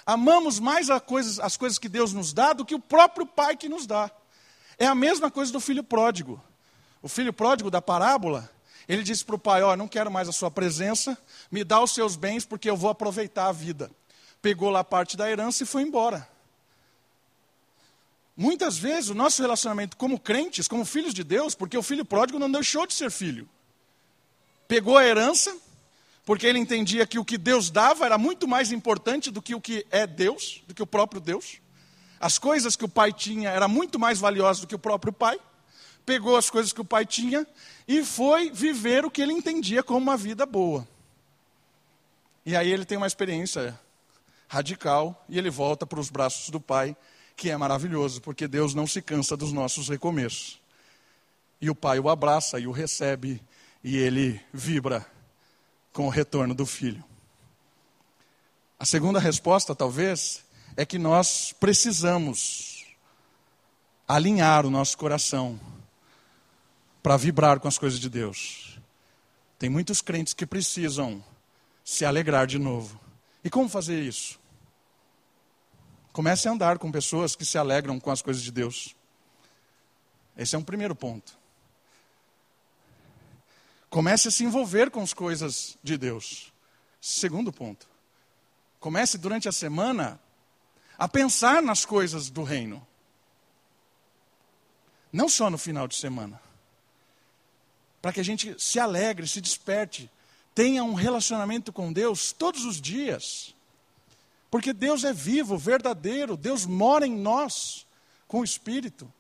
Amamos 0.06 0.60
mais 0.60 0.90
as 0.92 1.58
coisas 1.58 1.80
que 1.80 1.90
Deus 1.90 2.14
nos 2.14 2.32
dá 2.32 2.54
do 2.54 2.64
que 2.64 2.76
o 2.76 2.80
próprio 2.80 3.26
Pai 3.26 3.58
que 3.58 3.68
nos 3.68 3.88
dá. 3.88 4.12
É 4.78 4.86
a 4.86 4.94
mesma 4.94 5.32
coisa 5.32 5.52
do 5.52 5.60
filho 5.60 5.84
pródigo. 5.84 6.40
O 7.02 7.10
filho 7.10 7.34
pródigo 7.34 7.72
da 7.72 7.82
parábola, 7.82 8.48
ele 8.88 9.04
disse 9.04 9.24
para 9.24 9.36
o 9.36 9.40
pai: 9.40 9.64
Ó, 9.64 9.74
oh, 9.74 9.76
não 9.76 9.88
quero 9.88 10.12
mais 10.12 10.28
a 10.28 10.32
sua 10.32 10.52
presença, 10.52 11.18
me 11.52 11.64
dá 11.64 11.82
os 11.82 11.92
seus 11.92 12.16
bens 12.16 12.46
porque 12.46 12.70
eu 12.70 12.78
vou 12.78 12.90
aproveitar 12.90 13.48
a 13.48 13.52
vida. 13.52 13.90
Pegou 14.42 14.70
lá 14.70 14.84
parte 14.84 15.18
da 15.18 15.30
herança 15.30 15.64
e 15.64 15.66
foi 15.66 15.82
embora. 15.82 16.28
Muitas 18.38 18.78
vezes 18.78 19.10
o 19.10 19.16
nosso 19.16 19.42
relacionamento 19.42 19.96
como 19.96 20.20
crentes, 20.20 20.68
como 20.68 20.86
filhos 20.86 21.14
de 21.14 21.24
Deus, 21.24 21.56
porque 21.56 21.78
o 21.78 21.84
filho 21.84 22.04
pródigo 22.04 22.38
não 22.38 22.52
deixou 22.52 22.86
de 22.86 22.94
ser 22.94 23.10
filho. 23.10 23.48
Pegou 24.68 24.98
a 24.98 25.06
herança, 25.06 25.56
porque 26.26 26.46
ele 26.46 26.60
entendia 26.60 27.08
que 27.08 27.18
o 27.18 27.24
que 27.24 27.38
Deus 27.38 27.70
dava 27.70 28.06
era 28.06 28.18
muito 28.18 28.48
mais 28.48 28.72
importante 28.72 29.32
do 29.32 29.42
que 29.42 29.56
o 29.56 29.62
que 29.62 29.86
é 29.90 30.06
Deus, 30.06 30.62
do 30.68 30.74
que 30.74 30.84
o 30.84 30.88
próprio 30.88 31.22
Deus. 31.22 31.60
As 32.20 32.38
coisas 32.38 32.76
que 32.76 32.84
o 32.84 32.90
pai 32.90 33.14
tinha 33.14 33.50
era 33.50 33.68
muito 33.68 33.98
mais 33.98 34.20
valiosas 34.20 34.62
do 34.62 34.68
que 34.68 34.76
o 34.76 34.80
próprio 34.80 35.14
pai. 35.14 35.40
Pegou 36.06 36.38
as 36.38 36.50
coisas 36.50 36.72
que 36.72 36.82
o 36.82 36.86
pai 36.86 37.06
tinha 37.06 37.48
e 37.88 38.04
foi 38.04 38.52
viver 38.52 39.06
o 39.06 39.12
que 39.12 39.22
ele 39.22 39.34
entendia 39.34 39.82
como 39.82 40.00
uma 40.00 40.16
vida 40.16 40.46
boa. 40.46 40.88
E 42.46 42.56
aí 42.56 42.72
ele 42.72 42.86
tem 42.86 42.98
uma 42.98 43.08
experiência 43.08 43.80
radical 44.48 45.26
e 45.28 45.38
ele 45.38 45.50
volta 45.50 45.86
para 45.86 46.00
os 46.00 46.10
braços 46.10 46.50
do 46.50 46.60
pai, 46.60 46.96
que 47.36 47.50
é 47.50 47.58
maravilhoso, 47.58 48.22
porque 48.22 48.48
Deus 48.48 48.74
não 48.76 48.86
se 48.86 49.02
cansa 49.02 49.36
dos 49.36 49.52
nossos 49.52 49.90
recomeços. 49.90 50.62
E 51.60 51.70
o 51.70 51.76
pai 51.76 52.00
o 52.00 52.10
abraça 52.10 52.60
e 52.60 52.68
o 52.68 52.72
recebe 52.72 53.42
e 53.84 53.98
ele 53.98 54.40
vibra 54.54 55.06
com 55.92 56.06
o 56.06 56.10
retorno 56.10 56.54
do 56.54 56.66
filho. 56.66 57.04
A 58.78 58.86
segunda 58.86 59.20
resposta, 59.20 59.74
talvez, 59.74 60.44
é 60.78 60.86
que 60.86 61.00
nós 61.00 61.54
precisamos 61.60 62.86
alinhar 64.08 64.66
o 64.66 64.70
nosso 64.70 64.98
coração 64.98 65.60
para 67.06 67.18
vibrar 67.18 67.60
com 67.60 67.68
as 67.68 67.78
coisas 67.78 68.00
de 68.00 68.10
Deus. 68.10 68.80
Tem 69.60 69.70
muitos 69.70 70.02
crentes 70.02 70.34
que 70.34 70.44
precisam 70.44 71.24
se 71.84 72.04
alegrar 72.04 72.48
de 72.48 72.58
novo. 72.58 73.00
E 73.44 73.50
como 73.50 73.70
fazer 73.70 74.02
isso? 74.02 74.40
Comece 76.12 76.48
a 76.48 76.52
andar 76.52 76.80
com 76.80 76.92
pessoas 76.92 77.36
que 77.36 77.46
se 77.46 77.60
alegram 77.60 78.00
com 78.00 78.10
as 78.10 78.24
coisas 78.24 78.42
de 78.42 78.52
Deus. 78.52 78.96
Esse 80.36 80.56
é 80.56 80.58
um 80.58 80.64
primeiro 80.64 80.96
ponto. 80.96 81.38
Comece 83.88 84.30
a 84.30 84.32
se 84.32 84.44
envolver 84.44 84.90
com 84.90 85.04
as 85.04 85.14
coisas 85.14 85.78
de 85.84 86.00
Deus. 86.00 86.52
Segundo 87.00 87.54
ponto. 87.54 87.88
Comece 88.80 89.20
durante 89.20 89.48
a 89.48 89.52
semana 89.52 90.20
a 90.98 91.08
pensar 91.08 91.62
nas 91.62 91.86
coisas 91.86 92.32
do 92.32 92.42
reino. 92.42 92.84
Não 95.14 95.30
só 95.30 95.52
no 95.52 95.58
final 95.60 95.88
de 95.88 95.98
semana. 95.98 96.44
Para 98.06 98.14
que 98.14 98.20
a 98.20 98.24
gente 98.24 98.56
se 98.60 98.80
alegre, 98.80 99.28
se 99.28 99.42
desperte, 99.42 100.12
tenha 100.54 100.84
um 100.84 100.94
relacionamento 100.94 101.74
com 101.74 101.92
Deus 101.92 102.32
todos 102.32 102.64
os 102.64 102.80
dias. 102.80 103.56
Porque 104.52 104.74
Deus 104.74 105.04
é 105.04 105.12
vivo, 105.12 105.58
verdadeiro, 105.58 106.38
Deus 106.38 106.68
mora 106.68 107.08
em 107.08 107.16
nós 107.16 107.88
com 108.28 108.42
o 108.42 108.44
Espírito. 108.44 109.12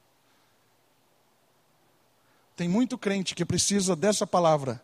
Tem 2.56 2.70
muito 2.70 2.96
crente 2.96 3.34
que 3.34 3.44
precisa 3.44 3.96
dessa 3.96 4.28
palavra, 4.28 4.80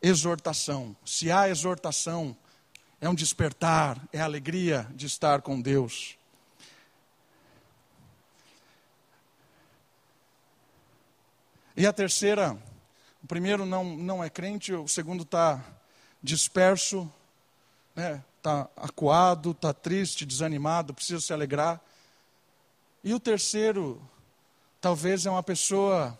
exortação. 0.00 0.94
Se 1.04 1.28
há 1.28 1.48
exortação, 1.48 2.36
é 3.00 3.08
um 3.08 3.14
despertar, 3.14 4.00
é 4.12 4.20
alegria 4.20 4.88
de 4.94 5.06
estar 5.06 5.42
com 5.42 5.60
Deus. 5.60 6.16
E 11.76 11.84
a 11.84 11.92
terceira, 11.92 12.56
o 13.22 13.26
primeiro 13.26 13.64
não, 13.64 13.96
não 13.96 14.22
é 14.22 14.28
crente, 14.28 14.72
o 14.72 14.88
segundo 14.88 15.22
está 15.22 15.62
disperso, 16.22 17.10
está 17.90 18.14
né, 18.14 18.24
tá 18.42 18.68
acuado, 18.76 19.52
está 19.52 19.72
triste, 19.72 20.26
desanimado, 20.26 20.94
precisa 20.94 21.20
se 21.20 21.32
alegrar. 21.32 21.80
E 23.04 23.14
o 23.14 23.20
terceiro, 23.20 24.00
talvez 24.80 25.26
é 25.26 25.30
uma 25.30 25.42
pessoa 25.42 26.18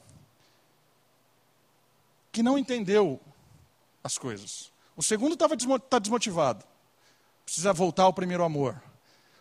que 2.30 2.42
não 2.42 2.56
entendeu 2.56 3.20
as 4.02 4.18
coisas. 4.18 4.72
O 4.96 5.02
segundo 5.02 5.34
estava 5.34 5.56
tá 5.78 5.98
desmotivado. 5.98 6.64
Precisa 7.44 7.72
voltar 7.72 8.04
ao 8.04 8.12
primeiro 8.12 8.44
amor. 8.44 8.80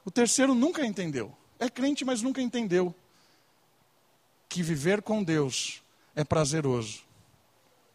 O 0.04 0.12
terceiro 0.12 0.54
nunca 0.54 0.86
entendeu. 0.86 1.36
É 1.60 1.70
crente, 1.70 2.04
mas 2.04 2.22
nunca 2.22 2.42
entendeu. 2.42 2.94
que 4.50 4.62
viver 4.62 5.02
com 5.02 5.24
Deus 5.24 5.82
é 6.14 6.26
prazeroso, 6.26 7.04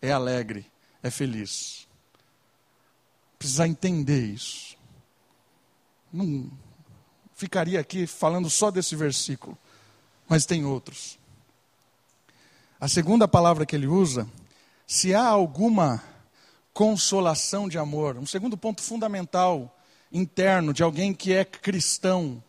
é 0.01 0.13
alegre, 0.13 0.71
é 1.03 1.11
feliz. 1.11 1.87
Precisa 3.39 3.67
entender 3.67 4.25
isso. 4.27 4.77
Não 6.13 6.51
ficaria 7.35 7.79
aqui 7.79 8.07
falando 8.07 8.49
só 8.49 8.71
desse 8.71 8.97
versículo, 8.97 9.57
mas 10.29 10.47
tem 10.47 10.65
outros. 10.65 11.19
A 12.81 12.89
segunda 12.89 13.27
palavra 13.29 13.67
que 13.67 13.77
ele 13.77 13.87
usa, 13.87 14.29
se 14.87 15.15
há 15.15 15.27
alguma 15.27 16.03
consolação 16.73 17.69
de 17.69 17.79
amor, 17.79 18.17
um 18.17 18.27
segundo 18.27 18.57
ponto 18.57 18.83
fundamental 18.83 19.79
interno 20.13 20.73
de 20.73 20.83
alguém 20.83 21.13
que 21.13 21.33
é 21.33 21.45
cristão, 21.45 22.43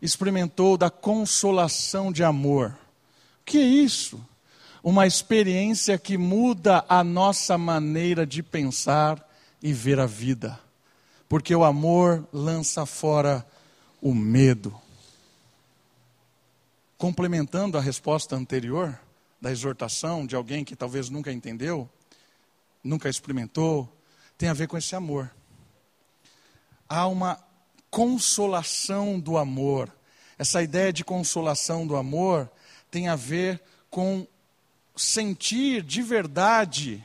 experimentou 0.00 0.76
da 0.76 0.90
consolação 0.90 2.12
de 2.12 2.24
amor. 2.24 2.76
O 3.40 3.44
que 3.44 3.58
é 3.58 3.62
isso? 3.62 4.24
Uma 4.82 5.06
experiência 5.06 5.98
que 5.98 6.16
muda 6.16 6.84
a 6.88 7.02
nossa 7.02 7.58
maneira 7.58 8.26
de 8.26 8.42
pensar 8.42 9.26
e 9.62 9.72
ver 9.72 9.98
a 9.98 10.06
vida. 10.06 10.58
Porque 11.28 11.54
o 11.54 11.64
amor 11.64 12.26
lança 12.32 12.86
fora 12.86 13.46
o 14.00 14.14
medo. 14.14 14.74
Complementando 16.96 17.76
a 17.76 17.80
resposta 17.80 18.34
anterior, 18.34 18.98
da 19.40 19.50
exortação 19.50 20.26
de 20.26 20.34
alguém 20.34 20.64
que 20.64 20.74
talvez 20.74 21.08
nunca 21.08 21.32
entendeu, 21.32 21.88
nunca 22.82 23.08
experimentou, 23.08 23.88
tem 24.36 24.48
a 24.48 24.54
ver 24.54 24.66
com 24.66 24.76
esse 24.76 24.94
amor. 24.94 25.30
Há 26.88 27.06
uma 27.06 27.38
consolação 27.90 29.18
do 29.18 29.36
amor. 29.36 29.92
Essa 30.38 30.62
ideia 30.62 30.92
de 30.92 31.04
consolação 31.04 31.86
do 31.86 31.96
amor 31.96 32.50
tem 32.90 33.08
a 33.08 33.16
ver 33.16 33.60
com 33.90 34.26
sentir 34.98 35.82
de 35.82 36.02
verdade 36.02 37.04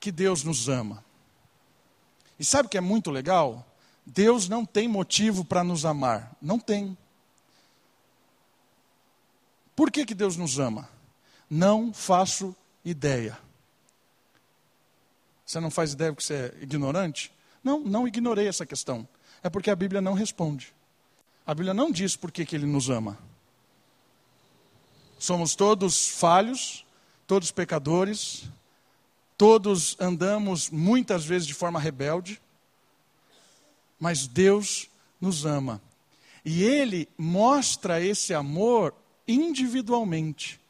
que 0.00 0.10
Deus 0.10 0.42
nos 0.42 0.68
ama. 0.68 1.04
E 2.38 2.44
sabe 2.44 2.66
o 2.66 2.68
que 2.68 2.78
é 2.78 2.80
muito 2.80 3.10
legal? 3.10 3.64
Deus 4.04 4.48
não 4.48 4.64
tem 4.64 4.88
motivo 4.88 5.44
para 5.44 5.62
nos 5.62 5.84
amar. 5.84 6.36
Não 6.40 6.58
tem. 6.58 6.96
Por 9.76 9.90
que, 9.90 10.04
que 10.04 10.14
Deus 10.14 10.36
nos 10.36 10.58
ama? 10.58 10.88
Não 11.48 11.92
faço 11.92 12.54
ideia. 12.84 13.38
Você 15.44 15.60
não 15.60 15.70
faz 15.70 15.92
ideia 15.92 16.12
porque 16.12 16.24
você 16.24 16.34
é 16.34 16.62
ignorante? 16.62 17.32
Não, 17.62 17.80
não 17.80 18.08
ignorei 18.08 18.48
essa 18.48 18.66
questão. 18.66 19.06
É 19.42 19.50
porque 19.50 19.70
a 19.70 19.76
Bíblia 19.76 20.00
não 20.00 20.14
responde. 20.14 20.74
A 21.46 21.54
Bíblia 21.54 21.74
não 21.74 21.90
diz 21.90 22.16
por 22.16 22.32
que, 22.32 22.44
que 22.46 22.56
Ele 22.56 22.66
nos 22.66 22.88
ama. 22.88 23.18
Somos 25.24 25.54
todos 25.54 26.06
falhos, 26.06 26.84
todos 27.26 27.50
pecadores, 27.50 28.44
todos 29.38 29.96
andamos 29.98 30.68
muitas 30.68 31.24
vezes 31.24 31.46
de 31.46 31.54
forma 31.54 31.80
rebelde, 31.80 32.38
mas 33.98 34.26
Deus 34.26 34.86
nos 35.18 35.46
ama. 35.46 35.80
E 36.44 36.62
Ele 36.62 37.08
mostra 37.16 38.02
esse 38.02 38.34
amor 38.34 38.94
individualmente. 39.26 40.60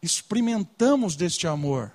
Experimentamos 0.00 1.14
deste 1.16 1.46
amor 1.46 1.92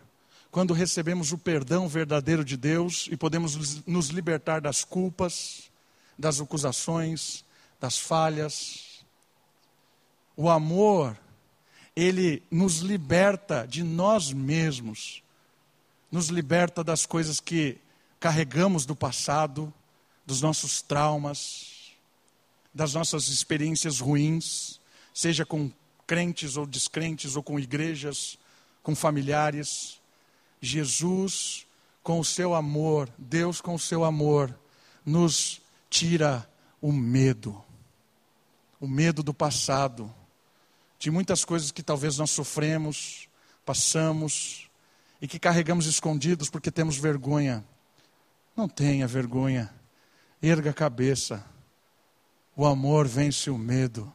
quando 0.52 0.72
recebemos 0.72 1.32
o 1.32 1.38
perdão 1.40 1.88
verdadeiro 1.88 2.46
de 2.46 2.56
Deus 2.56 3.08
e 3.10 3.18
podemos 3.18 3.84
nos 3.88 4.10
libertar 4.10 4.62
das 4.62 4.84
culpas, 4.84 5.72
das 6.16 6.40
acusações, 6.40 7.44
das 7.80 7.98
falhas. 7.98 8.87
O 10.38 10.50
amor, 10.52 11.18
ele 11.96 12.44
nos 12.52 12.78
liberta 12.78 13.66
de 13.68 13.82
nós 13.84 14.32
mesmos, 14.32 15.24
nos 16.12 16.28
liberta 16.28 16.84
das 16.84 17.08
coisas 17.08 17.40
que 17.40 17.80
carregamos 18.20 18.86
do 18.86 18.96
passado, 18.96 19.74
dos 20.28 20.40
nossos 20.40 20.80
traumas, 20.80 21.92
das 22.72 22.94
nossas 22.94 23.30
experiências 23.30 24.00
ruins, 24.00 24.80
seja 25.12 25.44
com 25.44 25.72
crentes 26.06 26.56
ou 26.56 26.68
descrentes, 26.68 27.36
ou 27.36 27.42
com 27.42 27.60
igrejas, 27.60 28.38
com 28.84 28.96
familiares. 28.96 30.00
Jesus, 30.62 31.66
com 32.04 32.20
o 32.20 32.26
seu 32.26 32.54
amor, 32.54 33.10
Deus 33.18 33.60
com 33.60 33.74
o 33.74 33.80
seu 33.80 34.04
amor, 34.04 34.56
nos 35.04 35.60
tira 35.90 36.48
o 36.80 36.92
medo. 36.94 37.60
O 38.80 38.88
medo 38.88 39.24
do 39.24 39.34
passado, 39.34 40.14
de 41.00 41.12
muitas 41.12 41.46
coisas 41.46 41.72
que 41.72 41.84
talvez 41.84 42.18
nós 42.18 42.32
sofremos, 42.32 43.28
passamos 43.66 44.70
e 45.22 45.28
que 45.28 45.40
carregamos 45.40 45.86
escondidos 45.86 46.50
porque 46.50 46.72
temos 46.72 46.98
vergonha. 46.98 47.64
Não 48.56 48.68
tenha 48.68 49.08
vergonha. 49.08 49.74
Erga 50.42 50.72
a 50.72 50.74
cabeça 50.74 51.46
o 52.58 52.66
amor 52.66 53.08
vence 53.08 53.52
o 53.52 53.58
medo. 53.58 54.12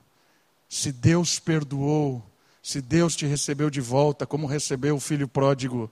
Se 0.68 0.90
Deus 0.90 1.38
perdoou, 1.38 2.20
se 2.60 2.82
Deus 2.82 3.14
te 3.14 3.24
recebeu 3.24 3.70
de 3.70 3.80
volta, 3.80 4.26
como 4.26 4.48
recebeu 4.48 4.96
o 4.96 5.00
filho 5.00 5.28
pródigo, 5.28 5.88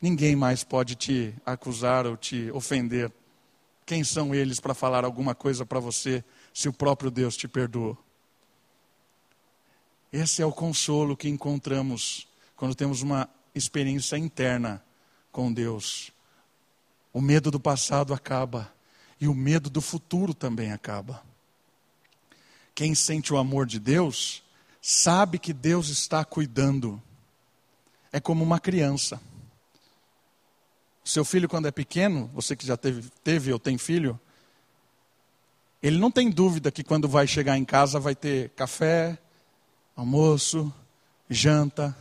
ninguém 0.00 0.36
mais 0.36 0.62
pode 0.62 0.94
te 0.94 1.34
acusar 1.44 2.06
ou 2.06 2.16
te 2.16 2.48
ofender. 2.52 3.12
Quem 3.84 4.04
são 4.04 4.32
eles 4.32 4.60
para 4.60 4.74
falar 4.74 5.04
alguma 5.04 5.34
coisa 5.34 5.66
para 5.66 5.80
você 5.80 6.22
se 6.54 6.68
o 6.68 6.72
próprio 6.72 7.10
Deus 7.10 7.36
te 7.36 7.48
perdoou? 7.48 7.98
Esse 10.12 10.42
é 10.42 10.46
o 10.46 10.52
consolo 10.52 11.16
que 11.16 11.28
encontramos 11.28 12.26
quando 12.56 12.74
temos 12.74 13.00
uma 13.00 13.28
experiência 13.54 14.16
interna 14.16 14.82
com 15.30 15.52
Deus. 15.52 16.12
O 17.12 17.20
medo 17.20 17.50
do 17.50 17.60
passado 17.60 18.12
acaba 18.12 18.72
e 19.20 19.28
o 19.28 19.34
medo 19.34 19.70
do 19.70 19.80
futuro 19.80 20.34
também 20.34 20.72
acaba. 20.72 21.22
Quem 22.74 22.94
sente 22.94 23.32
o 23.32 23.36
amor 23.36 23.66
de 23.66 23.78
Deus, 23.78 24.42
sabe 24.80 25.38
que 25.38 25.52
Deus 25.52 25.88
está 25.88 26.24
cuidando. 26.24 27.00
É 28.12 28.18
como 28.18 28.42
uma 28.42 28.58
criança. 28.58 29.20
Seu 31.04 31.24
filho, 31.24 31.48
quando 31.48 31.66
é 31.66 31.70
pequeno, 31.70 32.30
você 32.34 32.56
que 32.56 32.66
já 32.66 32.76
teve, 32.76 33.08
teve 33.22 33.52
ou 33.52 33.58
tem 33.58 33.78
filho, 33.78 34.18
ele 35.82 35.98
não 35.98 36.10
tem 36.10 36.30
dúvida 36.30 36.70
que 36.70 36.84
quando 36.84 37.08
vai 37.08 37.26
chegar 37.26 37.56
em 37.56 37.64
casa 37.64 37.98
vai 37.98 38.14
ter 38.14 38.50
café, 38.50 39.18
almoço, 40.00 40.72
janta. 41.28 41.96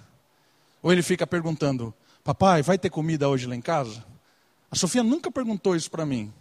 Ou 0.82 0.92
ele 0.92 1.04
fica 1.04 1.28
perguntando: 1.28 1.94
Papai, 2.24 2.62
vai 2.62 2.78
ter 2.78 2.90
comida 2.90 3.28
hoje 3.28 3.46
lá 3.46 3.56
em 3.56 3.62
casa? 3.62 4.04
A 4.72 4.76
Sofia 4.76 5.04
nunca 5.04 5.32
perguntou 5.32 5.76
isso 5.76 5.92
para 5.92 6.06
mim. 6.06 6.34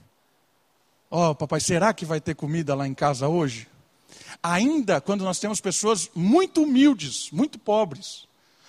Ó, 1.11 1.31
oh, 1.31 1.35
papai, 1.35 1.61
será 1.61 1.94
que 1.94 2.05
vai 2.05 2.21
ter 2.21 2.35
comida 2.35 2.75
lá 2.75 2.87
em 2.87 2.92
casa 2.92 3.29
hoje? 3.29 3.66
Ainda 4.42 5.01
quando 5.01 5.25
nós 5.25 5.38
temos 5.38 5.59
pessoas 5.61 6.11
muito 6.14 6.62
humildes, 6.62 7.31
muito 7.31 7.59
pobres. 7.59 8.29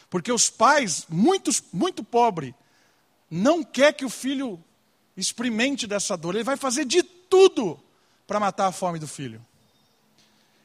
Porque 0.09 0.31
os 0.31 0.49
pais, 0.49 1.05
muitos, 1.09 1.61
muito 1.71 2.03
pobres, 2.03 2.53
não 3.29 3.61
quer 3.61 3.93
que 3.93 4.05
o 4.05 4.09
filho 4.09 4.57
experimente 5.17 5.85
dessa 5.85 6.15
dor. 6.15 6.33
Ele 6.33 6.43
vai 6.45 6.55
fazer 6.55 6.85
de 6.85 7.03
tudo 7.03 7.77
para 8.25 8.39
matar 8.39 8.67
a 8.67 8.71
fome 8.71 8.97
do 8.97 9.07
filho. 9.07 9.45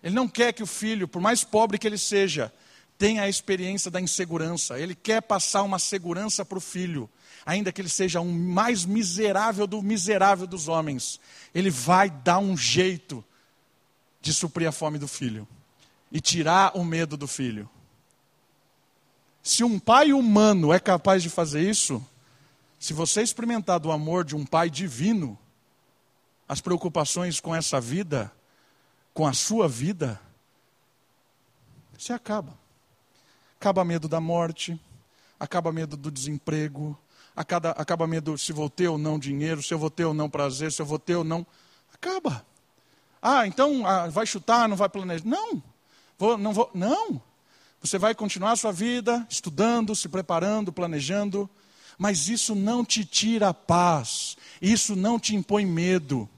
Ele 0.05 0.15
não 0.15 0.29
quer 0.29 0.53
que 0.53 0.63
o 0.63 0.67
filho, 0.67 1.09
por 1.09 1.23
mais 1.23 1.43
pobre 1.43 1.79
que 1.79 1.87
ele 1.87 1.97
seja, 1.97 2.53
tenha 2.99 3.23
a 3.23 3.29
experiência 3.29 3.91
da 3.91 3.99
insegurança. 3.99 4.79
Ele 4.79 4.95
quer 4.95 5.23
passar 5.23 5.63
uma 5.63 5.79
segurança 5.79 6.45
para 6.45 6.59
o 6.59 6.61
filho, 6.61 7.09
ainda 7.47 7.73
que 7.73 7.81
ele 7.81 7.89
seja 7.89 8.21
um 8.21 8.31
mais 8.31 8.85
miserável 8.85 9.67
do 9.67 9.81
miserável 9.81 10.47
dos 10.47 10.69
homens. 10.69 11.19
Ele 11.55 11.71
vai 11.71 12.11
dar 12.11 12.39
um 12.39 12.55
jeito 12.55 13.25
de 14.21 14.35
suprir 14.35 14.69
a 14.69 14.73
fome 14.73 14.99
do 14.99 15.09
filho 15.09 15.49
e 16.13 16.21
tirar 16.21 16.77
o 16.77 16.85
medo 16.85 17.17
do 17.17 17.27
filho. 17.27 17.69
Se 19.43 19.65
um 19.65 19.79
pai 19.79 20.13
humano 20.13 20.71
é 20.71 20.79
capaz 20.79 21.23
de 21.23 21.31
fazer 21.31 21.63
isso, 21.67 22.07
se 22.79 22.93
você 22.93 23.23
experimentar 23.23 23.81
do 23.81 23.91
amor 23.91 24.23
de 24.23 24.37
um 24.37 24.45
pai 24.45 24.69
divino, 24.69 25.39
as 26.47 26.61
preocupações 26.61 27.41
com 27.41 27.55
essa 27.55 27.81
vida, 27.81 28.31
com 29.15 29.25
a 29.27 29.33
sua 29.33 29.69
vida, 29.69 30.21
se 31.97 32.13
acaba. 32.13 32.53
Acaba 33.59 33.85
medo 33.85 34.09
da 34.09 34.21
morte, 34.21 34.79
acaba 35.39 35.73
medo 35.73 35.97
do 35.97 36.11
desemprego, 36.11 36.99
acaba, 37.35 37.71
acaba 37.71 38.07
medo 38.07 38.37
se 38.37 38.53
vou 38.53 38.69
ter 38.69 38.89
ou 38.89 38.99
não 38.99 39.19
dinheiro, 39.19 39.63
se 39.63 39.73
eu 39.73 39.79
vou 39.79 39.89
ter 39.89 40.05
ou 40.05 40.13
não 40.13 40.29
prazer, 40.29 40.73
se 40.73 40.83
eu 40.83 40.87
vou 40.87 40.99
ter 40.99 41.15
ou 41.15 41.25
não. 41.25 41.47
Acaba. 41.95 42.45
Ah, 43.23 43.47
então 43.47 43.87
ah, 43.87 44.09
vai 44.09 44.27
chutar, 44.27 44.69
não 44.69 44.77
vai 44.77 44.89
planejar. 44.89 45.25
Não, 45.25 45.63
vou, 46.19 46.37
não 46.37 46.53
vou. 46.53 46.71
Não. 46.75 47.23
Você 47.81 47.99
vai 47.99 48.15
continuar 48.15 48.53
a 48.53 48.57
sua 48.57 48.73
vida 48.73 49.27
estudando, 49.31 49.95
se 49.95 50.09
preparando, 50.09 50.73
planejando, 50.73 51.49
mas 51.97 52.29
isso 52.29 52.55
não 52.55 52.85
te 52.85 53.05
tira 53.05 53.51
a 53.51 53.55
paz, 53.55 54.37
isso 54.61 54.97
não 54.97 55.19
te 55.19 55.37
impõe 55.37 55.65
medo, 55.65 56.29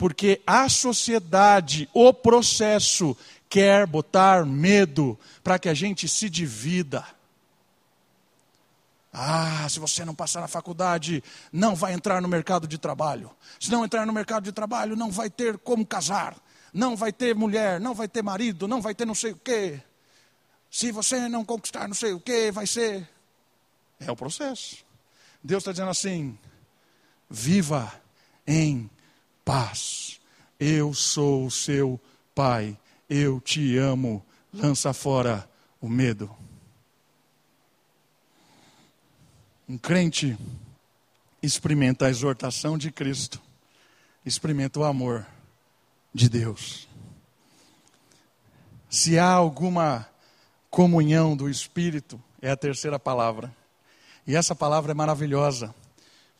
porque 0.00 0.40
a 0.46 0.66
sociedade, 0.66 1.86
o 1.92 2.10
processo, 2.10 3.14
quer 3.50 3.86
botar 3.86 4.46
medo 4.46 5.18
para 5.44 5.58
que 5.58 5.68
a 5.68 5.74
gente 5.74 6.08
se 6.08 6.30
divida. 6.30 7.06
Ah, 9.12 9.68
se 9.68 9.78
você 9.78 10.02
não 10.02 10.14
passar 10.14 10.40
na 10.40 10.48
faculdade, 10.48 11.22
não 11.52 11.74
vai 11.74 11.92
entrar 11.92 12.22
no 12.22 12.28
mercado 12.28 12.66
de 12.66 12.78
trabalho. 12.78 13.30
Se 13.60 13.70
não 13.70 13.84
entrar 13.84 14.06
no 14.06 14.12
mercado 14.14 14.44
de 14.44 14.52
trabalho, 14.52 14.96
não 14.96 15.10
vai 15.10 15.28
ter 15.28 15.58
como 15.58 15.84
casar. 15.84 16.34
Não 16.72 16.96
vai 16.96 17.12
ter 17.12 17.34
mulher, 17.34 17.78
não 17.78 17.92
vai 17.92 18.08
ter 18.08 18.22
marido, 18.22 18.66
não 18.66 18.80
vai 18.80 18.94
ter 18.94 19.04
não 19.04 19.14
sei 19.14 19.32
o 19.32 19.36
quê. 19.36 19.82
Se 20.70 20.90
você 20.90 21.28
não 21.28 21.44
conquistar 21.44 21.86
não 21.86 21.94
sei 21.94 22.14
o 22.14 22.20
quê, 22.20 22.50
vai 22.50 22.66
ser. 22.66 23.06
É 23.98 24.10
o 24.10 24.16
processo. 24.16 24.82
Deus 25.44 25.60
está 25.60 25.72
dizendo 25.72 25.90
assim: 25.90 26.38
viva 27.28 27.92
em 28.46 28.88
paz. 29.50 30.20
Eu 30.60 30.94
sou 30.94 31.44
o 31.44 31.50
seu 31.50 32.00
pai. 32.32 32.78
Eu 33.08 33.40
te 33.40 33.76
amo. 33.76 34.24
Lança 34.54 34.92
fora 34.92 35.50
o 35.80 35.88
medo. 35.88 36.30
Um 39.68 39.76
crente 39.76 40.38
experimenta 41.42 42.06
a 42.06 42.10
exortação 42.10 42.78
de 42.78 42.92
Cristo, 42.92 43.40
experimenta 44.24 44.78
o 44.78 44.84
amor 44.84 45.26
de 46.14 46.28
Deus. 46.28 46.88
Se 48.88 49.18
há 49.18 49.32
alguma 49.32 50.08
comunhão 50.68 51.36
do 51.36 51.48
Espírito, 51.48 52.22
é 52.40 52.52
a 52.52 52.56
terceira 52.56 53.00
palavra. 53.00 53.52
E 54.24 54.36
essa 54.36 54.54
palavra 54.54 54.92
é 54.92 54.94
maravilhosa. 54.94 55.74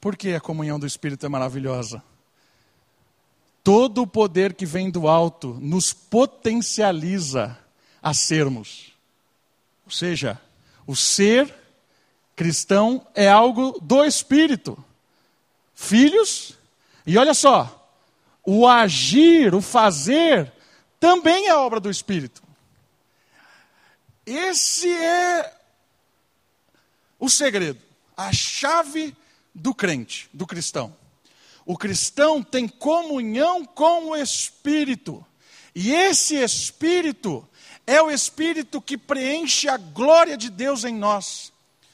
Por 0.01 0.17
que 0.17 0.33
a 0.33 0.41
comunhão 0.41 0.79
do 0.79 0.87
Espírito 0.87 1.27
é 1.27 1.29
maravilhosa? 1.29 2.01
Todo 3.63 4.03
o 4.03 4.07
poder 4.07 4.55
que 4.55 4.65
vem 4.65 4.91
do 4.91 5.07
alto 5.07 5.59
nos 5.61 5.93
potencializa 5.93 7.59
a 8.03 8.15
sermos. 8.15 8.93
Ou 9.85 9.93
seja, 9.93 10.41
o 10.87 10.97
ser 10.97 11.55
cristão 12.35 13.07
é 13.15 13.29
algo 13.29 13.79
do 13.83 14.05
Espírito. 14.05 14.83
Filhos, 15.75 16.59
e 17.07 17.19
olha 17.19 17.35
só, 17.35 17.77
o 18.45 18.67
agir, 18.67 19.55
o 19.55 19.61
fazer, 19.61 20.53
também 20.99 21.49
é 21.49 21.55
obra 21.55 21.81
do 21.81 21.91
Espírito. 21.91 22.43
Esse 24.25 24.89
é 24.91 25.55
o 27.19 27.29
segredo, 27.29 27.81
a 28.17 28.33
chave 28.33 29.15
do 29.55 29.75
crente, 29.75 30.29
do 30.33 30.47
cristão. 30.47 30.97
O 31.65 31.77
cristão 31.77 32.43
tem 32.43 32.67
comunhão 32.67 33.65
com 33.65 34.11
o 34.11 34.17
Espírito. 34.17 35.25
E 35.75 35.93
esse 35.93 36.37
Espírito 36.37 37.47
é 37.87 38.01
o 38.03 38.11
Espírito 38.11 38.81
que 38.81 38.97
preenche 38.97 39.69
a 39.69 39.77
glória 39.77 40.37
de 40.37 40.51
Deus 40.51 40.85
em 40.85 40.95
nós. 40.95 41.53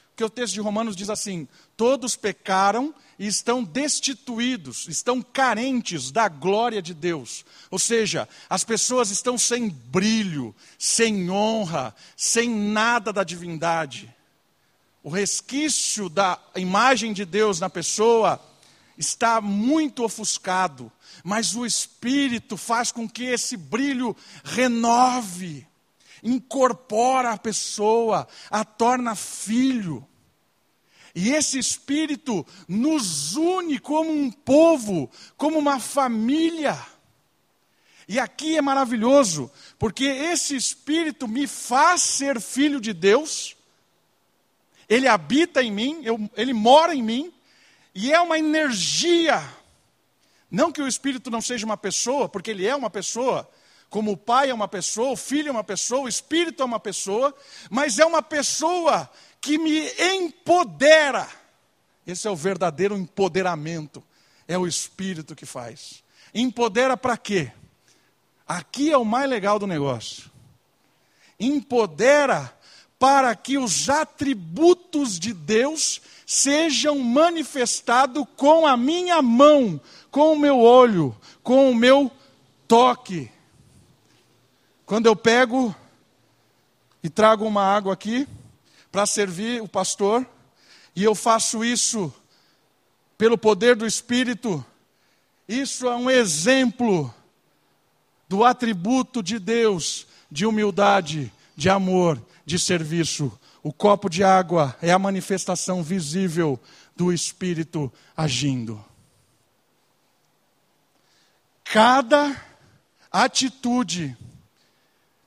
Porque 0.09 0.23
o 0.23 0.29
texto 0.29 0.55
de 0.55 0.61
Romanos 0.61 0.95
diz 0.95 1.09
assim: 1.09 1.47
todos 1.75 2.15
pecaram 2.15 2.93
e 3.19 3.27
estão 3.27 3.63
destituídos, 3.63 4.87
estão 4.87 5.21
carentes 5.21 6.11
da 6.11 6.27
glória 6.27 6.81
de 6.81 6.93
Deus. 6.93 7.45
Ou 7.69 7.79
seja, 7.79 8.27
as 8.49 8.63
pessoas 8.63 9.11
estão 9.11 9.37
sem 9.37 9.69
brilho, 9.69 10.55
sem 10.77 11.29
honra, 11.29 11.95
sem 12.15 12.49
nada 12.49 13.13
da 13.13 13.23
divindade. 13.23 14.13
O 15.03 15.09
resquício 15.09 16.09
da 16.09 16.39
imagem 16.55 17.13
de 17.13 17.23
Deus 17.23 17.59
na 17.59 17.69
pessoa 17.69 18.41
está 18.97 19.39
muito 19.39 20.03
ofuscado, 20.03 20.91
mas 21.23 21.55
o 21.55 21.65
Espírito 21.65 22.57
faz 22.57 22.91
com 22.91 23.07
que 23.07 23.23
esse 23.25 23.55
brilho 23.55 24.15
renove, 24.43 25.67
incorpora 26.23 27.31
a 27.31 27.37
pessoa, 27.37 28.27
a 28.49 28.65
torna 28.65 29.15
filho. 29.15 30.07
E 31.13 31.31
esse 31.31 31.57
Espírito 31.57 32.45
nos 32.67 33.35
une 33.35 33.79
como 33.79 34.11
um 34.11 34.31
povo, 34.31 35.09
como 35.35 35.57
uma 35.57 35.79
família. 35.79 36.77
E 38.07 38.19
aqui 38.19 38.57
é 38.57 38.61
maravilhoso, 38.61 39.51
porque 39.77 40.05
esse 40.05 40.55
Espírito 40.55 41.27
me 41.27 41.45
faz 41.45 42.01
ser 42.01 42.39
filho 42.39 42.79
de 42.79 42.93
Deus, 42.93 43.55
ele 44.87 45.07
habita 45.07 45.61
em 45.61 45.71
mim, 45.71 45.99
eu, 46.03 46.29
ele 46.37 46.53
mora 46.53 46.95
em 46.95 47.03
mim, 47.03 47.33
e 47.99 48.13
é 48.13 48.21
uma 48.21 48.37
energia. 48.37 49.41
Não 50.51 50.71
que 50.71 50.79
o 50.79 50.87
Espírito 50.87 51.31
não 51.31 51.41
seja 51.41 51.65
uma 51.65 51.75
pessoa, 51.75 52.29
porque 52.29 52.51
ele 52.51 52.67
é 52.67 52.75
uma 52.75 52.91
pessoa, 52.91 53.49
como 53.89 54.11
o 54.11 54.17
Pai 54.17 54.51
é 54.51 54.53
uma 54.53 54.67
pessoa, 54.67 55.09
o 55.09 55.17
Filho 55.17 55.49
é 55.49 55.51
uma 55.51 55.63
pessoa, 55.63 56.03
o 56.03 56.07
Espírito 56.07 56.61
é 56.61 56.65
uma 56.65 56.79
pessoa, 56.79 57.35
mas 57.71 57.97
é 57.97 58.05
uma 58.05 58.21
pessoa 58.21 59.09
que 59.41 59.57
me 59.57 59.89
empodera. 59.99 61.27
Esse 62.05 62.27
é 62.27 62.29
o 62.29 62.35
verdadeiro 62.35 62.95
empoderamento. 62.95 64.03
É 64.47 64.59
o 64.59 64.67
Espírito 64.67 65.35
que 65.35 65.47
faz. 65.47 66.03
Empodera 66.35 66.95
para 66.95 67.17
quê? 67.17 67.51
Aqui 68.47 68.91
é 68.91 68.97
o 68.97 69.03
mais 69.03 69.27
legal 69.27 69.57
do 69.57 69.65
negócio. 69.65 70.29
Empodera 71.39 72.55
para 72.99 73.35
que 73.35 73.57
os 73.57 73.89
atributos 73.89 75.19
de 75.19 75.33
Deus 75.33 75.99
sejam 76.29 76.99
manifestados 76.99 78.25
com 78.35 78.67
a 78.67 78.75
minha 78.75 79.21
mão, 79.21 79.79
com 80.11 80.33
o 80.33 80.39
meu 80.39 80.59
olho, 80.59 81.15
com 81.41 81.71
o 81.71 81.75
meu 81.75 82.11
toque. 82.67 83.31
Quando 84.85 85.05
eu 85.05 85.15
pego 85.15 85.73
e 87.01 87.09
trago 87.09 87.45
uma 87.45 87.63
água 87.63 87.93
aqui 87.93 88.27
para 88.91 89.05
servir 89.05 89.61
o 89.61 89.69
pastor, 89.69 90.27
e 90.93 91.01
eu 91.01 91.15
faço 91.15 91.63
isso 91.63 92.13
pelo 93.17 93.37
poder 93.37 93.77
do 93.77 93.87
Espírito, 93.87 94.63
isso 95.47 95.87
é 95.87 95.95
um 95.95 96.09
exemplo 96.09 97.13
do 98.27 98.43
atributo 98.43 99.23
de 99.23 99.39
Deus 99.39 100.05
de 100.29 100.45
humildade, 100.45 101.31
de 101.55 101.69
amor 101.69 102.21
de 102.45 102.59
serviço. 102.59 103.31
O 103.67 103.73
copo 103.73 104.09
de 104.09 104.23
água 104.23 104.77
é 104.81 104.93
a 104.93 104.97
manifestação 104.97 105.83
visível 105.83 106.57
do 106.95 107.11
Espírito 107.11 107.91
agindo. 108.15 108.81
Cada 111.65 112.41
atitude 113.11 114.15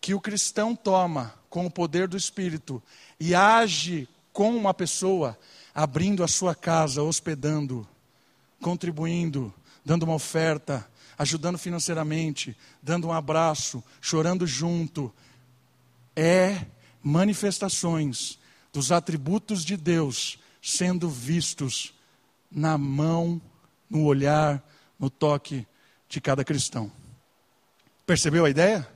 que 0.00 0.14
o 0.14 0.20
cristão 0.22 0.74
toma 0.74 1.34
com 1.50 1.66
o 1.66 1.70
poder 1.70 2.08
do 2.08 2.16
Espírito 2.16 2.82
e 3.20 3.34
age 3.34 4.08
com 4.32 4.56
uma 4.56 4.72
pessoa, 4.72 5.38
abrindo 5.74 6.24
a 6.24 6.26
sua 6.26 6.54
casa, 6.54 7.02
hospedando, 7.02 7.86
contribuindo, 8.62 9.52
dando 9.84 10.04
uma 10.04 10.14
oferta, 10.14 10.90
ajudando 11.18 11.58
financeiramente, 11.58 12.56
dando 12.82 13.08
um 13.08 13.12
abraço, 13.12 13.84
chorando 14.00 14.46
junto, 14.46 15.12
é 16.16 16.64
manifestações 17.02 18.38
dos 18.72 18.92
atributos 18.92 19.64
de 19.64 19.76
Deus 19.76 20.38
sendo 20.62 21.08
vistos 21.08 21.94
na 22.50 22.76
mão, 22.76 23.40
no 23.88 24.04
olhar, 24.04 24.62
no 24.98 25.08
toque 25.08 25.66
de 26.08 26.20
cada 26.20 26.44
cristão. 26.44 26.90
Percebeu 28.06 28.44
a 28.44 28.50
ideia? 28.50 28.88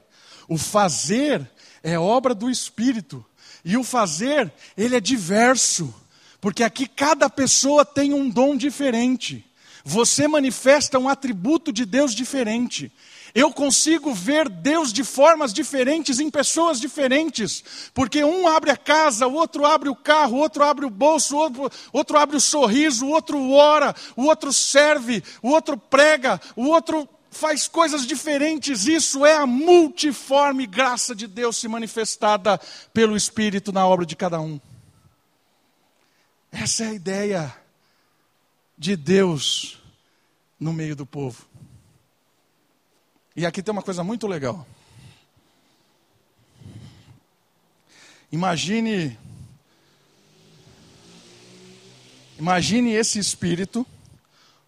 O 0.49 0.59
fazer 0.59 1.49
é 1.83 1.99
obra 1.99 2.35
do 2.35 2.51
Espírito. 2.51 3.25
E 3.65 3.77
o 3.77 3.85
fazer, 3.85 4.53
ele 4.77 4.97
é 4.97 5.01
diverso. 5.01 5.95
Porque 6.41 6.63
aqui 6.63 6.87
cada 6.87 7.31
pessoa 7.31 7.85
tem 7.85 8.13
um 8.13 8.29
dom 8.29 8.57
diferente. 8.57 9.45
Você 9.85 10.29
manifesta 10.29 10.99
um 10.99 11.09
atributo 11.09 11.73
de 11.73 11.87
Deus 11.87 12.15
diferente. 12.15 12.93
Eu 13.35 13.53
consigo 13.53 14.15
ver 14.15 14.49
Deus 14.49 14.93
de 14.93 15.03
formas 15.03 15.53
diferentes 15.53 16.21
em 16.21 16.31
pessoas 16.31 16.81
diferentes, 16.81 17.91
porque 17.93 18.23
um 18.23 18.47
abre 18.47 18.71
a 18.71 18.77
casa, 18.77 19.27
o 19.27 19.35
outro 19.35 19.67
abre 19.67 19.89
o 19.89 19.97
carro, 19.97 20.37
o 20.37 20.41
outro 20.41 20.63
abre 20.63 20.87
o 20.87 20.91
bolso, 20.91 21.35
o 21.35 21.41
outro, 21.41 21.71
outro 21.93 22.17
abre 22.17 22.37
o 22.37 22.41
sorriso, 22.41 23.07
o 23.07 23.11
outro 23.11 23.51
ora, 23.51 23.93
o 24.17 24.27
outro 24.27 24.53
serve, 24.53 25.21
o 25.43 25.49
outro 25.49 25.77
prega, 25.77 26.41
o 26.55 26.69
outro 26.69 27.09
faz 27.29 27.67
coisas 27.67 28.07
diferentes. 28.07 28.87
Isso 28.87 29.27
é 29.27 29.35
a 29.35 29.47
multiforme 29.47 30.65
graça 30.65 31.13
de 31.13 31.27
Deus 31.27 31.57
se 31.57 31.67
manifestada 31.67 32.61
pelo 32.93 33.17
Espírito 33.17 33.73
na 33.73 33.85
obra 33.85 34.07
de 34.07 34.15
cada 34.15 34.41
um. 34.41 34.61
Essa 36.53 36.85
é 36.85 36.89
a 36.91 36.95
ideia 36.95 37.57
de 38.79 38.95
Deus 38.95 39.83
no 40.61 40.73
meio 40.73 40.95
do 40.95 41.05
povo. 41.05 41.54
E 43.37 43.45
aqui 43.45 43.63
tem 43.63 43.73
uma 43.73 43.83
coisa 43.83 44.05
muito 44.05 44.27
legal. 44.27 44.67
Imagine 48.31 49.19
Imagine 52.39 52.93
esse 52.93 53.19
espírito 53.19 53.87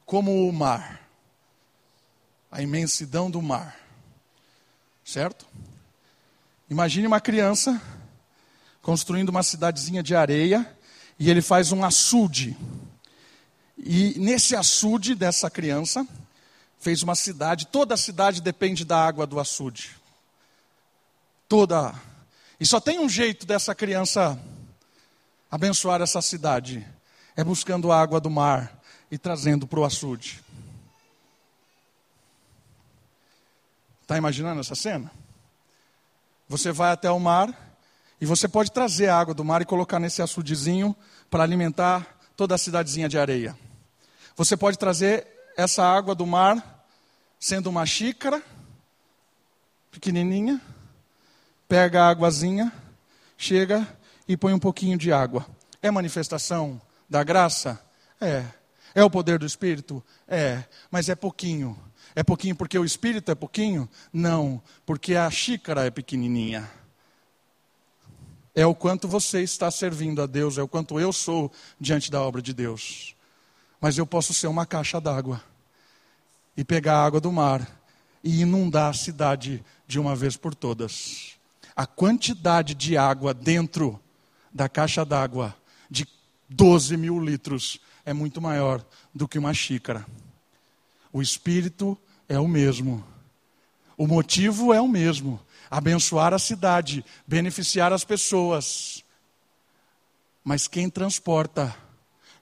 como 0.04 0.48
o 0.48 0.52
mar. 0.52 1.08
A 2.50 2.62
imensidão 2.62 3.30
do 3.30 3.42
mar. 3.42 3.76
Certo? 5.04 5.46
Imagine 6.70 7.06
uma 7.06 7.20
criança 7.20 7.80
construindo 8.80 9.30
uma 9.30 9.42
cidadezinha 9.42 10.02
de 10.02 10.14
areia 10.14 10.76
e 11.18 11.28
ele 11.28 11.42
faz 11.42 11.72
um 11.72 11.84
açude. 11.84 12.56
E 13.76 14.14
nesse 14.18 14.54
açude 14.54 15.14
dessa 15.14 15.50
criança, 15.50 16.06
fez 16.78 17.02
uma 17.02 17.14
cidade, 17.14 17.66
toda 17.66 17.94
a 17.94 17.98
cidade 17.98 18.40
depende 18.40 18.84
da 18.84 18.98
água 18.98 19.26
do 19.26 19.40
açude. 19.40 19.96
Toda. 21.48 21.94
E 22.58 22.66
só 22.66 22.80
tem 22.80 22.98
um 22.98 23.08
jeito 23.08 23.46
dessa 23.46 23.74
criança 23.74 24.38
abençoar 25.50 26.00
essa 26.00 26.20
cidade: 26.20 26.86
é 27.36 27.44
buscando 27.44 27.90
a 27.92 28.00
água 28.00 28.20
do 28.20 28.30
mar 28.30 28.80
e 29.10 29.18
trazendo 29.18 29.66
para 29.66 29.80
o 29.80 29.84
açude. 29.84 30.42
Está 34.02 34.16
imaginando 34.16 34.60
essa 34.60 34.74
cena? 34.74 35.10
Você 36.48 36.70
vai 36.70 36.92
até 36.92 37.10
o 37.10 37.18
mar 37.18 37.52
e 38.20 38.26
você 38.26 38.46
pode 38.46 38.70
trazer 38.70 39.08
a 39.08 39.18
água 39.18 39.34
do 39.34 39.44
mar 39.44 39.62
e 39.62 39.64
colocar 39.64 39.98
nesse 39.98 40.22
açudezinho 40.22 40.94
para 41.28 41.42
alimentar 41.42 42.16
toda 42.36 42.54
a 42.54 42.58
cidadezinha 42.58 43.08
de 43.08 43.18
areia. 43.18 43.58
Você 44.36 44.56
pode 44.56 44.78
trazer 44.78 45.26
essa 45.56 45.82
água 45.82 46.14
do 46.14 46.26
mar 46.26 46.84
sendo 47.40 47.68
uma 47.68 47.86
xícara 47.86 48.42
pequenininha, 49.90 50.60
pega 51.66 52.02
a 52.02 52.08
águazinha, 52.08 52.72
chega 53.36 53.86
e 54.28 54.36
põe 54.36 54.52
um 54.52 54.58
pouquinho 54.58 54.98
de 54.98 55.12
água. 55.12 55.46
É 55.80 55.90
manifestação 55.90 56.80
da 57.08 57.24
graça? 57.24 57.80
É. 58.20 58.44
É 58.94 59.04
o 59.04 59.10
poder 59.10 59.38
do 59.38 59.46
Espírito? 59.46 60.04
É. 60.28 60.64
Mas 60.90 61.08
é 61.08 61.14
pouquinho. 61.14 61.78
É 62.14 62.22
pouquinho 62.22 62.56
porque 62.56 62.78
o 62.78 62.84
espírito 62.84 63.30
é 63.30 63.34
pouquinho? 63.34 63.86
Não, 64.10 64.62
porque 64.86 65.14
a 65.14 65.30
xícara 65.30 65.84
é 65.84 65.90
pequenininha. 65.90 66.68
É 68.54 68.64
o 68.64 68.74
quanto 68.74 69.06
você 69.06 69.42
está 69.42 69.70
servindo 69.70 70.22
a 70.22 70.26
Deus, 70.26 70.56
é 70.56 70.62
o 70.62 70.68
quanto 70.68 70.98
eu 70.98 71.12
sou 71.12 71.52
diante 71.78 72.10
da 72.10 72.22
obra 72.22 72.40
de 72.40 72.54
Deus. 72.54 73.15
Mas 73.86 73.98
eu 73.98 74.04
posso 74.04 74.34
ser 74.34 74.48
uma 74.48 74.66
caixa 74.66 75.00
d'água 75.00 75.40
e 76.56 76.64
pegar 76.64 76.94
a 76.94 77.04
água 77.04 77.20
do 77.20 77.30
mar 77.30 77.80
e 78.20 78.40
inundar 78.40 78.90
a 78.90 78.92
cidade 78.92 79.64
de 79.86 80.00
uma 80.00 80.16
vez 80.16 80.36
por 80.36 80.56
todas. 80.56 81.36
A 81.76 81.86
quantidade 81.86 82.74
de 82.74 82.96
água 82.96 83.32
dentro 83.32 84.00
da 84.52 84.68
caixa 84.68 85.04
d'água 85.04 85.54
de 85.88 86.04
12 86.48 86.96
mil 86.96 87.20
litros 87.24 87.78
é 88.04 88.12
muito 88.12 88.42
maior 88.42 88.84
do 89.14 89.28
que 89.28 89.38
uma 89.38 89.54
xícara. 89.54 90.04
O 91.12 91.22
Espírito 91.22 91.96
é 92.28 92.40
o 92.40 92.48
mesmo. 92.48 93.06
O 93.96 94.04
motivo 94.08 94.74
é 94.74 94.80
o 94.80 94.88
mesmo: 94.88 95.40
abençoar 95.70 96.34
a 96.34 96.40
cidade, 96.40 97.04
beneficiar 97.24 97.92
as 97.92 98.02
pessoas. 98.02 99.04
Mas 100.42 100.66
quem 100.66 100.90
transporta 100.90 101.72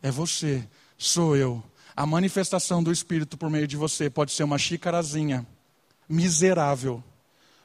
é 0.02 0.10
você, 0.10 0.66
sou 1.04 1.36
eu. 1.36 1.62
A 1.94 2.06
manifestação 2.06 2.82
do 2.82 2.90
Espírito 2.90 3.36
por 3.36 3.50
meio 3.50 3.68
de 3.68 3.76
você 3.76 4.08
pode 4.08 4.32
ser 4.32 4.42
uma 4.42 4.58
xícarazinha 4.58 5.46
miserável, 6.08 7.02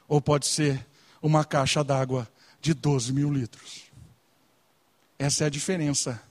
ou 0.06 0.20
pode 0.20 0.46
ser 0.46 0.86
uma 1.22 1.44
caixa 1.44 1.82
d'água 1.82 2.28
de 2.60 2.74
12 2.74 3.12
mil 3.12 3.32
litros. 3.32 3.84
Essa 5.18 5.44
é 5.44 5.46
a 5.46 5.50
diferença 5.50 6.22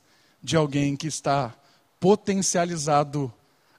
de 0.42 0.56
alguém 0.56 0.96
que 0.96 1.08
está 1.08 1.56
potencializado 2.00 3.32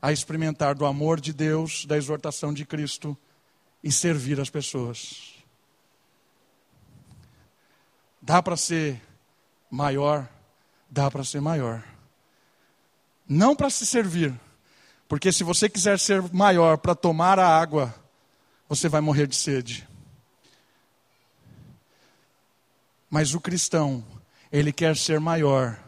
a 0.02 0.12
experimentar 0.12 0.74
do 0.74 0.84
amor 0.84 1.20
de 1.20 1.32
Deus, 1.32 1.84
da 1.86 1.96
exortação 1.96 2.52
de 2.52 2.64
Cristo 2.64 3.16
e 3.82 3.90
servir 3.90 4.40
as 4.40 4.50
pessoas. 4.50 5.34
Dá 8.20 8.42
para 8.42 8.56
ser 8.56 9.00
maior? 9.70 10.28
Dá 10.90 11.10
para 11.10 11.24
ser 11.24 11.40
maior. 11.40 11.82
Não 13.30 13.54
para 13.54 13.70
se 13.70 13.86
servir, 13.86 14.38
porque 15.08 15.32
se 15.32 15.44
você 15.44 15.68
quiser 15.68 15.98
ser 15.98 16.20
maior 16.32 16.76
para 16.76 16.94
tomar 16.94 17.38
a 17.38 17.46
água, 17.46 17.94
você 18.68 18.88
vai 18.88 19.00
morrer 19.00 19.26
de 19.26 19.36
sede. 19.36 19.88
Mas 23.08 23.34
o 23.34 23.40
cristão, 23.40 24.04
ele 24.50 24.72
quer 24.72 24.96
ser 24.96 25.20
maior 25.20 25.78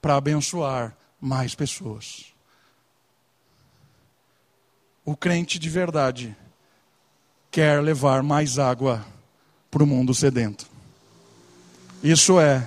para 0.00 0.16
abençoar 0.16 0.96
mais 1.20 1.54
pessoas 1.54 2.36
o 5.06 5.16
crente 5.16 5.56
de 5.56 5.70
verdade 5.70 6.36
quer 7.48 7.80
levar 7.80 8.24
mais 8.24 8.58
água 8.58 9.06
para 9.70 9.84
o 9.84 9.86
mundo 9.86 10.12
sedento. 10.12 10.66
Isso 12.02 12.40
é 12.40 12.66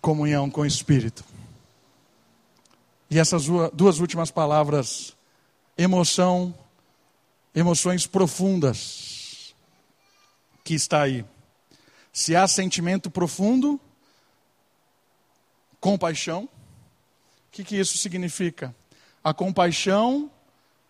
comunhão 0.00 0.48
com 0.48 0.60
o 0.60 0.66
Espírito. 0.66 1.24
E 3.12 3.18
essas 3.18 3.44
duas 3.74 3.98
últimas 3.98 4.30
palavras, 4.30 5.14
emoção, 5.76 6.54
emoções 7.54 8.06
profundas, 8.06 9.54
que 10.64 10.72
está 10.72 11.02
aí. 11.02 11.22
Se 12.10 12.34
há 12.34 12.48
sentimento 12.48 13.10
profundo, 13.10 13.78
compaixão, 15.78 16.44
o 16.44 16.48
que, 17.50 17.62
que 17.62 17.76
isso 17.76 17.98
significa? 17.98 18.74
A 19.22 19.34
compaixão 19.34 20.30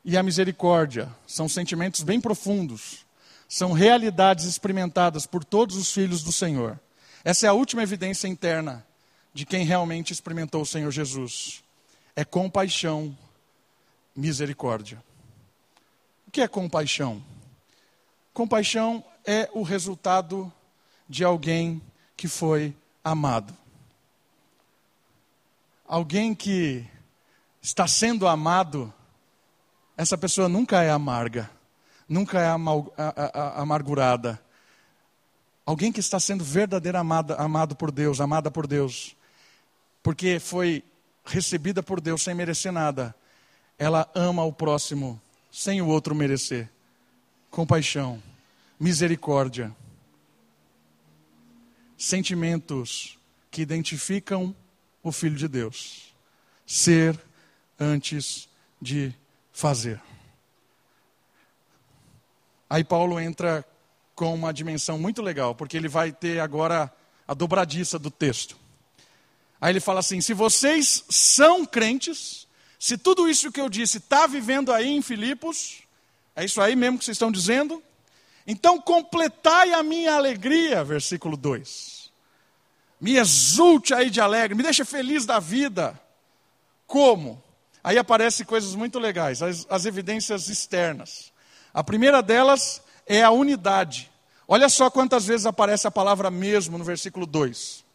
e 0.05 0.17
a 0.17 0.23
misericórdia 0.23 1.13
são 1.27 1.49
sentimentos 1.49 2.05
bem 2.05 2.21
profundos, 2.21 3.05
são 3.49 3.73
realidades 3.73 4.45
experimentadas 4.45 5.27
por 5.27 5.45
todos 5.45 5.75
os 5.75 5.93
filhos 5.93 6.23
do 6.23 6.31
Senhor. 6.31 6.79
Essa 7.25 7.47
é 7.47 7.49
a 7.49 7.53
última 7.53 7.83
evidência 7.83 8.29
interna 8.29 8.87
de 9.35 9.45
quem 9.45 9.65
realmente 9.65 10.13
experimentou 10.13 10.63
o 10.63 10.67
Senhor 10.67 10.93
Jesus. 10.93 11.65
É 12.15 12.25
compaixão, 12.25 13.17
misericórdia. 14.15 15.03
O 16.27 16.31
que 16.31 16.41
é 16.41 16.49
compaixão? 16.49 17.23
Compaixão 18.35 19.05
é 19.25 19.49
o 19.53 19.63
resultado 19.63 20.53
de 21.09 21.25
alguém 21.25 21.83
que 22.17 22.29
foi 22.29 22.75
amado. 23.05 23.57
Alguém 25.87 26.35
que 26.35 26.87
está 27.61 27.87
sendo 27.87 28.27
amado 28.27 28.93
essa 29.97 30.17
pessoa 30.17 30.49
nunca 30.49 30.83
é 30.83 30.91
amarga, 30.91 31.51
nunca 32.09 32.41
é 32.41 32.49
amargurada. 33.55 34.43
Alguém 35.65 35.93
que 35.93 36.01
está 36.01 36.19
sendo 36.19 36.43
verdadeiramente 36.43 37.33
amado 37.39 37.77
por 37.77 37.91
Deus, 37.91 38.21
amada 38.21 38.51
por 38.51 38.67
Deus, 38.67 39.15
porque 40.03 40.41
foi 40.41 40.83
recebida 41.25 41.83
por 41.83 42.01
Deus 42.01 42.23
sem 42.23 42.35
merecer 42.35 42.73
nada. 42.73 43.15
Ela 43.79 44.11
ama 44.15 44.45
o 44.45 44.53
próximo 44.53 45.21
sem 45.51 45.83
o 45.83 45.89
outro 45.89 46.15
merecer. 46.15 46.69
Compaixão, 47.51 48.23
misericórdia. 48.79 49.75
Sentimentos 51.97 53.19
que 53.51 53.63
identificam 53.63 54.55
o 55.03 55.13
Filho 55.13 55.37
de 55.37 55.47
Deus. 55.47 56.15
Ser 56.67 57.21
antes 57.79 58.49
de 58.81 59.15
fazer. 59.53 60.01
Aí 62.69 62.83
Paulo 62.83 63.21
entra 63.21 63.65
com 64.15 64.35
uma 64.35 64.53
dimensão 64.53 64.99
muito 64.99 65.21
legal, 65.21 65.55
porque 65.55 65.77
ele 65.77 65.89
vai 65.89 66.11
ter 66.11 66.41
agora 66.41 66.91
a 67.29 67.35
dobradiça 67.35 67.99
do 67.99 68.11
texto. 68.11 68.57
Aí 69.63 69.71
ele 69.71 69.79
fala 69.79 70.01
assim: 70.01 70.21
se 70.21 70.35
vocês 70.35 71.05
são 71.09 71.65
crentes, 71.65 72.49
se 72.81 72.99
tudo 72.99 73.29
isso 73.29 73.53
que 73.53 73.61
eu 73.61 73.69
disse 73.69 73.99
está 73.99 74.27
vivendo 74.27 74.73
aí 74.73 74.89
em 74.89 75.01
Filipos, 75.01 75.85
é 76.35 76.45
isso 76.45 76.61
aí 76.61 76.75
mesmo 76.75 76.99
que 76.99 77.05
vocês 77.05 77.15
estão 77.15 77.31
dizendo? 77.31 77.81
Então 78.45 78.81
completai 78.81 79.73
a 79.73 79.81
minha 79.85 80.15
alegria, 80.15 80.83
versículo 80.83 81.37
2. 81.37 82.11
Me 83.01 83.17
exulte 83.17 83.95
aí 83.95 84.11
de 84.11 84.21
alegre, 84.21 84.57
me 84.57 84.65
deixe 84.65 84.85
feliz 84.85 85.25
da 85.25 85.39
vida. 85.39 85.99
Como? 86.85 87.41
Aí 87.85 87.97
aparecem 87.97 88.45
coisas 88.45 88.75
muito 88.75 88.99
legais, 88.99 89.43
as, 89.43 89.65
as 89.71 89.87
evidências 89.87 90.49
externas. 90.49 91.33
A 91.73 91.85
primeira 91.85 92.21
delas 92.21 92.83
é 93.07 93.23
a 93.23 93.31
unidade. 93.31 94.11
Olha 94.49 94.69
só 94.69 94.91
quantas 94.91 95.25
vezes 95.25 95.47
aparece 95.47 95.87
a 95.87 95.91
palavra 95.91 96.33
mesmo 96.33 96.77
no 96.77 96.85
versículo 96.85 97.27
2. 97.27 97.92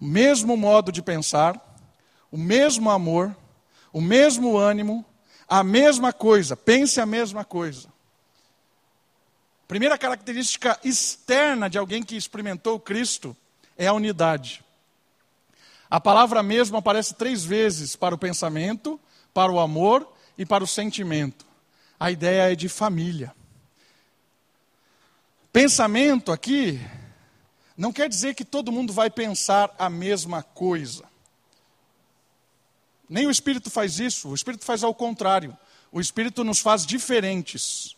O 0.00 0.04
mesmo 0.04 0.56
modo 0.56 0.92
de 0.92 1.02
pensar, 1.02 1.60
o 2.30 2.38
mesmo 2.38 2.90
amor, 2.90 3.36
o 3.92 4.00
mesmo 4.00 4.56
ânimo, 4.56 5.04
a 5.48 5.64
mesma 5.64 6.12
coisa, 6.12 6.56
pense 6.56 7.00
a 7.00 7.06
mesma 7.06 7.44
coisa. 7.44 7.88
Primeira 9.66 9.98
característica 9.98 10.78
externa 10.84 11.68
de 11.68 11.76
alguém 11.76 12.02
que 12.02 12.16
experimentou 12.16 12.78
Cristo 12.78 13.36
é 13.76 13.86
a 13.86 13.92
unidade. 13.92 14.64
A 15.90 16.00
palavra 16.00 16.42
mesmo 16.42 16.76
aparece 16.76 17.14
três 17.14 17.44
vezes 17.44 17.96
para 17.96 18.14
o 18.14 18.18
pensamento, 18.18 19.00
para 19.32 19.50
o 19.50 19.58
amor 19.58 20.10
e 20.36 20.44
para 20.44 20.62
o 20.62 20.66
sentimento. 20.66 21.46
A 21.98 22.10
ideia 22.10 22.52
é 22.52 22.54
de 22.54 22.68
família. 22.68 23.34
Pensamento 25.52 26.30
aqui 26.30 26.80
não 27.78 27.92
quer 27.92 28.08
dizer 28.08 28.34
que 28.34 28.44
todo 28.44 28.72
mundo 28.72 28.92
vai 28.92 29.08
pensar 29.08 29.72
a 29.78 29.88
mesma 29.88 30.42
coisa. 30.42 31.04
Nem 33.08 33.28
o 33.28 33.30
Espírito 33.30 33.70
faz 33.70 34.00
isso, 34.00 34.28
o 34.28 34.34
Espírito 34.34 34.64
faz 34.64 34.82
ao 34.82 34.92
contrário. 34.92 35.56
O 35.92 36.00
Espírito 36.00 36.42
nos 36.42 36.58
faz 36.58 36.84
diferentes. 36.84 37.96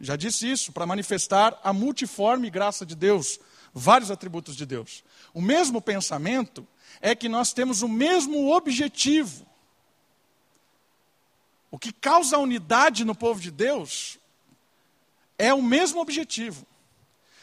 Já 0.00 0.14
disse 0.14 0.48
isso, 0.48 0.70
para 0.70 0.86
manifestar 0.86 1.58
a 1.64 1.72
multiforme 1.72 2.48
graça 2.48 2.86
de 2.86 2.94
Deus, 2.94 3.40
vários 3.74 4.12
atributos 4.12 4.54
de 4.54 4.64
Deus. 4.64 5.02
O 5.34 5.42
mesmo 5.42 5.82
pensamento 5.82 6.66
é 7.00 7.12
que 7.12 7.28
nós 7.28 7.52
temos 7.52 7.82
o 7.82 7.88
mesmo 7.88 8.54
objetivo. 8.54 9.44
O 11.68 11.80
que 11.80 11.92
causa 11.92 12.38
unidade 12.38 13.04
no 13.04 13.14
povo 13.14 13.40
de 13.40 13.50
Deus 13.50 14.20
é 15.36 15.52
o 15.52 15.60
mesmo 15.60 16.00
objetivo. 16.00 16.64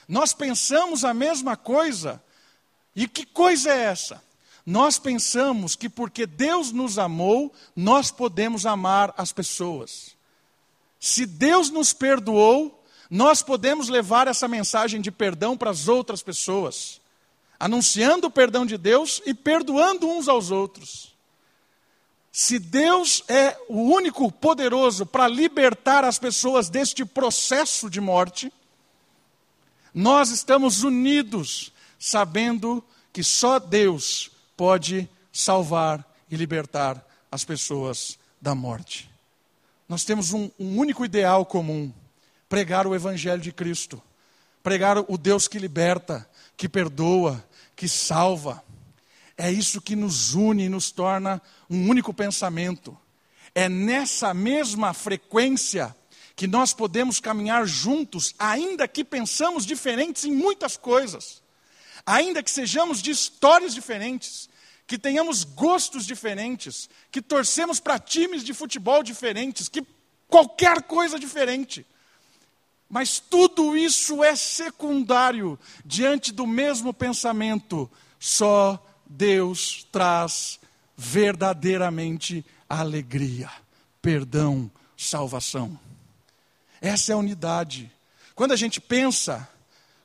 Nós 0.08 0.34
pensamos 0.34 1.06
a 1.06 1.14
mesma 1.14 1.56
coisa. 1.56 2.22
E 2.96 3.08
que 3.08 3.26
coisa 3.26 3.72
é 3.72 3.84
essa? 3.84 4.22
Nós 4.66 4.98
pensamos 4.98 5.76
que 5.76 5.90
porque 5.90 6.26
Deus 6.26 6.72
nos 6.72 6.98
amou, 6.98 7.54
nós 7.76 8.12
podemos 8.12 8.66
amar 8.66 9.14
as 9.18 9.32
pessoas. 9.32 10.16
Se 11.00 11.26
Deus 11.26 11.70
nos 11.70 11.92
perdoou, 11.92 12.82
nós 13.10 13.44
podemos 13.44 13.90
levar 13.90 14.28
essa 14.28 14.48
mensagem 14.48 15.02
de 15.02 15.12
perdão 15.12 15.58
para 15.58 15.70
as 15.70 15.88
outras 15.88 16.24
pessoas, 16.24 17.02
anunciando 17.60 18.28
o 18.28 18.32
perdão 18.32 18.66
de 18.66 18.78
Deus 18.78 19.22
e 19.26 19.34
perdoando 19.34 20.08
uns 20.08 20.28
aos 20.28 20.50
outros. 20.50 21.14
Se 22.32 22.58
Deus 22.58 23.24
é 23.28 23.56
o 23.70 23.82
único 23.82 24.32
poderoso 24.32 25.06
para 25.06 25.28
libertar 25.28 26.04
as 26.04 26.18
pessoas 26.18 26.70
deste 26.70 27.06
processo 27.06 27.90
de 27.90 28.02
morte, 28.02 28.52
nós 29.94 30.30
estamos 30.32 30.84
unidos, 30.84 31.72
sabendo 32.00 32.84
que 33.12 33.24
só 33.24 33.60
Deus 33.60 34.32
pode 34.58 35.08
salvar 35.32 36.04
e 36.30 36.36
libertar 36.36 37.06
as 37.32 37.46
pessoas 37.46 38.18
da 38.42 38.56
morte. 38.56 39.10
Nós 39.88 40.04
temos 40.04 40.34
um, 40.34 40.50
um 40.60 40.80
único 40.80 41.06
ideal 41.06 41.46
comum: 41.46 41.94
pregar 42.50 42.88
o 42.88 42.96
Evangelho 42.96 43.42
de 43.42 43.52
Cristo, 43.52 44.02
pregar 44.64 44.98
o 44.98 45.18
Deus 45.18 45.48
que 45.48 45.60
liberta, 45.60 46.28
que 46.58 46.68
perdoa, 46.68 47.44
que 47.76 47.88
salva. 47.88 48.64
É 49.38 49.52
isso 49.52 49.82
que 49.82 49.96
nos 49.96 50.34
une 50.34 50.66
e 50.66 50.70
nos 50.70 50.92
torna 50.92 51.42
um 51.70 51.90
único 51.90 52.14
pensamento. 52.14 52.98
É 53.54 53.70
nessa 53.70 54.34
mesma 54.34 54.94
frequência 54.94 55.96
que 56.36 56.48
nós 56.48 56.74
podemos 56.74 57.20
caminhar 57.20 57.66
juntos, 57.66 58.34
ainda 58.40 58.88
que 58.88 59.04
pensamos 59.04 59.66
diferentes 59.66 60.26
em 60.26 60.32
muitas 60.32 60.76
coisas, 60.76 61.42
ainda 62.06 62.42
que 62.42 62.50
sejamos 62.50 63.02
de 63.02 63.12
histórias 63.12 63.74
diferentes, 63.74 64.50
que 64.86 64.98
tenhamos 64.98 65.44
gostos 65.44 66.06
diferentes, 66.06 66.90
que 67.12 67.22
torcemos 67.22 67.80
para 67.80 68.00
times 68.00 68.44
de 68.44 68.54
futebol 68.54 69.04
diferentes, 69.04 69.70
que 69.70 69.86
qualquer 70.28 70.84
coisa 70.84 71.20
diferente. 71.20 71.86
Mas 72.90 73.20
tudo 73.20 73.78
isso 73.78 74.24
é 74.24 74.36
secundário 74.36 75.58
diante 75.86 76.32
do 76.32 76.46
mesmo 76.46 76.94
pensamento. 76.94 77.90
Só 78.20 78.84
Deus 79.06 79.88
traz 79.92 80.60
verdadeiramente 80.96 82.46
alegria, 82.70 83.50
perdão, 84.02 84.70
salvação. 84.98 85.80
Essa 86.84 87.14
é 87.14 87.16
a 87.16 87.18
unidade. 87.18 87.90
Quando 88.36 88.52
a 88.52 88.58
gente 88.58 88.82
pensa 88.82 89.48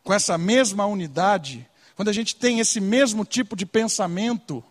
com 0.05 0.15
essa 0.15 0.39
mesma 0.39 0.87
unidade, 0.87 1.69
quando 1.97 2.09
a 2.09 2.13
gente 2.13 2.37
tem 2.37 2.61
esse 2.61 2.81
mesmo 2.81 3.25
tipo 3.25 3.57
de 3.57 3.67
pensamento, 3.67 4.63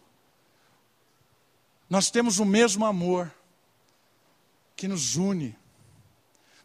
nós 1.89 2.10
temos 2.10 2.39
o 2.39 2.45
mesmo 2.45 2.86
amor 2.86 3.30
que 4.74 4.88
nos 4.88 5.18
une. 5.18 5.53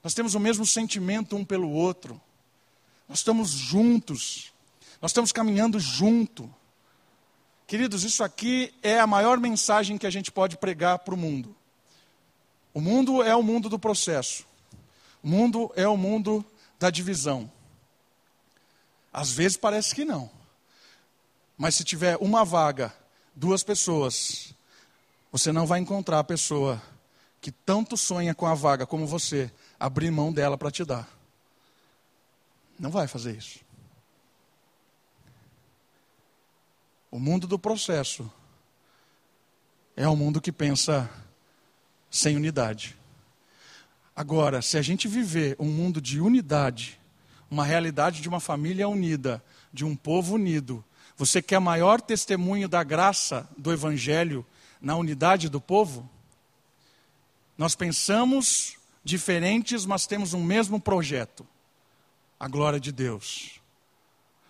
Nós 0.00 0.14
temos 0.14 0.36
o 0.36 0.40
mesmo 0.40 0.64
sentimento 0.64 1.34
um 1.34 1.44
pelo 1.44 1.70
outro. 1.70 2.20
Nós 3.08 3.18
estamos 3.18 3.50
juntos. 3.50 4.52
Nós 5.00 5.10
estamos 5.10 5.32
caminhando 5.32 5.80
junto. 5.80 6.48
Queridos, 7.66 8.04
isso 8.04 8.22
aqui 8.22 8.72
é 8.80 9.00
a 9.00 9.08
maior 9.08 9.40
mensagem 9.40 9.98
que 9.98 10.06
a 10.06 10.10
gente 10.10 10.30
pode 10.30 10.56
pregar 10.56 11.00
para 11.00 11.14
o 11.14 11.18
mundo. 11.18 11.56
O 12.72 12.80
mundo 12.80 13.24
é 13.24 13.34
o 13.34 13.42
mundo 13.42 13.68
do 13.68 13.76
processo. 13.76 14.51
O 15.22 15.28
mundo 15.28 15.72
é 15.76 15.86
o 15.86 15.96
mundo 15.96 16.44
da 16.78 16.90
divisão. 16.90 17.50
Às 19.12 19.30
vezes 19.30 19.56
parece 19.56 19.94
que 19.94 20.04
não. 20.04 20.30
Mas 21.56 21.74
se 21.76 21.84
tiver 21.84 22.16
uma 22.20 22.44
vaga, 22.44 22.92
duas 23.34 23.62
pessoas, 23.62 24.54
você 25.30 25.52
não 25.52 25.66
vai 25.66 25.80
encontrar 25.80 26.18
a 26.18 26.24
pessoa 26.24 26.82
que 27.40 27.50
tanto 27.50 27.96
sonha 27.96 28.34
com 28.34 28.46
a 28.46 28.54
vaga 28.54 28.86
como 28.86 29.06
você, 29.06 29.50
abrir 29.78 30.10
mão 30.10 30.32
dela 30.32 30.56
para 30.56 30.70
te 30.70 30.84
dar. 30.84 31.08
Não 32.78 32.90
vai 32.90 33.06
fazer 33.06 33.36
isso. 33.36 33.60
O 37.10 37.18
mundo 37.18 37.46
do 37.46 37.58
processo 37.58 38.32
é 39.94 40.08
um 40.08 40.16
mundo 40.16 40.40
que 40.40 40.50
pensa 40.50 41.10
sem 42.10 42.36
unidade. 42.36 42.96
Agora, 44.14 44.60
se 44.60 44.76
a 44.76 44.82
gente 44.82 45.08
viver 45.08 45.56
um 45.58 45.66
mundo 45.66 46.00
de 46.00 46.20
unidade, 46.20 47.00
uma 47.50 47.64
realidade 47.64 48.20
de 48.20 48.28
uma 48.28 48.40
família 48.40 48.88
unida, 48.88 49.42
de 49.72 49.84
um 49.84 49.96
povo 49.96 50.34
unido, 50.34 50.84
você 51.16 51.40
quer 51.40 51.58
maior 51.58 52.00
testemunho 52.00 52.68
da 52.68 52.82
graça 52.82 53.48
do 53.56 53.72
Evangelho 53.72 54.44
na 54.80 54.96
unidade 54.96 55.48
do 55.48 55.60
povo? 55.60 56.08
Nós 57.56 57.74
pensamos 57.74 58.76
diferentes, 59.02 59.86
mas 59.86 60.06
temos 60.06 60.34
um 60.34 60.42
mesmo 60.42 60.78
projeto: 60.78 61.46
a 62.38 62.48
glória 62.48 62.80
de 62.80 62.92
Deus. 62.92 63.60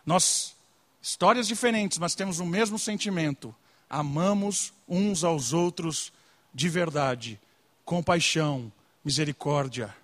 Nós, 0.04 0.56
histórias 1.00 1.46
diferentes, 1.46 1.98
mas 1.98 2.16
temos 2.16 2.40
o 2.40 2.46
mesmo 2.46 2.80
sentimento: 2.80 3.54
amamos 3.88 4.72
uns 4.88 5.22
aos 5.22 5.52
outros 5.52 6.12
de 6.52 6.68
verdade, 6.68 7.40
com 7.84 8.02
paixão 8.02 8.72
misericórdia. 9.04 9.94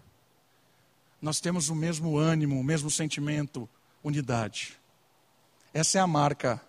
Nós 1.20 1.40
temos 1.40 1.68
o 1.68 1.74
mesmo 1.74 2.16
ânimo, 2.16 2.58
o 2.58 2.64
mesmo 2.64 2.90
sentimento, 2.90 3.68
unidade. 4.02 4.78
Essa 5.72 5.98
é 5.98 6.00
a 6.00 6.06
marca 6.06 6.60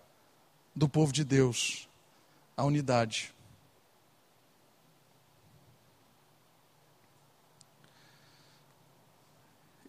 do 0.74 0.88
povo 0.88 1.12
de 1.12 1.24
Deus, 1.24 1.88
a 2.56 2.64
unidade. 2.64 3.32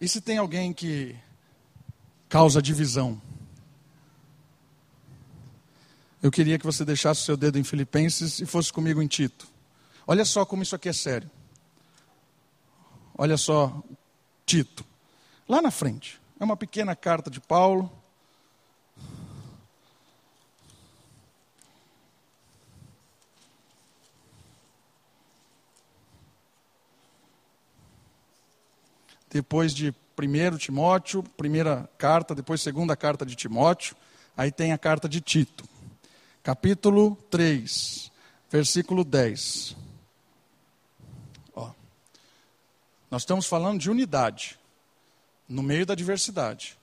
E 0.00 0.08
se 0.08 0.20
tem 0.20 0.38
alguém 0.38 0.72
que 0.72 1.16
causa 2.28 2.60
divisão? 2.60 3.20
Eu 6.20 6.30
queria 6.30 6.58
que 6.58 6.64
você 6.64 6.84
deixasse 6.84 7.20
o 7.22 7.24
seu 7.24 7.36
dedo 7.36 7.58
em 7.58 7.64
Filipenses 7.64 8.40
e 8.40 8.46
fosse 8.46 8.72
comigo 8.72 9.02
em 9.02 9.06
Tito. 9.06 9.46
Olha 10.06 10.24
só 10.24 10.44
como 10.44 10.62
isso 10.62 10.74
aqui 10.74 10.88
é 10.88 10.92
sério. 10.92 11.30
Olha 13.16 13.36
só, 13.36 13.82
Tito. 14.46 14.84
Lá 15.48 15.60
na 15.60 15.70
frente, 15.70 16.20
é 16.40 16.44
uma 16.44 16.56
pequena 16.56 16.96
carta 16.96 17.30
de 17.30 17.40
Paulo. 17.40 17.90
Depois 29.30 29.74
de 29.74 29.94
1 30.18 30.58
Timóteo, 30.58 31.22
primeira 31.36 31.88
carta, 31.96 32.34
depois 32.34 32.60
segunda 32.60 32.94
carta 32.94 33.24
de 33.24 33.34
Timóteo, 33.34 33.96
aí 34.36 34.52
tem 34.52 34.72
a 34.72 34.78
carta 34.78 35.08
de 35.08 35.20
Tito. 35.20 35.64
Capítulo 36.42 37.16
3, 37.30 38.10
versículo 38.50 39.04
10. 39.04 39.81
Nós 43.12 43.20
estamos 43.24 43.44
falando 43.44 43.78
de 43.78 43.90
unidade, 43.90 44.58
no 45.46 45.62
meio 45.62 45.84
da 45.84 45.94
diversidade. 45.94 46.78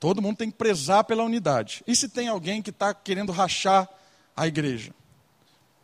Todo 0.00 0.22
mundo 0.22 0.38
tem 0.38 0.50
que 0.50 0.56
prezar 0.56 1.04
pela 1.04 1.22
unidade. 1.22 1.84
E 1.86 1.94
se 1.94 2.08
tem 2.08 2.26
alguém 2.26 2.62
que 2.62 2.70
está 2.70 2.94
querendo 2.94 3.30
rachar 3.30 3.86
a 4.34 4.46
igreja? 4.46 4.94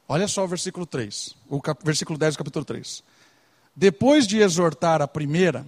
Olha 0.08 0.26
só 0.26 0.42
o 0.42 0.48
versículo 0.48 0.86
3, 0.86 1.36
o 1.50 1.60
cap, 1.60 1.84
versículo 1.84 2.18
10 2.18 2.34
do 2.34 2.38
capítulo 2.38 2.64
3. 2.64 3.04
Depois 3.76 4.26
de 4.26 4.38
exortar 4.38 5.02
a 5.02 5.06
primeira 5.06 5.66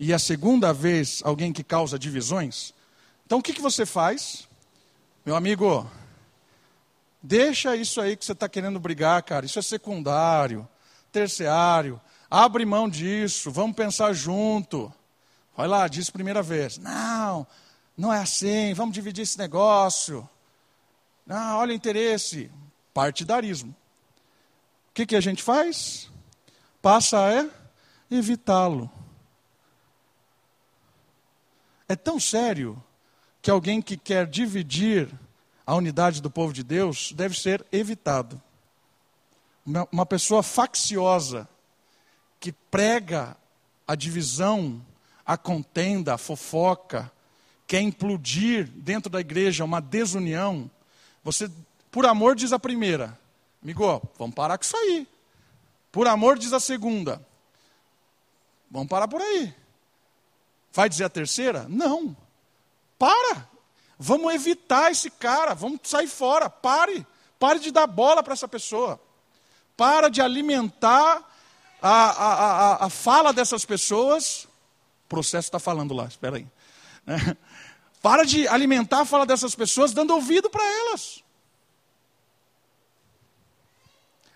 e 0.00 0.14
a 0.14 0.18
segunda 0.18 0.72
vez 0.72 1.20
alguém 1.22 1.52
que 1.52 1.62
causa 1.62 1.98
divisões, 1.98 2.72
então 3.26 3.40
o 3.40 3.42
que, 3.42 3.52
que 3.52 3.60
você 3.60 3.84
faz? 3.84 4.48
Meu 5.26 5.36
amigo, 5.36 5.86
deixa 7.22 7.76
isso 7.76 8.00
aí 8.00 8.16
que 8.16 8.24
você 8.24 8.32
está 8.32 8.48
querendo 8.48 8.80
brigar, 8.80 9.22
cara. 9.22 9.44
Isso 9.44 9.58
é 9.58 9.62
secundário, 9.62 10.66
terciário. 11.12 12.00
Abre 12.36 12.66
mão 12.66 12.88
disso, 12.88 13.48
vamos 13.48 13.76
pensar 13.76 14.12
junto. 14.12 14.92
Vai 15.56 15.68
lá, 15.68 15.86
diz 15.86 16.10
primeira 16.10 16.42
vez. 16.42 16.78
Não, 16.78 17.46
Não 17.96 18.12
é 18.12 18.18
assim, 18.18 18.74
vamos 18.74 18.92
dividir 18.92 19.22
esse 19.22 19.38
negócio. 19.38 20.28
Ah, 21.30 21.56
olha 21.58 21.70
o 21.70 21.76
interesse. 21.76 22.50
Partidarismo. 22.92 23.70
O 23.70 24.94
que, 24.94 25.06
que 25.06 25.14
a 25.14 25.20
gente 25.20 25.44
faz? 25.44 26.10
Passa 26.82 27.20
a 27.20 27.48
evitá-lo. 28.10 28.90
É 31.88 31.94
tão 31.94 32.18
sério 32.18 32.82
que 33.40 33.48
alguém 33.48 33.80
que 33.80 33.96
quer 33.96 34.26
dividir 34.26 35.08
a 35.64 35.76
unidade 35.76 36.20
do 36.20 36.28
povo 36.28 36.52
de 36.52 36.64
Deus 36.64 37.12
deve 37.12 37.38
ser 37.38 37.64
evitado. 37.70 38.42
Uma 39.92 40.04
pessoa 40.04 40.42
facciosa 40.42 41.48
que 42.44 42.52
prega 42.52 43.34
a 43.88 43.94
divisão, 43.94 44.84
a 45.24 45.34
contenda, 45.34 46.12
a 46.12 46.18
fofoca, 46.18 47.10
quer 47.66 47.80
implodir 47.80 48.68
dentro 48.68 49.08
da 49.08 49.18
igreja 49.18 49.64
uma 49.64 49.80
desunião, 49.80 50.70
você, 51.22 51.50
por 51.90 52.04
amor, 52.04 52.36
diz 52.36 52.52
a 52.52 52.58
primeira: 52.58 53.18
amigo, 53.62 54.02
vamos 54.18 54.34
parar 54.34 54.58
com 54.58 54.64
isso 54.64 54.76
aí. 54.76 55.08
Por 55.90 56.06
amor, 56.06 56.38
diz 56.38 56.52
a 56.52 56.60
segunda: 56.60 57.26
vamos 58.70 58.88
parar 58.88 59.08
por 59.08 59.22
aí. 59.22 59.54
Vai 60.70 60.90
dizer 60.90 61.04
a 61.04 61.08
terceira? 61.08 61.64
Não. 61.66 62.14
Para. 62.98 63.48
Vamos 63.98 64.34
evitar 64.34 64.92
esse 64.92 65.08
cara. 65.08 65.54
Vamos 65.54 65.80
sair 65.84 66.08
fora. 66.08 66.50
Pare. 66.50 67.06
Pare 67.38 67.58
de 67.58 67.70
dar 67.70 67.86
bola 67.86 68.22
para 68.22 68.34
essa 68.34 68.46
pessoa. 68.46 69.00
Para 69.78 70.10
de 70.10 70.20
alimentar 70.20 71.30
a, 71.86 72.10
a, 72.10 72.86
a, 72.86 72.90
fala 72.90 73.30
dessas 73.30 73.64
pessoas. 73.66 74.44
O 75.04 75.08
processo 75.08 75.48
está 75.48 75.58
falando 75.58 75.92
lá, 75.92 76.06
espera 76.06 76.36
aí. 76.36 76.46
Para 78.00 78.24
de 78.24 78.48
alimentar 78.48 79.02
a 79.02 79.04
fala 79.04 79.26
dessas 79.26 79.54
pessoas 79.54 79.92
dando 79.92 80.14
ouvido 80.14 80.48
para 80.48 80.64
elas. 80.64 81.22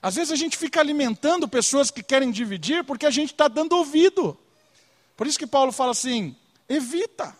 Às 0.03 0.16
vezes 0.16 0.30
a 0.30 0.36
gente 0.36 0.59
fica 0.59 0.78
alimentando 0.78 1.49
pessoas 1.49 1.90
que 1.90 2.03
querem 2.03 2.30
dividir 2.30 2.84
porque 2.84 3.07
a 3.07 3.11
gente 3.11 3.32
está 3.32 3.49
dando 3.49 3.76
ouvido. 3.76 4.38
Por 5.16 5.26
isso 5.26 5.38
que 5.38 5.46
Paulo 5.46 5.72
fala 5.72 5.92
assim: 5.92 6.36
evita. 6.68 7.34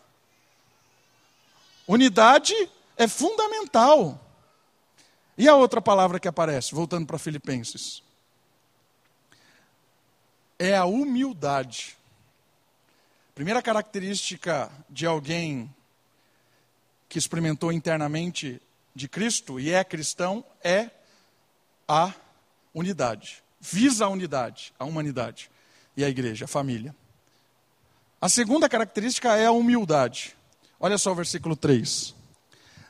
Unidade 1.87 2.55
é 2.97 3.07
fundamental. 3.07 4.19
E 5.37 5.47
a 5.47 5.55
outra 5.55 5.81
palavra 5.81 6.19
que 6.19 6.27
aparece, 6.27 6.75
voltando 6.75 7.07
para 7.07 7.19
Filipenses, 7.19 8.03
é 10.59 10.77
a 10.77 10.85
humildade. 10.85 11.97
Primeira 13.35 13.63
característica 13.63 14.71
de 14.91 15.07
alguém 15.07 15.73
que 17.09 17.19
experimentou 17.19 17.73
internamente 17.73 18.61
de 18.95 19.09
Cristo 19.09 19.61
e 19.61 19.71
é 19.71 19.85
cristão 19.85 20.45
é 20.63 20.91
a 21.87 22.13
unidade. 22.75 23.43
Visa 23.61 24.05
a 24.05 24.09
unidade, 24.09 24.73
a 24.79 24.85
humanidade 24.85 25.51
e 25.97 26.05
a 26.05 26.09
igreja, 26.09 26.45
a 26.45 26.49
família. 26.49 26.95
A 28.21 28.29
segunda 28.29 28.69
característica 28.69 29.37
é 29.37 29.47
a 29.47 29.53
humildade. 29.53 30.37
Olha 30.81 30.99
só 30.99 31.13
o 31.13 31.15
versículo 31.15 31.55
3. 31.55 32.15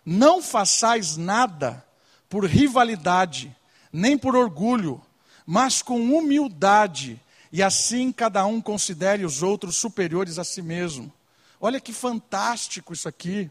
Não 0.05 0.43
façais 0.43 1.19
nada 1.19 1.85
por 2.29 2.47
rivalidade, 2.47 3.55
nem 3.93 4.16
por 4.16 4.35
orgulho, 4.35 5.03
mas 5.47 5.83
com 5.83 6.01
humildade, 6.14 7.21
e 7.53 7.62
assim 7.62 8.12
cada 8.12 8.44
um 8.46 8.61
considere 8.61 9.24
os 9.24 9.42
outros 9.42 9.76
superiores 9.76 10.38
a 10.38 10.44
si 10.44 10.62
mesmo. 10.62 11.12
Olha 11.61 11.80
que 11.80 11.92
fantástico 11.92 12.92
isso 12.92 13.09
aqui. 13.09 13.51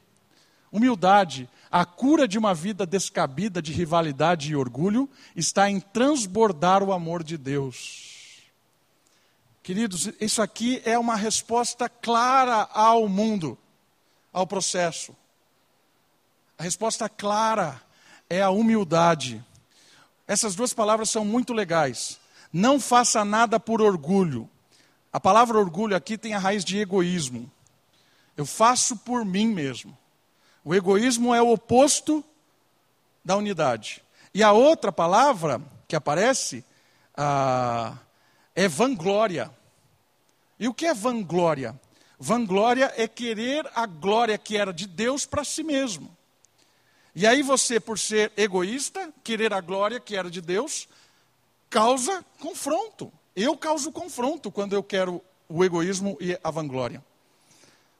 Humildade, 0.71 1.49
a 1.71 1.85
cura 1.85 2.27
de 2.27 2.37
uma 2.37 2.53
vida 2.53 2.85
descabida 2.85 3.61
de 3.61 3.71
rivalidade 3.71 4.51
e 4.51 4.55
orgulho 4.55 5.09
está 5.35 5.69
em 5.69 5.79
transbordar 5.79 6.83
o 6.83 6.91
amor 6.91 7.23
de 7.23 7.37
Deus. 7.37 8.43
Queridos, 9.63 10.09
isso 10.21 10.41
aqui 10.41 10.81
é 10.85 10.97
uma 10.97 11.15
resposta 11.15 11.89
clara 11.89 12.69
ao 12.73 13.07
mundo, 13.09 13.57
ao 14.31 14.47
processo. 14.47 15.15
A 16.57 16.63
resposta 16.63 17.09
clara 17.09 17.81
é 18.29 18.41
a 18.41 18.49
humildade. 18.49 19.43
Essas 20.25 20.55
duas 20.55 20.73
palavras 20.73 21.09
são 21.09 21.25
muito 21.25 21.53
legais. 21.53 22.19
Não 22.51 22.79
faça 22.79 23.23
nada 23.25 23.59
por 23.59 23.81
orgulho. 23.81 24.49
A 25.11 25.19
palavra 25.19 25.57
orgulho 25.57 25.95
aqui 25.95 26.17
tem 26.17 26.33
a 26.33 26.39
raiz 26.39 26.63
de 26.63 26.77
egoísmo. 26.77 27.51
Eu 28.35 28.45
faço 28.45 28.97
por 28.97 29.25
mim 29.25 29.47
mesmo. 29.47 29.97
O 30.63 30.75
egoísmo 30.75 31.33
é 31.33 31.41
o 31.41 31.51
oposto 31.51 32.23
da 33.23 33.35
unidade. 33.35 34.03
E 34.33 34.43
a 34.43 34.51
outra 34.51 34.91
palavra 34.91 35.61
que 35.87 35.95
aparece 35.95 36.63
ah, 37.15 37.97
é 38.55 38.67
vanglória. 38.67 39.51
E 40.59 40.67
o 40.67 40.73
que 40.73 40.85
é 40.85 40.93
vanglória? 40.93 41.79
Vanglória 42.19 42.93
é 42.95 43.07
querer 43.07 43.69
a 43.75 43.85
glória 43.85 44.37
que 44.37 44.57
era 44.57 44.73
de 44.73 44.87
Deus 44.87 45.25
para 45.25 45.43
si 45.43 45.63
mesmo. 45.63 46.15
E 47.15 47.25
aí 47.25 47.41
você, 47.41 47.79
por 47.79 47.97
ser 47.97 48.31
egoísta, 48.37 49.11
querer 49.23 49.53
a 49.53 49.61
glória 49.61 49.99
que 49.99 50.15
era 50.15 50.29
de 50.29 50.41
Deus, 50.41 50.87
causa 51.69 52.25
confronto. 52.39 53.11
Eu 53.35 53.57
causo 53.57 53.91
confronto 53.91 54.51
quando 54.51 54.73
eu 54.73 54.83
quero 54.83 55.21
o 55.47 55.63
egoísmo 55.63 56.17
e 56.19 56.37
a 56.43 56.51
vanglória. 56.51 57.03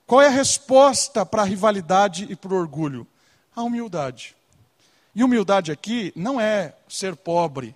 Qual 0.05 0.21
é 0.21 0.27
a 0.27 0.31
resposta 0.31 1.25
para 1.25 1.41
a 1.41 1.45
rivalidade 1.45 2.27
e 2.29 2.35
para 2.35 2.53
o 2.53 2.57
orgulho? 2.57 3.05
A 3.55 3.61
humildade. 3.61 4.35
E 5.13 5.23
humildade 5.23 5.71
aqui 5.71 6.13
não 6.15 6.39
é 6.39 6.73
ser 6.87 7.15
pobre. 7.15 7.75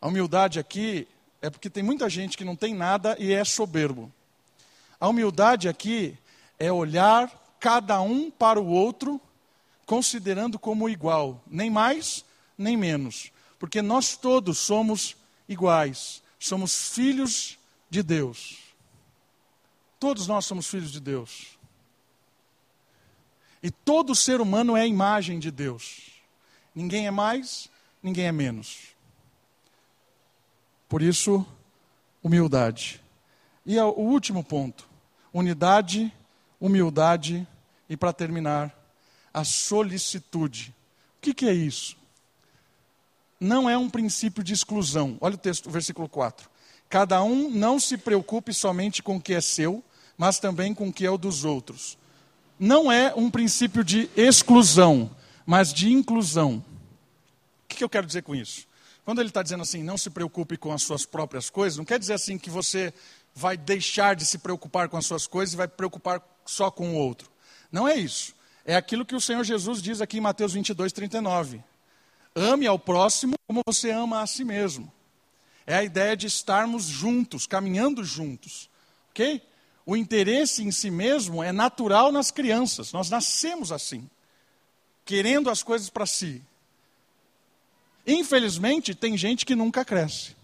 A 0.00 0.08
humildade 0.08 0.58
aqui 0.58 1.08
é 1.40 1.48
porque 1.48 1.70
tem 1.70 1.82
muita 1.82 2.08
gente 2.10 2.36
que 2.36 2.44
não 2.44 2.56
tem 2.56 2.74
nada 2.74 3.16
e 3.18 3.32
é 3.32 3.44
soberbo. 3.44 4.12
A 5.00 5.08
humildade 5.08 5.68
aqui 5.68 6.18
é 6.58 6.70
olhar 6.70 7.30
cada 7.60 8.00
um 8.00 8.30
para 8.30 8.60
o 8.60 8.66
outro, 8.66 9.20
considerando 9.84 10.58
como 10.58 10.88
igual, 10.88 11.42
nem 11.46 11.70
mais, 11.70 12.24
nem 12.56 12.76
menos. 12.76 13.30
Porque 13.58 13.80
nós 13.80 14.16
todos 14.16 14.58
somos 14.58 15.16
iguais, 15.48 16.22
somos 16.38 16.90
filhos 16.90 17.58
de 17.88 18.02
Deus. 18.02 18.58
Todos 19.98 20.26
nós 20.26 20.44
somos 20.44 20.66
filhos 20.66 20.92
de 20.92 21.00
Deus. 21.00 21.56
E 23.62 23.70
todo 23.70 24.14
ser 24.14 24.40
humano 24.40 24.76
é 24.76 24.82
a 24.82 24.86
imagem 24.86 25.38
de 25.38 25.50
Deus. 25.50 26.10
Ninguém 26.74 27.06
é 27.06 27.10
mais, 27.10 27.68
ninguém 28.02 28.26
é 28.26 28.32
menos. 28.32 28.94
Por 30.88 31.02
isso, 31.02 31.44
humildade. 32.22 33.00
E 33.64 33.78
o 33.78 33.90
último 33.90 34.44
ponto: 34.44 34.88
unidade, 35.32 36.12
humildade 36.60 37.46
e, 37.88 37.96
para 37.96 38.12
terminar, 38.12 38.72
a 39.32 39.42
solicitude. 39.42 40.74
O 41.18 41.20
que, 41.22 41.34
que 41.34 41.46
é 41.46 41.52
isso? 41.52 41.96
Não 43.38 43.68
é 43.68 43.76
um 43.76 43.90
princípio 43.90 44.42
de 44.42 44.52
exclusão. 44.52 45.18
Olha 45.20 45.34
o 45.34 45.38
texto, 45.38 45.66
o 45.66 45.70
versículo 45.70 46.08
4. 46.08 46.48
Cada 46.88 47.22
um 47.22 47.50
não 47.50 47.78
se 47.78 47.96
preocupe 47.96 48.54
somente 48.54 49.02
com 49.02 49.16
o 49.16 49.20
que 49.20 49.34
é 49.34 49.40
seu, 49.40 49.82
mas 50.16 50.38
também 50.38 50.72
com 50.74 50.88
o 50.88 50.92
que 50.92 51.04
é 51.04 51.10
o 51.10 51.18
dos 51.18 51.44
outros. 51.44 51.98
Não 52.58 52.90
é 52.90 53.12
um 53.14 53.30
princípio 53.30 53.84
de 53.84 54.08
exclusão, 54.16 55.10
mas 55.44 55.72
de 55.72 55.92
inclusão. 55.92 56.64
O 57.64 57.74
que 57.74 57.84
eu 57.84 57.88
quero 57.88 58.06
dizer 58.06 58.22
com 58.22 58.34
isso? 58.34 58.66
Quando 59.04 59.20
ele 59.20 59.28
está 59.28 59.42
dizendo 59.42 59.62
assim, 59.62 59.82
não 59.82 59.98
se 59.98 60.10
preocupe 60.10 60.56
com 60.56 60.72
as 60.72 60.82
suas 60.82 61.04
próprias 61.04 61.50
coisas, 61.50 61.76
não 61.76 61.84
quer 61.84 61.98
dizer 61.98 62.14
assim 62.14 62.38
que 62.38 62.50
você 62.50 62.92
vai 63.34 63.56
deixar 63.56 64.16
de 64.16 64.24
se 64.24 64.38
preocupar 64.38 64.88
com 64.88 64.96
as 64.96 65.04
suas 65.04 65.26
coisas 65.26 65.52
e 65.52 65.56
vai 65.56 65.68
preocupar 65.68 66.22
só 66.46 66.70
com 66.70 66.90
o 66.90 66.94
outro. 66.94 67.30
Não 67.70 67.86
é 67.86 67.94
isso. 67.94 68.34
É 68.64 68.74
aquilo 68.74 69.04
que 69.04 69.14
o 69.14 69.20
Senhor 69.20 69.44
Jesus 69.44 69.82
diz 69.82 70.00
aqui 70.00 70.18
em 70.18 70.20
Mateus 70.20 70.54
22, 70.54 70.92
39. 70.92 71.62
Ame 72.36 72.66
ao 72.66 72.78
próximo 72.78 73.34
como 73.48 73.62
você 73.66 73.90
ama 73.90 74.20
a 74.20 74.26
si 74.26 74.44
mesmo. 74.44 74.92
É 75.66 75.74
a 75.74 75.82
ideia 75.82 76.16
de 76.16 76.26
estarmos 76.26 76.84
juntos, 76.84 77.46
caminhando 77.46 78.04
juntos. 78.04 78.68
Ok? 79.10 79.42
O 79.86 79.96
interesse 79.96 80.62
em 80.62 80.70
si 80.70 80.90
mesmo 80.90 81.42
é 81.42 81.50
natural 81.50 82.12
nas 82.12 82.30
crianças. 82.30 82.92
Nós 82.92 83.08
nascemos 83.08 83.72
assim, 83.72 84.08
querendo 85.04 85.48
as 85.48 85.62
coisas 85.62 85.88
para 85.88 86.04
si. 86.04 86.42
Infelizmente, 88.06 88.94
tem 88.94 89.16
gente 89.16 89.46
que 89.46 89.54
nunca 89.54 89.84
cresce. 89.84 90.36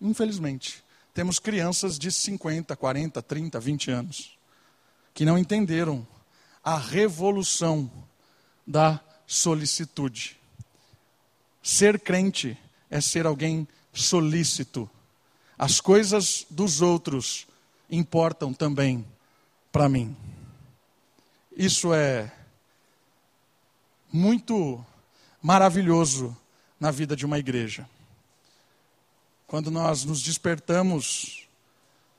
Infelizmente. 0.00 0.82
Temos 1.14 1.38
crianças 1.38 1.96
de 1.96 2.10
50, 2.10 2.74
40, 2.74 3.22
30, 3.22 3.60
20 3.60 3.90
anos 3.92 4.34
que 5.14 5.24
não 5.24 5.38
entenderam 5.38 6.04
a 6.62 6.76
revolução 6.76 7.90
da 8.66 9.00
solicitude. 9.26 10.36
Ser 11.64 11.98
crente 11.98 12.58
é 12.90 13.00
ser 13.00 13.24
alguém 13.24 13.66
solícito. 13.90 14.88
As 15.56 15.80
coisas 15.80 16.44
dos 16.50 16.82
outros 16.82 17.46
importam 17.90 18.52
também 18.52 19.02
para 19.72 19.88
mim. 19.88 20.14
isso 21.56 21.94
é 21.94 22.30
muito 24.12 24.84
maravilhoso 25.40 26.36
na 26.78 26.90
vida 26.90 27.16
de 27.16 27.24
uma 27.24 27.38
igreja. 27.38 27.88
Quando 29.46 29.70
nós 29.70 30.04
nos 30.04 30.20
despertamos 30.22 31.48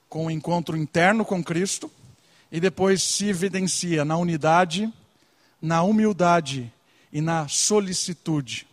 com 0.10 0.26
o 0.26 0.32
encontro 0.32 0.76
interno 0.76 1.24
com 1.24 1.44
Cristo 1.44 1.92
e 2.52 2.60
depois 2.60 3.04
se 3.04 3.28
evidencia 3.28 4.04
na 4.04 4.18
unidade, 4.18 4.92
na 5.62 5.84
humildade 5.84 6.74
e 7.14 7.22
na 7.22 7.48
solicitude, 7.48 8.68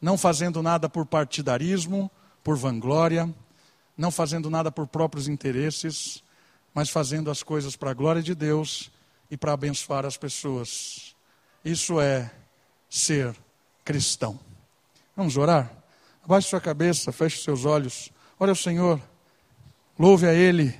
não 0.00 0.18
fazendo 0.18 0.62
nada 0.62 0.88
por 0.88 1.06
partidarismo, 1.06 2.10
por 2.44 2.56
vanglória, 2.56 3.32
não 3.96 4.10
fazendo 4.10 4.50
nada 4.50 4.70
por 4.70 4.86
próprios 4.86 5.28
interesses, 5.28 6.22
mas 6.74 6.90
fazendo 6.90 7.30
as 7.30 7.42
coisas 7.42 7.74
para 7.74 7.90
a 7.90 7.94
glória 7.94 8.22
de 8.22 8.34
Deus 8.34 8.90
e 9.30 9.36
para 9.36 9.52
abençoar 9.52 10.04
as 10.04 10.16
pessoas. 10.16 11.16
Isso 11.64 12.00
é 12.00 12.30
ser 12.88 13.34
cristão. 13.84 14.38
Vamos 15.16 15.36
orar? 15.36 15.72
Abaixe 16.22 16.48
sua 16.48 16.60
cabeça, 16.60 17.10
feche 17.10 17.42
seus 17.42 17.64
olhos. 17.64 18.12
Olha 18.38 18.52
o 18.52 18.56
Senhor, 18.56 19.00
louve 19.98 20.26
a 20.26 20.34
Ele. 20.34 20.78